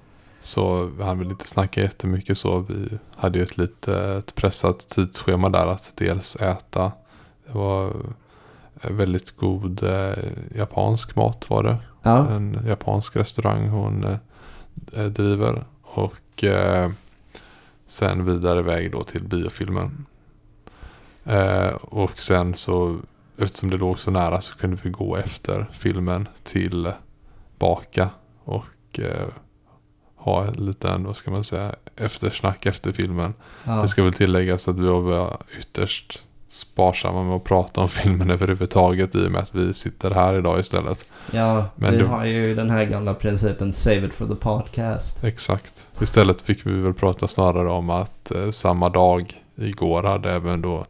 [0.41, 2.59] Så vi hann väl inte snacka jättemycket så.
[2.59, 6.93] Vi hade ju ett litet pressat tidsschema där att dels äta.
[7.47, 7.87] Det var
[8.83, 10.13] eh, väldigt god eh,
[10.55, 11.77] japansk mat var det.
[12.03, 14.07] Ja, En japansk restaurang hon
[15.11, 15.65] driver.
[15.83, 16.91] Och eh,
[17.87, 20.07] sen vidare väg då till biofilmen.
[21.25, 22.99] Eh, och sen så
[23.39, 26.93] eftersom det låg så nära så kunde vi gå efter filmen till
[27.59, 28.11] Baka.
[28.45, 29.29] Och eh,
[30.17, 33.35] ha en liten, vad ska man säga, eftersnack efter filmen.
[33.65, 33.83] ja.
[33.83, 39.15] Det ska väl tilläggas att vi var ytterst sparsamma med att prata om filmen överhuvudtaget
[39.15, 41.07] i och med att vi sitter här idag istället.
[41.33, 45.25] Ja, Men vi du- har ju den här gamla principen Save it for the podcast.
[45.25, 45.89] Exakt.
[46.01, 50.87] Istället fick vi väl prata snarare om att eh, samma dag igår hade även då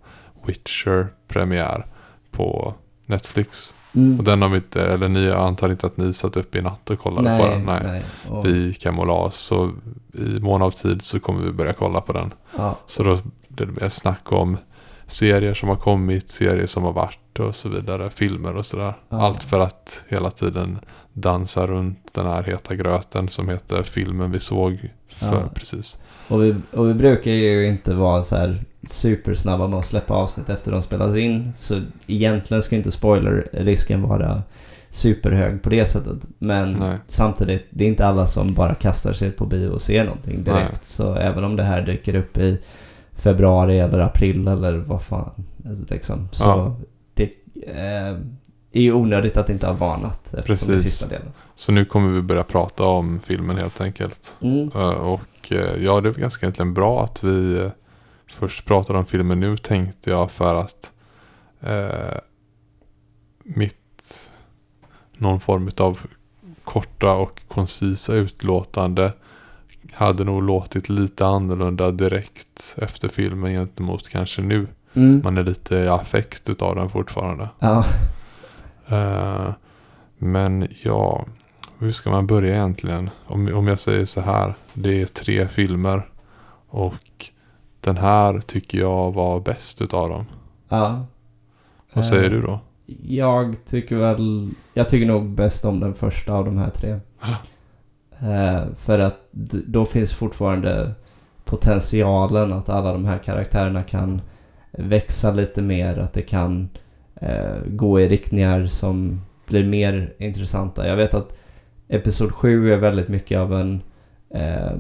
[0.47, 1.87] Witcher premiär
[2.31, 2.75] på
[3.07, 3.75] Netflix.
[3.95, 4.19] Mm.
[4.19, 6.63] Och den har vi inte, eller ni jag antar inte att ni satt upp i
[6.63, 7.63] natt och kollade nej, på den.
[7.65, 7.81] Nej.
[7.85, 8.03] nej.
[8.29, 9.37] Och, Vi hem och oss.
[9.37, 9.71] Så
[10.15, 12.33] i mån av tid så kommer vi börja kolla på den.
[12.57, 13.19] ja, Så då
[13.49, 14.57] blir det mer snack om
[15.09, 18.11] serier som har kommit, serier som har varit och så vidare.
[18.11, 18.95] Filmer och sådär.
[19.09, 19.21] Ja.
[19.23, 20.79] Allt för att hela tiden
[21.13, 25.49] dansa runt den här heta gröten som heter filmen vi såg för Ja.
[25.55, 25.99] precis.
[26.29, 30.49] och, vi, och vi brukar ju inte vara så här supersnabba med att släppa avsnitt
[30.49, 31.53] efter de spelas in.
[31.59, 34.43] Så egentligen ska inte spoilerrisken vara
[34.91, 36.19] superhög på det sättet.
[36.39, 36.97] Men Nej.
[37.09, 40.71] samtidigt, det är inte alla som bara kastar sig på bio och ser någonting direkt.
[40.73, 40.81] Nej.
[40.85, 42.59] Så även om det här dyker upp i
[43.19, 45.45] februari eller april eller vad fan.
[45.91, 46.77] Liksom, så Ja.
[47.15, 47.31] det
[47.67, 48.17] eh,
[48.73, 51.07] är ju onödigt att inte ha varnat Precis.
[51.55, 54.37] Så nu kommer vi börja prata om filmen helt enkelt.
[54.41, 54.71] Mm.
[54.75, 57.71] Eh, Och eh, ja, det är ganska egentligen bra att vi eh,
[58.31, 60.93] först pratar om filmen nu tänkte jag för att
[61.61, 62.19] eh,
[63.45, 64.31] mitt
[65.17, 65.99] någon form av
[66.65, 69.13] korta och koncisa utlåtande
[69.99, 74.67] hade nog låtit lite annorlunda direkt efter filmen gentemot kanske nu.
[74.95, 75.21] Mm.
[75.25, 77.49] Man är lite i affekt utav den fortfarande.
[77.59, 77.85] Ja.
[78.89, 79.53] Eh,
[80.19, 81.25] men ja,
[81.79, 83.11] hur ska man börja egentligen?
[83.27, 84.55] Om, om jag säger så här.
[84.75, 86.09] Det är tre filmer.
[86.69, 87.31] Och
[87.81, 90.25] den här tycker jag var bäst utav dem.
[90.69, 91.07] ja.
[91.93, 92.61] Vad säger Eh, du då?
[93.03, 97.01] Jag tycker väl, jag tycker nog bäst om den första av de här tre.
[98.23, 99.29] Eh, för att
[99.67, 100.93] då finns fortfarande
[101.45, 104.21] potentialen att alla de här karaktärerna kan
[104.73, 105.99] växa lite mer.
[105.99, 106.69] Att det kan
[107.21, 110.89] eh, gå i riktningar som blir mer intressanta.
[110.89, 111.33] Jag vet att
[111.89, 113.83] Episod 7 är väldigt mycket av en
[114.31, 114.73] eh,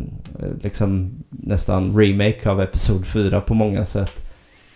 [0.62, 4.12] liksom nästan remake av Episod 4 på många sätt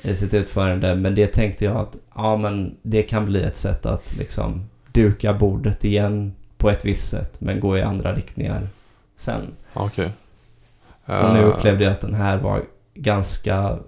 [0.03, 0.95] i sitt utförande.
[0.95, 5.35] Men det tänkte jag att ja, men det kan bli ett sätt att liksom duka
[5.35, 6.33] bordet igen
[6.63, 8.69] på ett visst sätt men gå i andra riktningar
[9.17, 9.43] sen.
[9.75, 10.11] Okej.
[11.05, 12.63] Och nu Eh, upplevde jag att den här var
[12.95, 13.79] ganska...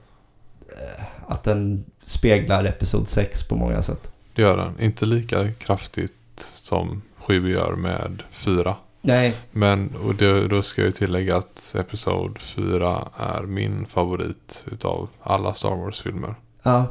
[0.68, 4.10] eh, Att den speglar Episod 6 på många sätt.
[4.34, 4.80] Det gör den.
[4.80, 8.76] Inte lika kraftigt som 7 gör med 4.
[9.00, 9.34] Nej.
[9.50, 15.54] Men och det, då ska jag tillägga att Episod 4 är min favorit utav alla
[15.54, 16.34] Star Wars-filmer.
[16.62, 16.86] Ja.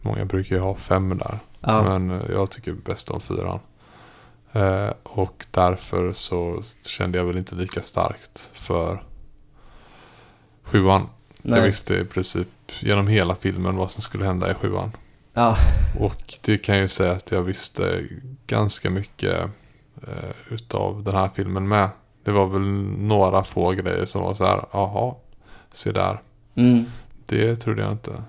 [0.00, 1.38] Många brukar ju ha fem där.
[1.60, 1.82] Ja.
[1.98, 3.58] Men jag tycker bäst om fyran.
[4.56, 9.02] Eh, och därför så kände jag väl inte lika starkt för
[10.62, 11.08] sjuan.
[11.42, 11.66] Jag Nej.
[11.66, 12.48] visste i princip
[12.80, 14.92] genom hela filmen vad som skulle hända i sjuan.
[15.32, 15.56] Ja.
[16.00, 18.04] Och det kan jag ju säga att jag visste
[18.46, 19.40] ganska mycket
[20.02, 21.88] eh, utav den här filmen med.
[22.24, 22.62] Det var väl
[22.98, 25.14] några få grejer som var så här, jaha,
[25.72, 26.22] se där.
[26.54, 26.84] Mm.
[27.26, 28.22] Det trodde jag inte.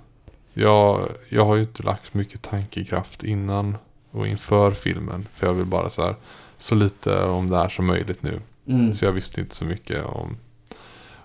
[0.53, 3.77] Jag, jag har ju inte lagt mycket tankekraft innan
[4.17, 5.27] och inför filmen.
[5.33, 6.15] För jag vill bara så här,
[6.57, 8.41] så lite om det här som möjligt nu.
[8.67, 8.95] Mm.
[8.95, 10.37] Så jag visste inte så mycket om,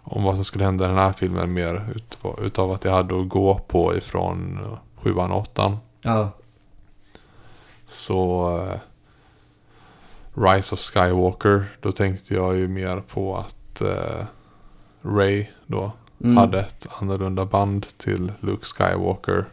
[0.02, 1.52] om vad som skulle hända i den här filmen.
[1.52, 4.58] Mer ut, utav att jag hade att gå på ifrån
[4.96, 5.76] sjuan och åttan.
[6.02, 6.30] Ja.
[7.88, 8.78] Så eh,
[10.42, 11.64] Rise of Skywalker.
[11.80, 14.24] Då tänkte jag ju mer på att eh,
[15.02, 15.92] Ray då
[16.24, 16.36] Mm.
[16.36, 19.44] hade ett annorlunda band till Luke Skywalker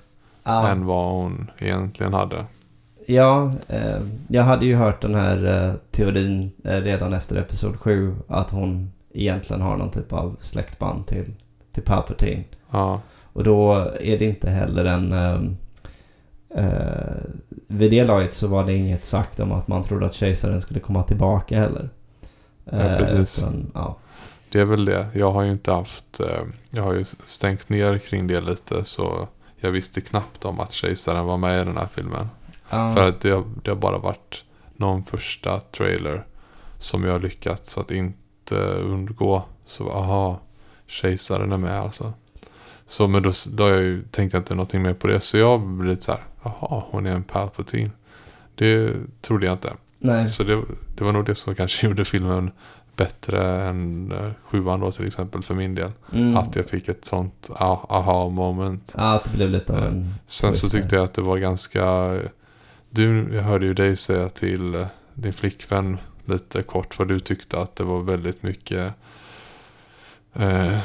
[0.44, 0.68] ja.
[0.68, 2.46] än vad hon egentligen hade.
[3.10, 8.16] Ja, eh, jag hade ju hört den här eh, teorin eh, redan efter Episod 7.
[8.28, 11.34] Att hon egentligen har någon typ av släktband till,
[11.74, 12.44] till Palpatine.
[12.72, 13.02] Ja,
[13.34, 15.14] Och då är det inte heller en...
[15.14, 15.58] ehm,
[16.56, 17.22] Eh,
[17.68, 20.80] vid det laget så var det inget sagt om att man trodde att kejsaren skulle
[20.80, 21.90] komma tillbaka heller.
[22.64, 23.40] Ja, Eh, precis.
[23.40, 23.98] utan, ja.
[24.52, 25.08] det är väl det.
[25.14, 29.28] Jag har ju inte haft, eh, jag har ju stängt ner kring det lite så
[29.58, 32.30] jag visste knappt om att kejsaren var med i den här filmen.
[32.70, 32.94] Ja.
[32.96, 34.44] För att det, har- det har bara varit
[34.76, 36.26] någon första trailer
[36.78, 39.44] som jag har lyckats att inte undgå.
[39.66, 40.40] Så aha,
[40.88, 42.14] kejsaren är med alltså.
[42.86, 45.20] Så men då, då har jag ju, tänkte jag inte någonting mer på det.
[45.20, 47.92] Så jag blev lite så här, jaha, hon är en Palpatine.
[48.56, 49.74] Det trodde jag inte.
[50.00, 50.30] Nej.
[50.30, 50.62] Så det,
[50.96, 52.52] det var nog det som kanske gjorde filmen
[52.96, 55.92] bättre än uh, sjuan då till exempel för min del.
[56.14, 56.38] Mm.
[56.38, 58.94] Att jag fick ett sånt ah- aha moment.
[58.98, 60.14] Ja, att det blev lite av Eh, en...
[60.28, 62.18] Sen så tyckte jag att det var ganska...
[62.90, 67.60] Du, jag hörde ju dig säga till eh, din flickvän lite kort vad du tyckte
[67.60, 68.94] att det var väldigt mycket
[70.34, 70.80] eh, eh,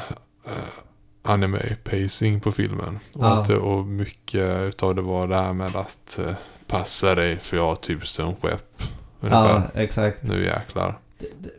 [1.23, 2.99] anime pacing på filmen.
[3.13, 3.41] Och, Ja.
[3.41, 6.33] att det, och mycket utav det var det här med att eh,
[6.67, 8.81] passa dig för jag har tusen skepp.
[9.19, 9.49] Ungefär.
[9.73, 10.23] Ja, exakt.
[10.23, 10.99] Nu jäklar.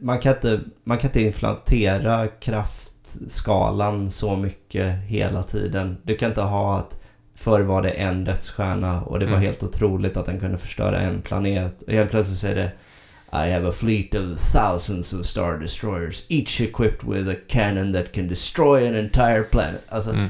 [0.01, 5.97] Man kan inte, man kan inte inflatera kraftskalan så mycket hela tiden.
[6.03, 7.01] Du kan inte ha att
[7.37, 9.45] förr var det en dödsstjärna och det var Mm.
[9.47, 11.83] helt otroligt att den kunde förstöra en planet.
[11.87, 12.71] Och helt plötsligt så är det
[13.33, 18.13] I have a fleet of thousands of star destroyers, each equipped with a cannon that
[18.13, 19.81] can destroy an entire planet.
[19.89, 20.27] Alltså, Mm.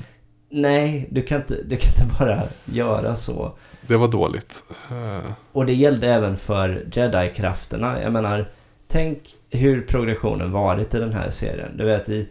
[0.51, 3.53] nej, du kan, inte, du kan inte bara göra så.
[3.87, 4.65] Det var dåligt.
[4.91, 8.03] Eh, Och det gällde även för Jedi-krafterna.
[8.03, 8.51] Jag menar,
[8.89, 9.19] tänk
[9.51, 11.77] hur progressionen varit i den här serien.
[11.77, 12.29] Du vet i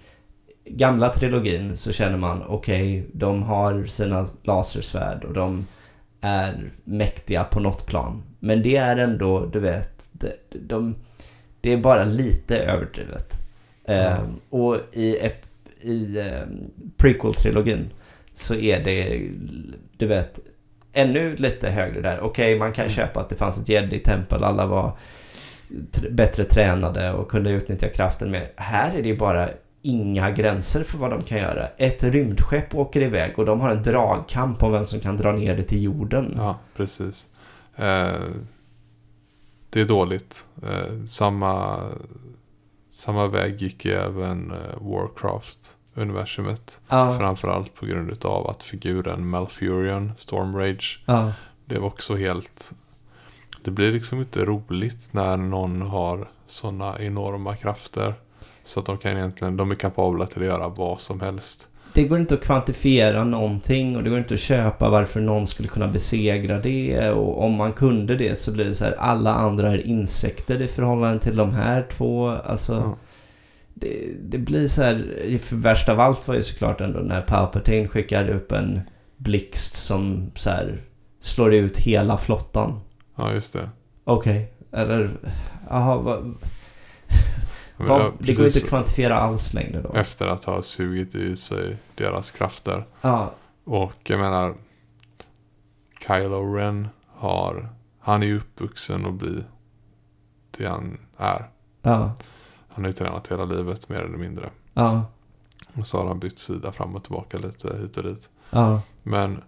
[0.65, 5.67] gamla trilogin så känner man okej, de har sina lasersvärd och de
[6.21, 8.23] är mäktiga på något plan.
[8.39, 10.29] Men det är ändå, du vet, de,
[10.59, 10.95] de,
[11.61, 13.33] det är bara lite överdrivet.
[13.85, 13.93] Ja.
[13.93, 15.31] Ehm, och i,
[15.81, 17.89] i ehm, prequel-trilogin
[18.35, 19.29] så är det,
[19.97, 20.39] du vet,
[20.93, 22.19] ännu lite högre där.
[22.19, 22.93] Okej, man kan Mm.
[22.95, 24.43] köpa att det fanns ett jedi-tempel.
[24.43, 24.97] Alla var
[25.91, 28.51] tr- bättre tränade och kunde utnyttja kraften mer.
[28.55, 29.49] Här är det bara
[29.85, 31.67] inga gränser för vad de kan göra.
[31.77, 35.55] Ett rymdskepp åker iväg och de har en dragkamp om vem som kan dra ner
[35.55, 36.33] det till jorden.
[36.37, 37.27] Ja, precis.
[37.75, 38.19] Eh,
[39.69, 40.47] det är dåligt.
[40.63, 41.79] Eh, samma,
[42.89, 46.81] samma väg gick ju även eh, Warcraft-universumet.
[46.87, 51.33] Ja, Framförallt på grund av att figuren Malfurion, Stormrage, ja,
[51.65, 52.73] blev också helt...
[53.61, 58.13] Det blir liksom inte roligt när någon har sådana enorma krafter.
[58.65, 61.69] Så att de kan egentligen, de är kapabla till att göra vad som helst.
[61.93, 65.67] Det går inte att kvantifiera någonting och det går inte att köpa varför någon skulle
[65.69, 67.09] kunna besegra det.
[67.11, 70.67] Och om man kunde det så blir det så här, alla andra är insekter i
[70.67, 72.29] förhållande till de här två.
[72.29, 72.95] Alltså, Ja.
[73.73, 77.87] det, det blir så här, för värst av allt var ju såklart ändå när Palpatine
[77.87, 78.81] skickade upp en
[79.17, 80.81] blixt som så här
[81.19, 82.79] slår ut hela flottan.
[83.17, 83.69] Ja, just det.
[84.03, 85.09] Okej, eller,
[85.69, 86.35] jaha, vad,
[87.77, 89.93] vad, ja, det går inte att kvantifiera alls längre då.
[89.93, 92.85] Efter att ha sugit i sig deras krafter.
[93.01, 93.31] Ja,
[93.63, 94.53] Och jag menar,
[96.07, 97.69] Kylo Ren har,
[97.99, 99.43] han är ju uppvuxen och blir
[100.57, 101.49] det han är.
[101.81, 102.13] ja,
[102.69, 104.49] Han har ju tränat hela livet mer eller mindre.
[104.73, 105.05] ja,
[105.79, 108.29] Och så har han bytt sida fram och tillbaka lite hit och dit.
[108.49, 109.41] ja, Men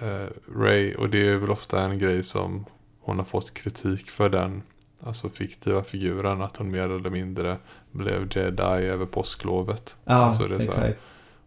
[0.00, 0.26] eh,
[0.56, 2.64] Ray, och det är väl ofta en grej som
[3.00, 4.62] hon har fått kritik för den,
[5.02, 7.56] alltså fiktiva figuren, att hon mer eller mindre
[7.92, 9.96] blev jedi över påsklovet.
[10.04, 11.00] ja, Alltså, det är så här- exakt.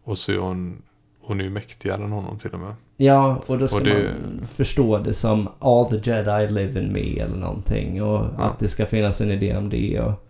[0.03, 0.81] Och så är hon,
[1.21, 2.75] hon är ju mäktigare än honom till och med.
[2.97, 6.93] Ja, och då ska Och det- man förstå det som All the Jedi live in
[6.93, 8.03] me eller någonting.
[8.03, 8.43] Och Ja.
[8.43, 9.99] att det ska finnas en idé om det.
[10.01, 10.27] Och,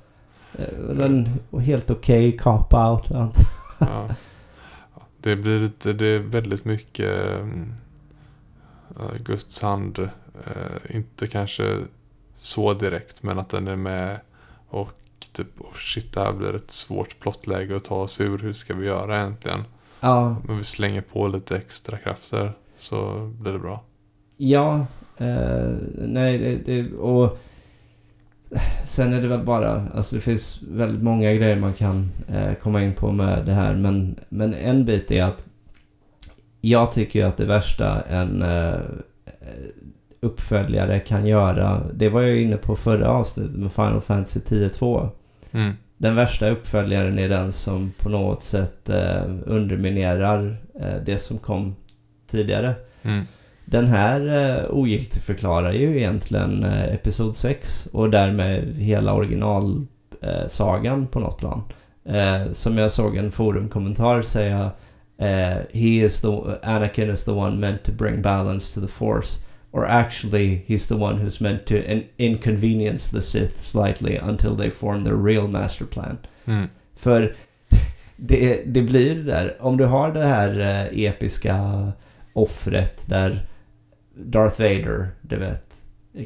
[0.60, 3.12] eh, en och helt okej cop-out.
[3.16, 3.44] antar
[3.80, 4.08] Ja.
[5.18, 7.26] Det blir lite, det är väldigt mycket
[9.00, 10.00] eh, Guds hand.
[10.00, 11.78] eh, inte kanske
[12.42, 14.20] så direkt men att den är med
[14.70, 14.94] och
[15.34, 18.38] typ oh shit det här blir ett svårt plottläge att ta oss ur.
[18.38, 19.64] Hur ska vi göra egentligen?
[20.00, 23.84] Ja, Men vi slänger på lite extra krafter så blir det bra.
[24.38, 24.86] ja.
[25.18, 27.40] Eh, nej, det, det, och
[28.86, 32.84] sen är det väl bara, alltså det finns väldigt många grejer man kan eh, komma
[32.84, 33.76] in på med det här.
[33.76, 35.46] Men, men en bit är att
[36.62, 38.80] jag tycker ju att det värsta en eh,
[40.22, 45.10] uppföljare kan göra, det var jag inne på förra avsnittet med Final Fantasy 10-2.
[45.52, 45.74] Mm.
[45.98, 51.76] Den värsta uppföljaren är den som på något sätt eh, underminerar eh, det som kom
[52.28, 52.76] tidigare.
[53.02, 53.26] Mm.
[53.66, 61.20] Den här eh, ogiltigförklarar ju egentligen eh, Episod 6 och därmed hela originalsagan eh, på
[61.20, 61.64] något plan.
[62.06, 64.72] Eh, som jag såg en forumkommentar säga
[65.18, 66.28] eh, He is the,
[66.64, 69.40] Anakin is the one meant to bring balance to the force.
[69.74, 74.70] Or actually, he's the one who's meant to in- inconvenience the Sith slightly until they
[74.70, 76.18] form their real master plan.
[76.46, 76.68] Mm.
[76.96, 77.36] För
[78.16, 81.92] det, det blir det där, om du har det här eh, episka
[82.34, 83.46] offret där
[84.16, 85.76] Darth Vader, du vet,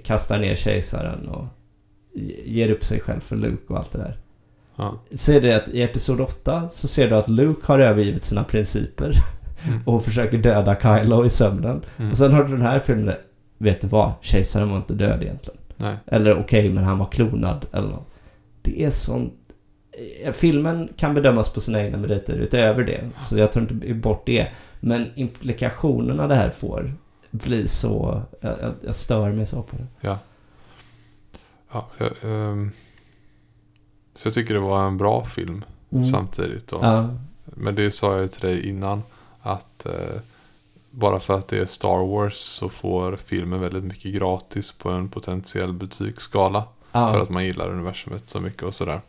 [0.03, 1.45] kastar ner kejsaren och
[2.45, 4.17] ger upp sig själv för Luke och allt det där.
[4.76, 4.99] Ja.
[5.15, 8.43] Så är det att i Episod 8 så ser du att Luke har övergivit sina
[8.43, 9.15] principer
[9.67, 9.80] Mm.
[9.85, 11.81] och försöker döda Kylo i sömnen.
[11.97, 12.11] Mm.
[12.11, 13.15] Och sen har du den här filmen,
[13.57, 15.60] vet du vad, kejsaren var inte död egentligen.
[15.77, 15.95] Nej.
[16.06, 18.07] Eller okej, men han var klonad eller något.
[18.61, 19.34] Det är sånt...
[20.23, 23.10] eh, Filmen kan bedömas på sina egna meriter utöver det.
[23.30, 24.48] Så jag tar inte bort det.
[24.80, 26.94] Men implikationerna det här får
[27.32, 28.22] blir så...
[28.40, 29.88] Jag, jag, stör mig så på det.
[30.02, 30.19] Ja.
[31.72, 32.72] ja jag, ehm,
[34.14, 35.65] så jag tycker det var en bra film
[36.11, 36.68] samtidigt.
[36.68, 36.80] Då.
[36.82, 37.10] Ja,
[37.45, 39.03] Men det sa jag till dig innan.
[39.41, 40.22] Att eh,
[40.95, 45.09] bara för att det är Star Wars så får filmen väldigt mycket gratis på en
[45.09, 46.63] potentiell betygsskala.
[46.91, 49.01] ja, För att man gillar universumet så mycket och sådär.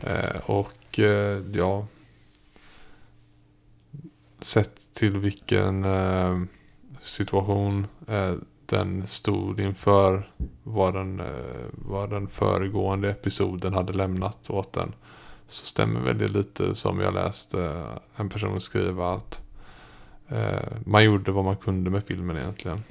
[0.00, 1.86] Eh, och eh, ja.
[4.40, 6.40] Sett till vilken eh,
[7.02, 8.32] situation eh,
[8.66, 10.30] den stod inför.
[10.62, 11.26] Vad den, eh,
[11.72, 14.92] vad den föregående episoden hade lämnat åt den.
[15.48, 19.45] Så stämmer väl det lite som jag läste eh, en person skriva att
[20.84, 22.82] man gjorde vad man kunde med filmen egentligen.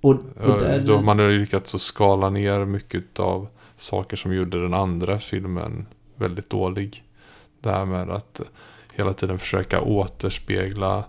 [0.00, 4.62] och, och där, Då man hade lyckats att skala ner mycket av saker som gjorde
[4.62, 5.86] den andra filmen
[6.16, 7.04] väldigt dålig.
[7.60, 8.40] Det här med att
[8.94, 11.04] hela tiden försöka återspegla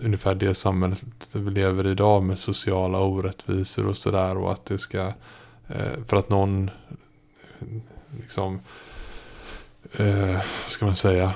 [0.00, 1.02] ungefär det samhället
[1.32, 5.12] vi lever i idag med sociala orättvisor och sådär och att det ska
[5.68, 6.70] eh, för att någon
[8.16, 8.60] liksom
[9.92, 11.32] eh, vad ska man säga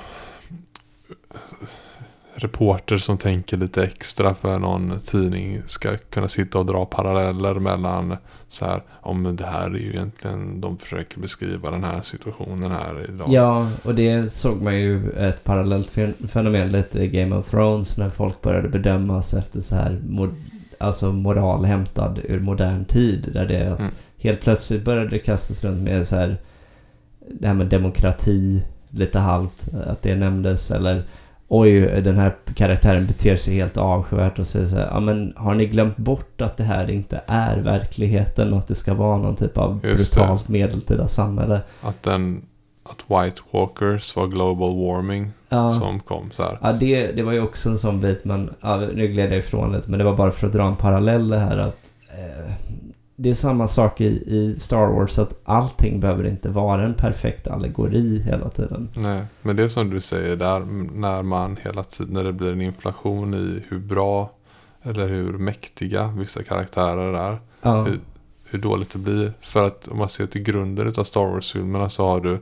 [2.35, 8.17] reporter som tänker lite extra för någon tidning ska kunna sitta och dra paralleller mellan
[8.47, 13.05] så här, om det här är ju egentligen, de försöker beskriva den här situationen här
[13.09, 13.27] idag.
[13.31, 17.97] Ja, och det såg man ju ett parallellt fen- fenomen lite i Game of Thrones
[17.97, 20.35] när folk började bedömas efter så här mod-
[20.77, 23.29] alltså moral hämtad ur modern tid.
[23.33, 23.81] Där det Mm.
[24.17, 26.37] helt plötsligt började det kastas runt med så här
[27.39, 31.03] det här med demokrati lite halvt, att det nämndes eller
[31.59, 35.55] oj, den här karaktären beter sig helt avskyvärt och säger så här, ja men har
[35.55, 39.35] ni glömt bort att det här inte är verkligheten och att det ska vara någon
[39.35, 40.19] typ av Just det.
[40.19, 41.61] brutalt medeltida samhälle?
[41.81, 42.41] Att den,
[42.83, 45.71] att White Walkers var global warming Ja.
[45.71, 46.57] som kom så här.
[46.61, 49.71] Ja, det, det var ju också en sån bit, men ja, nu gled jag ifrån
[49.71, 51.77] lite, men det var bara för att dra en parallell det här att
[52.09, 52.53] eh,
[53.23, 57.47] det är samma sak i, i Star Wars, att allting behöver inte vara en perfekt
[57.47, 58.89] allegori hela tiden.
[58.95, 60.59] Nej, men det är som du säger där,
[60.93, 64.31] när man hela tiden, när det blir en inflation i hur bra
[64.83, 67.39] eller hur mäktiga vissa karaktärer är.
[67.61, 67.99] Ja, Hur,
[68.43, 69.33] hur dåligt det blir.
[69.41, 72.39] För att om man ser till grunden utav Star Wars-filmerna så har du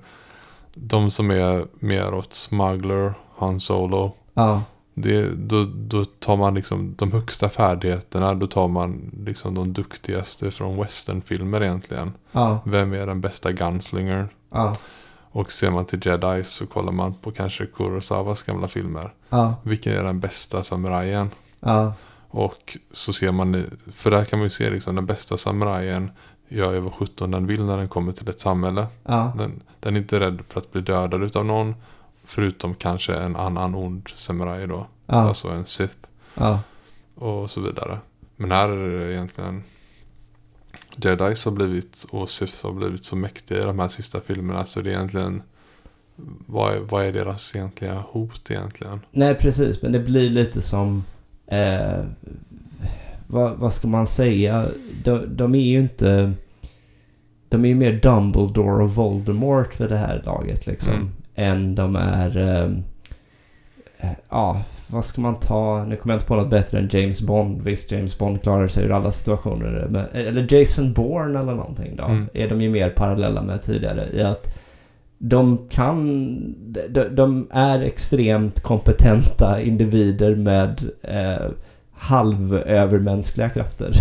[0.74, 4.12] de som är mer åt smuggler, Han Solo.
[4.34, 8.34] ja, Det, då, då tar man liksom de högsta färdigheterna.
[8.34, 12.12] Då tar man liksom de duktigaste från westernfilmer egentligen.
[12.32, 14.30] ja, Vem är den bästa gunslinger?
[14.52, 14.76] ja,
[15.32, 19.14] Och ser man till Jedi så kollar man på kanske Kurosawas gamla filmer.
[19.30, 21.30] ja, Vilken är den bästa samurajen?
[21.60, 21.94] ja,
[22.30, 26.12] Och så ser man, för där kan man ju se liksom den bästa samurajen
[26.50, 28.88] gör ju vad sjutton den vill när den kommer till ett samhälle.
[29.04, 31.76] ja, Den, den är inte rädd för att bli dödad utav någon.
[32.34, 34.88] Förutom kanske en annan ond samuraj då.
[35.06, 35.98] ja, Alltså en sith
[36.36, 36.60] ja,
[37.16, 38.00] och så vidare.
[38.36, 39.64] Men här är det egentligen
[40.96, 44.82] Jedis har blivit och Siths har blivit så mäktiga i de här sista filmerna så
[44.82, 45.42] det är egentligen
[46.46, 49.00] vad är, vad är deras egentliga hot egentligen?
[49.12, 49.82] Nej, precis.
[49.82, 51.04] Men det blir lite som...
[51.48, 52.06] Eh,
[53.28, 54.68] vad, vad ska man säga?
[55.04, 56.34] De, de är ju inte...
[57.50, 60.94] de är ju mer Dumbledore och Voldemort för det här laget liksom.
[60.94, 61.10] Mm.
[61.42, 62.38] Än de är...
[62.38, 62.84] ehm,
[63.98, 65.84] eh, Ja, vad ska man ta?
[65.84, 67.62] Nu kommer jag inte på något bättre än James Bond.
[67.62, 69.88] Visst, James Bond klarar sig ur alla situationer.
[69.90, 72.04] Men, eller Jason Bourne eller någonting då.
[72.04, 72.30] Mm.
[72.34, 74.10] Är de ju mer parallella med tidigare.
[74.14, 74.58] I att
[75.18, 76.36] de kan...
[76.90, 81.50] De, de är extremt kompetenta individer med eh,
[81.92, 83.94] halvövermänskliga krafter.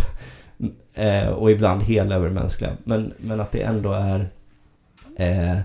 [0.94, 2.70] eh, och ibland helövermänskliga.
[2.84, 4.28] Men, men att det ändå är
[5.16, 5.58] eh,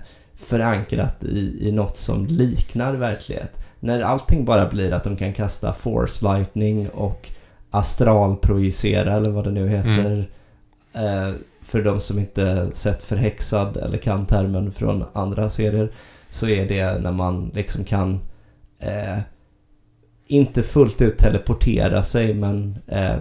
[0.45, 3.65] förankrat i, i något som liknar verklighet.
[3.79, 7.29] När allting bara blir att de kan kasta force lightning och
[7.69, 10.29] astralprojicera eller vad det nu heter.
[10.93, 15.91] Eh, för de som inte sett förhäxad eller kan termen från andra serier.
[16.29, 18.19] Så är det när man liksom kan
[18.79, 19.19] eh,
[20.27, 23.17] inte fullt ut teleportera sig men eh,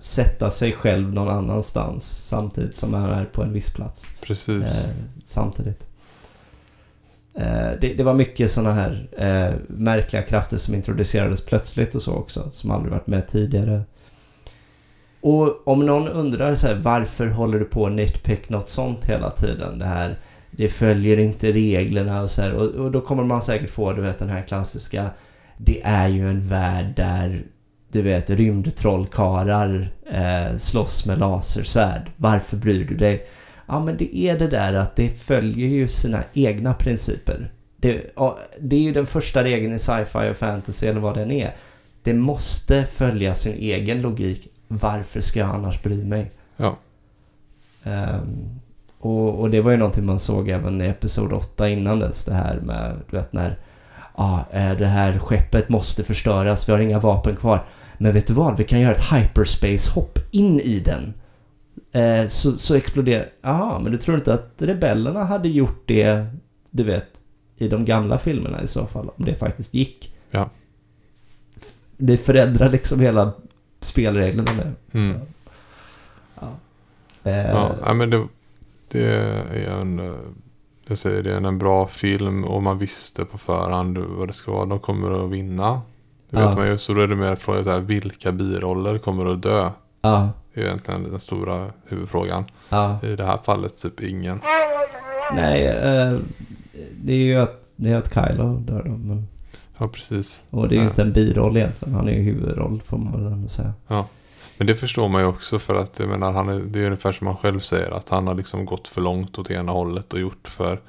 [0.00, 4.02] sätta sig själv någon annanstans samtidigt som man är på en viss plats.
[4.22, 4.88] Precis.
[4.88, 4.94] Eh,
[5.26, 5.89] samtidigt.
[7.34, 12.14] Eh, det, det var mycket sådana här eh, märkliga krafter som introducerades plötsligt och så
[12.14, 12.50] också.
[12.50, 13.82] Som aldrig varit med tidigare.
[15.20, 19.30] Och om någon undrar så här, varför håller du på och nitpick något sånt hela
[19.30, 19.78] tiden?
[19.78, 20.18] Det här,
[20.50, 22.52] det följer inte reglerna och så här.
[22.52, 25.10] Och, och då kommer man säkert få, du vet den här klassiska.
[25.56, 27.42] Det är ju en värld där,
[27.92, 32.10] du vet, rymdtrollkarlar eh, slåss med lasersvärd.
[32.16, 33.26] Varför bryr du dig?
[33.72, 37.50] Ja men det är det där att det följer ju sina egna principer.
[37.76, 41.30] Det, ja, det är ju den första regeln i sci-fi och fantasy eller vad den
[41.30, 41.54] är.
[42.02, 44.48] Det måste följa sin egen logik.
[44.68, 46.30] Varför ska jag annars bry mig?
[46.56, 46.76] Ja.
[47.84, 48.60] Ehm,
[48.98, 52.24] och, och det var ju någonting man såg även i Episod 8 innan dess.
[52.24, 53.56] Det här med, du vet när
[54.14, 56.68] ah, eh, det här skeppet måste förstöras.
[56.68, 57.64] Vi har inga vapen kvar.
[57.98, 58.56] Men vet du vad?
[58.56, 61.14] Vi kan göra ett hyperspace-hopp in i den.
[61.92, 63.28] Eh, så, så exploderar...
[63.42, 66.26] Jaha, men du tror inte att rebellerna hade gjort det,
[66.70, 67.20] du vet,
[67.56, 69.10] i de gamla filmerna i så fall?
[69.16, 70.14] Om det faktiskt gick.
[70.30, 70.50] Ja.
[71.96, 73.32] Det förändrar liksom hela
[73.80, 74.50] spelreglerna
[74.92, 75.00] nu.
[75.00, 75.20] Mm.
[76.40, 76.48] Ja.
[77.24, 78.26] Eh, Ja, men det,
[78.88, 79.04] det
[79.66, 80.16] är en...
[80.86, 84.52] Jag säger det, är en bra film och man visste på förhand vad det ska
[84.52, 84.64] vara.
[84.66, 85.80] De kommer att vinna.
[86.30, 86.46] Det Ja.
[86.48, 86.78] vet man ju.
[86.78, 89.70] Så då är det mer frågan så här, vilka biroller kommer att dö?
[90.02, 92.44] ja, är egentligen den stora huvudfrågan.
[92.68, 92.98] ja.
[93.02, 94.40] I det här fallet typ ingen.
[95.34, 96.18] Nej, eh,
[97.02, 98.90] det är ju att, det är att Kylo dör då.
[98.90, 99.26] Men,
[99.78, 100.42] Ja, precis.
[100.50, 100.88] och det är ju Ja.
[100.88, 101.94] inte en biroll egentligen.
[101.94, 103.72] Han är ju huvudroll får man väl ändå säga.
[104.56, 107.12] Men det förstår man ju också för att jag menar, han är, det är ungefär
[107.12, 107.90] som han själv säger.
[107.90, 110.80] Att han har liksom gått för långt åt ena hållet och gjort för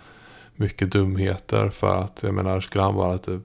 [0.56, 1.70] mycket dumheter.
[1.70, 3.42] För att jag menar, skulle han bara typ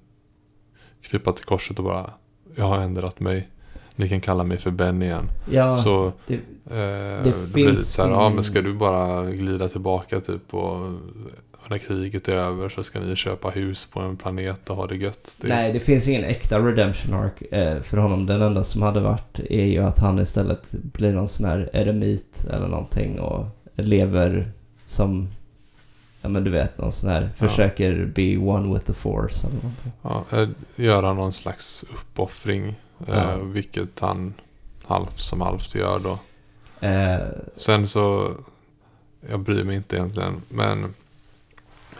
[1.03, 2.11] krypa till korset och bara
[2.57, 3.49] Jag har ändrat mig.
[3.97, 5.29] Ni kan kalla mig för Ben igen.
[5.51, 9.31] Ja, så det, eh, det, det blir lite så här, ja men ska du bara
[9.31, 10.93] glida tillbaka typ och
[11.69, 14.97] när kriget är över så ska ni köpa hus på en planet och ha det
[14.97, 15.37] gött.
[15.41, 18.27] Det, nej, det finns ingen äkta redemption arc eh, för honom.
[18.27, 22.47] Den enda som hade varit är ju att han istället blir någon sån här eremit
[22.51, 24.51] eller någonting och lever
[24.85, 25.29] som
[26.23, 27.49] Ja men du vet någon sån här, Ja.
[27.49, 29.93] försöker be one with the force eller någonting.
[30.03, 32.75] Ja, eh, göra någon slags uppoffring.
[33.07, 33.15] Ja.
[33.15, 34.35] Eh, vilket han
[34.85, 36.19] halvt som halvt gör då.
[36.87, 38.31] Eh, Sen så,
[39.31, 40.43] jag bryr mig inte egentligen.
[40.49, 40.95] Men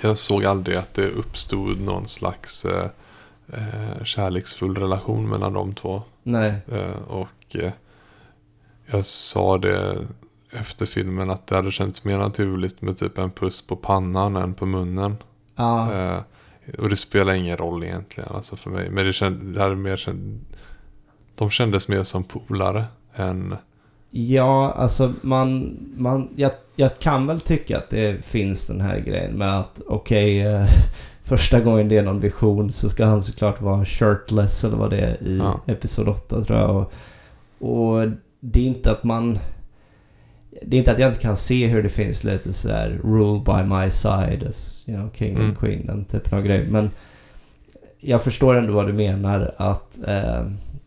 [0.01, 2.89] jag såg aldrig att det uppstod någon slags eh,
[3.53, 6.03] eh, kärleksfull relation mellan de två.
[6.23, 7.73] nej, Eh, och eh,
[8.87, 10.07] jag sa det
[10.51, 14.55] efter filmen att det hade känts mer naturligt med typ en puss på pannan än
[14.55, 15.17] på munnen.
[15.57, 15.93] ja.
[15.93, 16.21] Eh,
[16.79, 18.91] och det spelar ingen roll egentligen alltså för mig.
[18.91, 20.41] Men det, känd, det hade mer känd,
[21.39, 22.85] de kändes mer som polare
[23.15, 23.55] än...
[24.11, 29.33] Ja, alltså man, man jag, jag kan väl tycka att det finns den här grejen
[29.33, 30.67] med att okej, eh,
[31.25, 34.99] första gången det är någon vision så ska han såklart vara shirtless eller vad det
[34.99, 35.61] är i Ja.
[35.67, 36.77] Episod 8 tror jag.
[36.77, 36.93] Och,
[37.71, 38.09] och
[38.41, 39.39] det är inte att man...
[40.63, 43.75] Det är inte att jag inte kan se hur det finns lite sådär rule by
[43.75, 45.47] my side as, you know, king Mm.
[45.49, 46.67] and queen, den typen av grej.
[46.71, 46.91] Men
[48.01, 50.45] jag förstår ändå vad du menar att eh,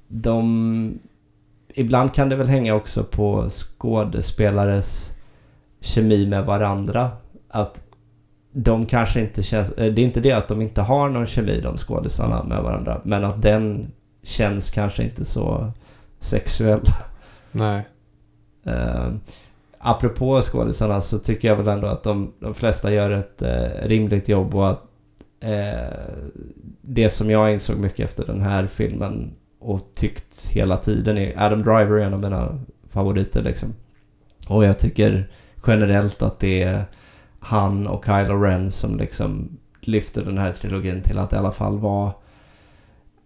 [0.10, 1.00] de
[1.74, 5.10] ibland kan det väl hänga också på skådespelares
[5.82, 7.12] kemi med varandra.
[7.50, 7.84] Att
[8.52, 9.72] de kanske inte känns...
[9.72, 13.02] eh, Det är inte det att de inte har någon kemi, de skådisarna med varandra.
[13.04, 13.92] Men att den
[14.24, 15.72] känns kanske inte så
[16.20, 16.82] sexuell.
[17.52, 17.88] Nej.
[18.68, 19.10] Uh,
[19.78, 24.30] apropå skådisarna så tycker jag väl ändå att de, de flesta gör ett eh, rimligt
[24.30, 24.84] jobb och att
[25.40, 25.94] eh,
[26.82, 31.64] det som jag insåg mycket efter den här filmen och tyckt hela tiden är Adam
[31.64, 32.60] Driver är en av mina
[32.90, 33.74] favoriter liksom.
[34.48, 35.30] Och jag tycker
[35.68, 36.86] generellt att det är
[37.40, 41.80] han och Kylo Ren som liksom lyfter den här trilogin till att i alla fall
[41.80, 42.14] vara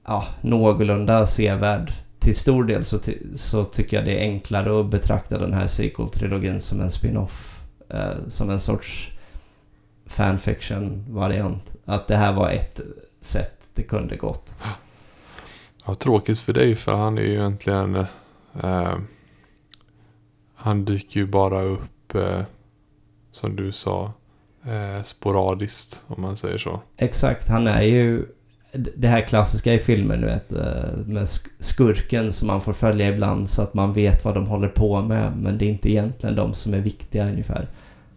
[0.05, 1.93] ja, någorlunda sevärd.
[2.19, 5.67] Till stor del så, ty så tycker jag det är enklare att betrakta den här
[5.67, 7.59] sequel-trilogin som en spin-off.
[7.89, 9.11] Eh, som en sorts
[10.05, 11.75] fanfiction-variant.
[11.85, 12.81] Att det här var ett
[13.21, 14.55] sätt det kunde gått.
[15.85, 17.95] Ja, tråkigt för dig för han är ju egentligen...
[18.63, 18.95] Eh,
[20.55, 22.41] han dyker ju bara upp, eh,
[23.31, 24.13] som du sa,
[24.65, 26.81] eh, sporadiskt om man säger så.
[26.97, 28.25] Exakt, han är ju
[28.73, 31.27] det här klassiska i filmen, du vet, eh, med
[31.59, 35.37] skurken som man får följa ibland så att man vet vad de håller på med.
[35.37, 37.67] Men det är inte egentligen de som är viktiga ungefär.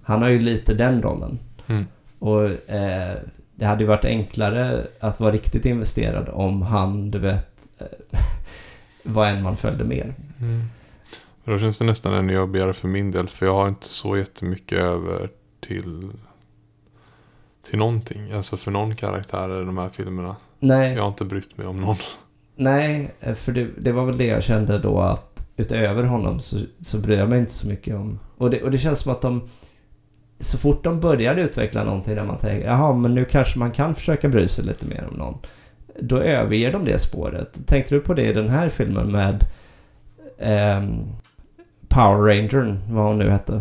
[0.02, 1.38] Han har ju lite den rollen.
[1.66, 1.86] Mm.
[2.18, 3.16] Och eh,
[3.54, 8.20] det hade ju varit enklare att vara riktigt investerad om han, du vet, eh,
[9.02, 10.14] var en man följde mer.
[10.40, 10.62] Mm.
[11.44, 13.28] Då känns det nästan ännu jobbigare för min del.
[13.28, 15.30] För jag har inte så jättemycket över
[15.60, 16.10] till,
[17.62, 18.32] till någonting.
[18.32, 20.36] Alltså för någon karaktär i de här filmerna.
[20.58, 20.94] Nej.
[20.94, 21.96] Jag har inte brytt mig om någon.
[22.56, 26.98] Nej, för det, det var väl det jag kände då att utöver honom så, så
[26.98, 28.18] bryr jag mig inte så mycket om.
[28.36, 29.48] Och det, och det känns som att de
[30.40, 33.94] så fort de börjar utveckla någonting där man tänker jaha men nu kanske man kan
[33.94, 35.38] försöka bry sig lite mer om någon.
[36.00, 37.66] Då överger de det spåret.
[37.66, 39.46] Tänkte du på det i den här filmen med
[40.38, 40.84] eh,
[41.88, 43.60] Power Rangern, vad hon nu hette?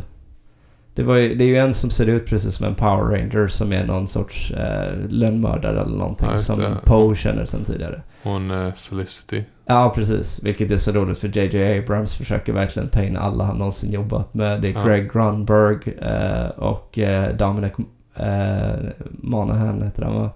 [0.93, 3.47] Det, var ju, det är ju en som ser ut precis som en Power Ranger
[3.47, 8.01] som är någon sorts eh, lönnmördare eller någonting ja, som Poe känner sedan tidigare.
[8.23, 9.43] Hon eh, Felicity.
[9.65, 10.43] Ja, precis.
[10.43, 14.33] Vilket är så roligt för JJ Abrams försöker verkligen ta in alla han någonsin jobbat
[14.33, 14.61] med.
[14.61, 14.85] Det är ja.
[14.85, 17.73] Greg Grunberg eh, och eh, Dominic
[18.15, 18.75] eh,
[19.09, 20.29] Monahan heter han va?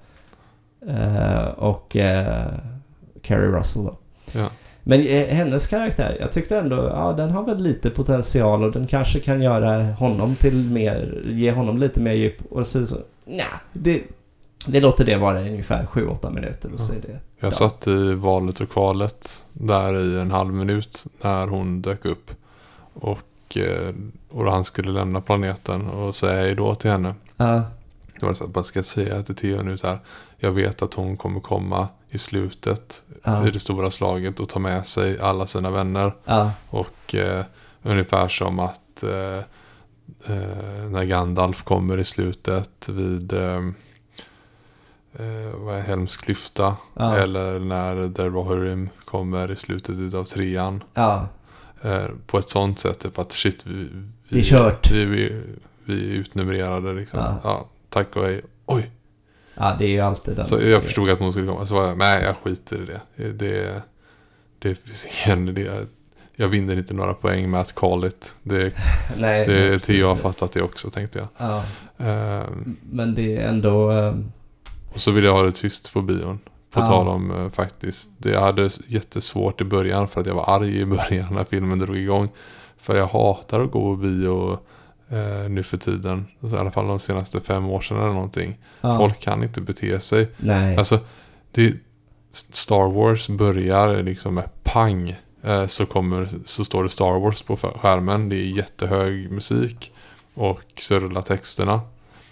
[0.90, 2.48] Eh, och eh,
[3.22, 3.98] Carrie Russell då.
[4.32, 4.50] Ja.
[4.84, 8.88] Men eh, hennes karaktär, jag tyckte ändå, ja den har väl lite potential och den
[8.88, 12.52] kanske kan göra honom till mer, ge honom lite mer djup.
[12.52, 12.96] Och så, så
[13.26, 14.04] nej, det,
[14.66, 17.20] det låter det vara ungefär 7-8 minuter och så är det.
[17.40, 22.32] Jag satt i valet och kvalet där i en halv minut när hon dök upp.
[22.94, 23.58] Och,
[24.30, 27.14] och han skulle lämna planeten och säga hej då till henne.
[27.38, 27.64] Ja.
[28.20, 30.00] Det var så att man ska säga till Theo nu så här.
[30.38, 33.48] Jag vet att hon kommer komma i slutet ja.
[33.48, 36.16] i det stora slaget och ta med sig alla sina vänner.
[36.26, 36.52] Ja.
[36.70, 37.46] Och eh,
[37.84, 39.38] ungefär som att eh,
[40.34, 43.58] eh, när Gandalf kommer i slutet vid eh,
[45.14, 46.76] eh, vad är Helms klyfta.
[46.94, 47.18] Ja.
[47.18, 50.84] Eller när The Rohirrim kommer i slutet av trean.
[51.82, 53.90] Eh, på ett sånt sätt, typ att shit, vi, vi,
[54.30, 54.92] det är kört.
[54.92, 55.42] Vi, vi,
[55.86, 57.20] vi är utnumrerade liksom.
[57.44, 57.68] Ja.
[57.90, 58.42] Tack och hej.
[58.66, 58.92] Oj!
[59.54, 60.46] Ja, det är ju alltid den.
[60.46, 61.66] Så jag förstod att hon skulle komma.
[61.66, 63.32] Så var jag, nej jag skiter i det.
[63.34, 63.82] Det,
[64.60, 65.72] det finns ingen idé.
[66.36, 68.36] Jag vinner inte några poäng med att call it.
[68.44, 68.74] Det,
[69.18, 71.28] nej, det, Theo har fattat det också tänkte jag.
[71.38, 71.64] Ja.
[71.98, 73.92] Um, Men det är ändå...
[73.92, 74.32] Um
[74.94, 76.40] och så vill jag ha det tyst på bion.
[76.72, 76.86] På Ja.
[76.86, 78.10] tal om eh, faktiskt.
[78.18, 81.80] Det jag hade jättesvårt i början för att jag var arg i början när filmen
[81.80, 82.30] drog igång.
[82.78, 84.60] För jag hatar att gå på bio
[85.10, 86.28] eh, nu för tiden.
[86.42, 88.58] Alltså, I alla fall de senaste fem år sedan eller någonting.
[88.82, 88.98] Ja.
[88.98, 90.28] Folk kan inte bete sig.
[90.38, 90.78] Nej.
[90.78, 91.00] Alltså,
[91.52, 91.74] det,
[92.32, 95.16] Star Wars börjar liksom med pang.
[95.44, 98.30] Eh, så, kommer, så står det Star Wars på skärmen.
[98.30, 99.92] Det är jättehög musik.
[100.34, 101.82] Och så rullar texterna.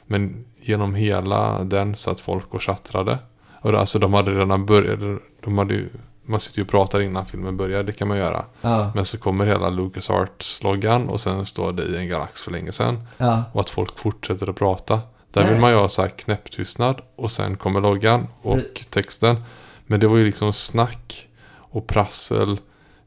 [0.06, 3.18] Men genom hela den satt folk och chattrade.
[3.62, 5.22] Och alltså de hade redan börjat.
[5.44, 5.90] De hade ju,
[6.28, 8.45] man sitter ju och pratar innan filmen börjar, det kan man göra.
[8.62, 8.91] Ja.
[8.95, 12.99] Men så kommer hela LucasArts-loggan och sen står det i en galax för länge sedan.
[13.18, 13.44] Ja.
[13.54, 14.99] Och att folk fortsätter att prata.
[15.32, 15.62] Där vill Nej.
[15.62, 19.36] man ju ha så här knäpptystnad och sen kommer loggan och Pre- texten.
[19.86, 21.28] Men det var ju liksom snack
[21.58, 22.60] och prassel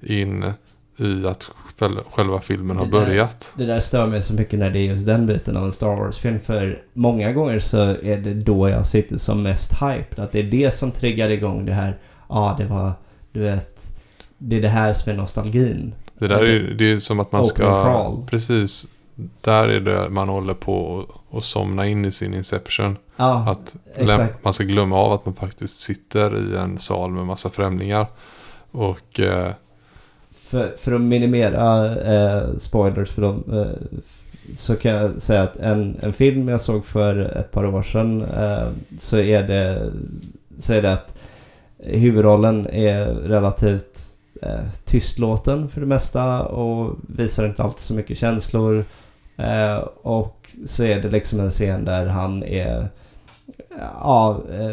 [0.02, 0.52] in
[0.96, 3.52] i att själ- själva filmen har Det där- börjat.
[3.56, 5.96] Det där stör mig så mycket när det är just den biten av en Star
[5.96, 6.40] Wars-film.
[6.40, 10.18] För många gånger så är det då jag sitter som mest hyped.
[10.18, 11.98] Att det är det som triggar igång det här.
[12.28, 12.92] Ja, det var,
[13.32, 13.86] du vet.
[14.38, 15.94] Det är det här som är nostalgin.
[16.18, 18.16] Det där är ju det är som att man ska...
[18.26, 18.86] Precis.
[19.40, 22.96] Där är det man håller på att- somna in i sin Inception.
[23.16, 24.44] Ja, Att exakt.
[24.44, 28.06] man ska glömma av att man faktiskt sitter i en sal med massa främlingar.
[28.70, 29.52] Och eh,
[30.46, 33.44] För, för att minimera eh, spoilers för dem.
[33.52, 33.98] Eh,
[34.56, 38.22] så kan jag säga att en, en film jag såg för ett par år sedan.
[38.22, 38.68] Eh,
[39.00, 39.90] så, är det,
[40.58, 41.16] så är det att
[41.82, 44.06] huvudrollen är relativt
[44.42, 46.42] eh, tystlåten för det mesta.
[46.42, 48.84] Och visar inte alltid så mycket känslor.
[49.36, 52.88] Eh, och så är det liksom en scen där han är...
[54.00, 54.72] Ja, eh,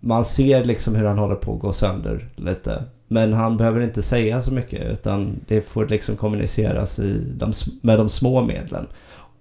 [0.00, 2.84] man ser liksom hur han håller på att gå sönder lite.
[3.08, 7.98] Men han behöver inte säga så mycket utan det får liksom kommuniceras i de, med
[7.98, 8.86] de små medlen.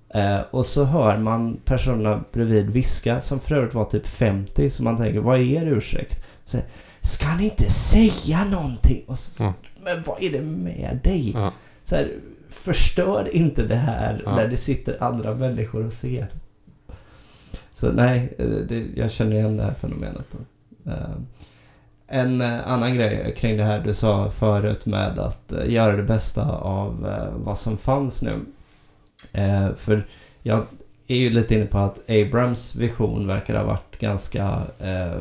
[0.09, 4.69] Eh, och så hör man personerna bredvid viska som för övrigt var typ 50.
[4.69, 6.23] Så man tänker, vad är er ursäkt?
[6.45, 6.57] Så,
[7.05, 9.03] Ska ni inte säga någonting?
[9.07, 9.53] Och så, Ja.
[9.83, 11.31] Men vad är det med dig?
[11.33, 11.53] Ja.
[11.85, 12.11] Så här,
[12.49, 14.35] förstör inte det här Ja.
[14.35, 16.27] när det sitter andra människor och ser.
[17.73, 18.33] Så nej,
[18.69, 20.25] det, jag känner igen det här fenomenet.
[20.85, 20.93] Eh,
[22.07, 26.03] En eh, annan grej kring det här du sa förut med att eh, göra det
[26.03, 28.39] bästa av eh, vad som fanns nu.
[29.33, 30.07] Eh, För
[30.41, 30.65] jag
[31.07, 35.13] är ju lite inne på att Abrams vision verkar ha varit ganska eh,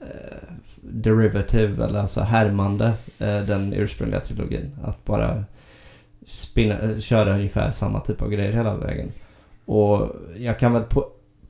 [0.00, 0.38] eh,
[0.82, 4.70] derivative, eller alltså härmande eh, den ursprungliga trilogin.
[4.84, 5.44] Att bara
[6.26, 9.12] spinna, eh, köra ungefär samma typ av grejer hela vägen.
[9.64, 11.06] Och jag kan väl på,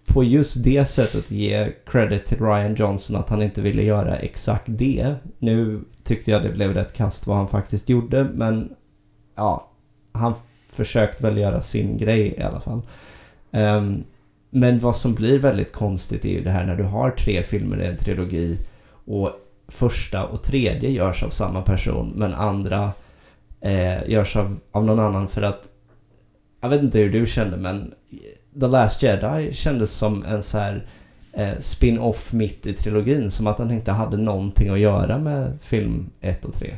[0.07, 4.65] på just det sättet ge credit till Ryan Johnson att han inte ville göra exakt
[4.67, 5.15] det.
[5.39, 8.75] Nu tyckte jag det blev rätt kast vad han faktiskt gjorde, men
[9.37, 9.71] ja,
[10.13, 10.35] han
[10.73, 12.83] försökte väl göra sin grej i alla fall.
[13.51, 14.05] Um,
[14.51, 17.83] men vad som blir väldigt konstigt är ju det här när du har tre filmer
[17.83, 18.59] i en trilogi
[19.05, 19.31] och
[19.69, 22.93] första och tredje görs av samma person men andra
[23.61, 25.69] eh, görs av, av någon annan för att
[26.61, 27.95] jag vet inte hur du kände men
[28.61, 30.87] The Last Jedi kändes som en så här
[31.33, 36.11] eh, spin-off mitt i trilogin som att den inte hade någonting att göra med film
[36.21, 36.77] 1 och 3.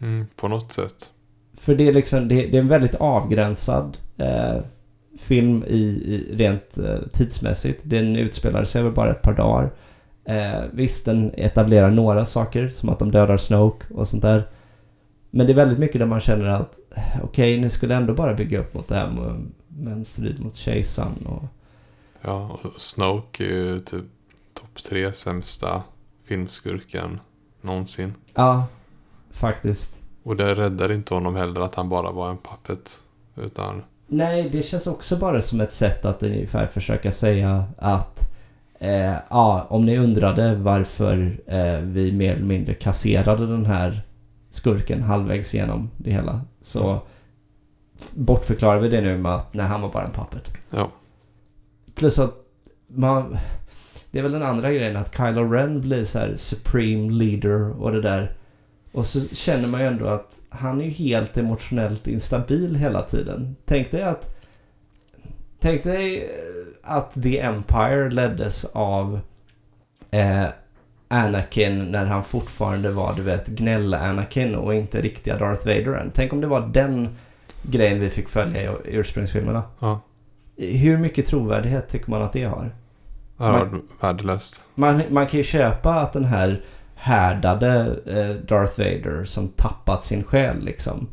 [0.00, 1.10] Mm, på något sätt.
[1.56, 4.56] För det är liksom, det, det är en väldigt avgränsad eh,
[5.18, 7.80] film i, i rent eh, tidsmässigt.
[7.84, 9.70] Den utspelar sig över bara ett par dagar.
[10.28, 14.48] Eh, visst, den etablerar några saker som att de dödar Snoke och sånt där.
[15.30, 18.34] Men det är väldigt mycket där man känner att eh, okej, ni skulle ändå bara
[18.34, 21.42] bygga upp mot det här med, med en strid mot kejsaren och
[22.22, 24.04] Ja, och Snoke är ju typ
[24.54, 25.82] topp tre sämsta
[26.24, 27.20] filmskurken
[27.60, 28.14] någonsin.
[28.34, 28.66] ja,
[29.30, 29.94] faktiskt.
[30.22, 32.90] Och det räddar inte honom heller att han bara var en puppet.
[33.36, 38.30] Utan, Nej, det känns också bara som ett sätt att ungefär försöka säga att
[38.78, 44.00] eh, ja, om ni undrade varför eh, vi mer eller mindre kasserade den här
[44.50, 47.02] skurken halvvägs igenom det hela så
[48.10, 50.52] bortförklarar vi det nu med att nej, han var bara en puppet.
[50.70, 50.90] ja.
[51.94, 52.34] Plus att
[52.86, 53.38] man...
[54.10, 57.92] Det är väl den andra grejen att Kylo Ren blir så här supreme leader och
[57.92, 58.32] det där.
[58.92, 63.56] Och så känner man ju ändå att han är ju helt emotionellt instabil hela tiden.
[63.64, 64.34] Tänk dig att...
[65.60, 66.30] Tänk dig
[66.88, 69.20] att The Empire leddes av
[70.10, 70.46] eh,
[71.08, 76.10] Anakin när han fortfarande var du vet gnäll-Anakin och inte riktiga Darth Vader än.
[76.14, 77.16] Tänk om det var den
[77.62, 79.62] grejen vi fick följa i ursprungsfilmerna.
[79.78, 80.00] Ja.
[80.56, 82.70] Hur mycket trovärdighet tycker man att det har?
[83.36, 84.64] Det var värdelöst.
[84.74, 90.24] Man, man kan ju köpa att den här härdade eh, Darth Vader som tappat sin
[90.24, 91.08] själ liksom.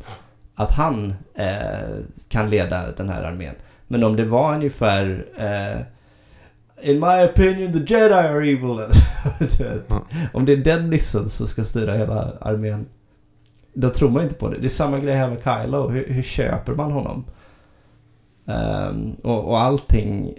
[0.54, 1.98] Att han eh,
[2.28, 3.54] kan leda den här armén.
[3.88, 5.80] Men om det var ungefär eh,
[6.82, 8.78] In my opinion the Jedi are evil.
[9.88, 10.06] Ja.
[10.32, 12.86] Om det är den nissen som ska styra hela armén.
[13.74, 14.58] Då tror man inte på det.
[14.58, 15.88] Det är samma grej här med Kylo.
[15.88, 17.24] Hur, hur köper man honom?
[18.46, 20.34] Ehm, och, och allting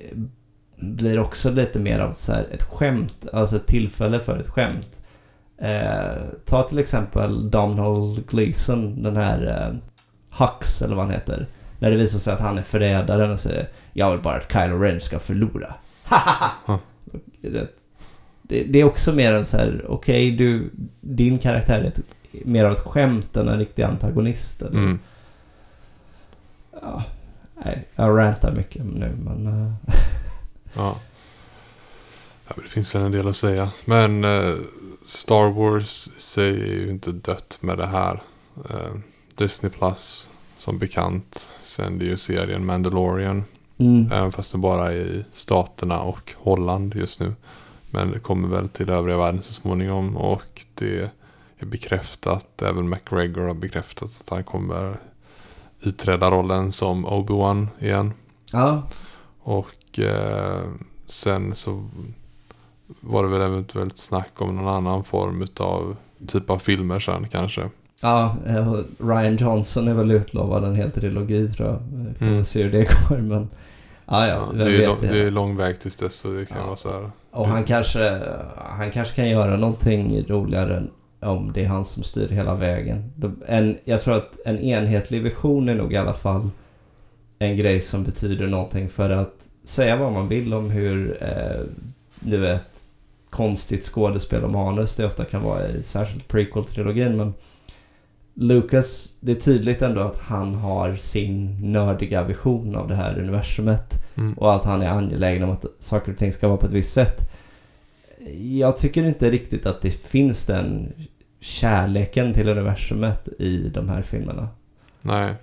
[0.76, 3.28] blir också lite mer av så här ett skämt.
[3.34, 5.02] Alltså ett tillfälle för ett skämt.
[5.57, 9.78] Eh, ta till exempel Donald Gleason, den här eh,
[10.40, 11.48] Hux eller vad han heter.
[11.79, 14.79] När det visar sig att han är förrädaren och säger Jag vill bara att Kylo
[14.79, 15.73] Ren ska förlora.
[18.49, 20.69] Det, det, är också mer en så här, okej du,
[21.01, 21.99] din karaktär är ett,
[22.31, 24.61] mer av ett skämt än en riktig antagonist.
[24.61, 24.79] Eller?
[24.79, 24.99] Mm.
[26.81, 27.03] Ja,
[27.65, 29.47] nej, jag rantar mycket nu men...
[29.47, 29.73] eh,
[30.73, 30.99] Ja.
[32.47, 33.71] ja men det finns väl en del att säga.
[33.85, 34.53] Men eh,
[35.05, 38.21] Star Wars i sig är ju inte dött med det här.
[38.69, 38.95] Eh,
[39.35, 43.43] Disney Plus som bekant sänder ju serien Mandalorian.
[43.77, 44.11] mm.
[44.11, 47.34] Även fast det bara är i Staterna och Holland just nu.
[47.91, 50.17] Men det kommer väl till övriga världen så småningom.
[50.17, 51.11] Och det
[51.59, 52.61] är bekräftat.
[52.61, 54.97] Även McGregor har bekräftat att han kommer
[55.81, 58.13] iträda rollen som Obi-Wan igen.
[58.51, 58.88] Ja,
[59.39, 60.63] Och eh,
[61.07, 61.89] sen så
[62.99, 65.95] var det väl eventuellt snack om någon annan form utav
[66.27, 67.69] typ av filmer sen kanske.
[68.02, 71.80] Ja, eh, Ryan Johnson är väl utlovad en hel trilogi tror jag.
[71.91, 72.44] Vi får Mm.
[72.44, 73.49] se hur det går men...
[74.06, 75.19] Ja, ja, Ja, det, är lång, det.
[75.19, 76.65] är lång väg tills dess så det kan Ja.
[76.65, 77.10] vara så här.
[77.32, 78.22] Och han kanske,
[78.57, 80.84] han kanske kan göra någonting roligare
[81.19, 83.11] om det är han som styr hela vägen.
[83.48, 86.49] En, jag tror att en enhetlig vision är nog i alla fall
[87.40, 91.61] en grej som betyder någonting för att säga vad man vill om hur, eh,
[92.19, 92.64] du vet,
[93.30, 97.34] konstigt skådespel och manus det ofta kan vara i särskilt prequel-trilogin men
[98.39, 103.93] Lucas, det är tydligt ändå att han har sin nördiga vision av det här universumet.
[104.15, 104.34] Mm.
[104.34, 106.93] Och att han är angelägen om att saker och ting ska vara på ett visst
[106.93, 107.30] sätt.
[108.38, 110.93] Jag tycker inte riktigt att det finns den
[111.39, 114.47] kärleken till universumet i de här filmerna.
[115.01, 115.34] Nej.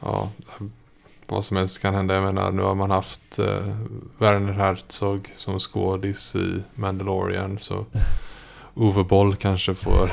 [0.00, 0.30] Ja,
[1.28, 2.14] vad som helst kan hända.
[2.14, 3.74] Jag menar, nu har man haft eh,
[4.18, 7.58] Werner Herzog som skådis i Mandalorian.
[7.58, 7.84] Så
[8.74, 10.10] Ove Boll kanske får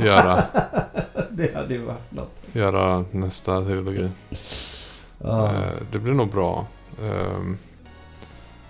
[0.04, 0.42] göra,
[1.30, 2.30] det hade ju varit något.
[2.52, 4.08] göra nästa trilogi.
[5.18, 5.46] Ja.
[5.52, 6.66] Eh, det blir nog bra.
[7.02, 7.58] Ehm,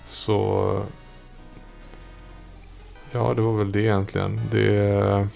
[0.06, 0.82] så...
[3.12, 4.40] Ja, det var väl det egentligen.
[4.50, 5.28] Det är,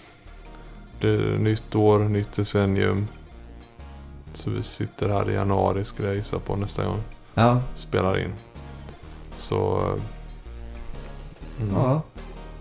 [1.00, 3.08] det är nytt år, nytt decennium.
[4.32, 7.00] Så vi sitter här i januari skulle jag gissa på nästa gång.
[7.34, 7.60] ja.
[7.74, 8.32] Spelar in.
[9.36, 9.78] Så...
[11.60, 11.74] Mm.
[11.74, 12.02] ja.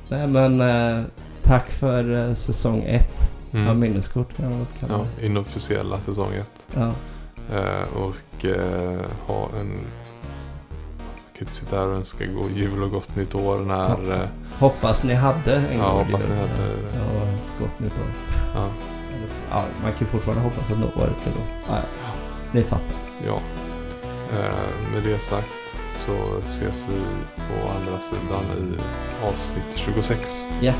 [0.09, 1.03] Nej men eh,
[1.47, 3.13] tack för eh, säsong ett
[3.53, 3.79] av Mm.
[3.79, 6.67] minneskort kan man väl kalla Ja, inofficiella säsong ett.
[6.75, 6.91] Ja.
[7.55, 9.71] Eh, och eh, ha en...
[11.15, 14.13] Jag kan inte sitta här och önska god jul och gott nytt år när...
[14.13, 14.27] Eh,
[14.59, 16.29] Hoppas ni hade en Ja, god hoppas jul.
[16.31, 16.97] ni hade det.
[16.97, 17.27] Ja,
[17.59, 18.07] gott nytt år.
[18.55, 18.67] ja,
[19.51, 21.51] Ja, man kan ju fortfarande hoppas att året blir gott.
[21.69, 22.09] Ja, ja.
[22.51, 22.97] Ni fattar.
[23.25, 23.39] ja.
[24.33, 26.11] Eh, med det sagt så
[26.49, 27.01] ses vi
[27.37, 28.77] på andra sidan i
[29.27, 30.45] avsnitt 26.
[30.49, 30.63] Ja.
[30.63, 30.75] Yeah.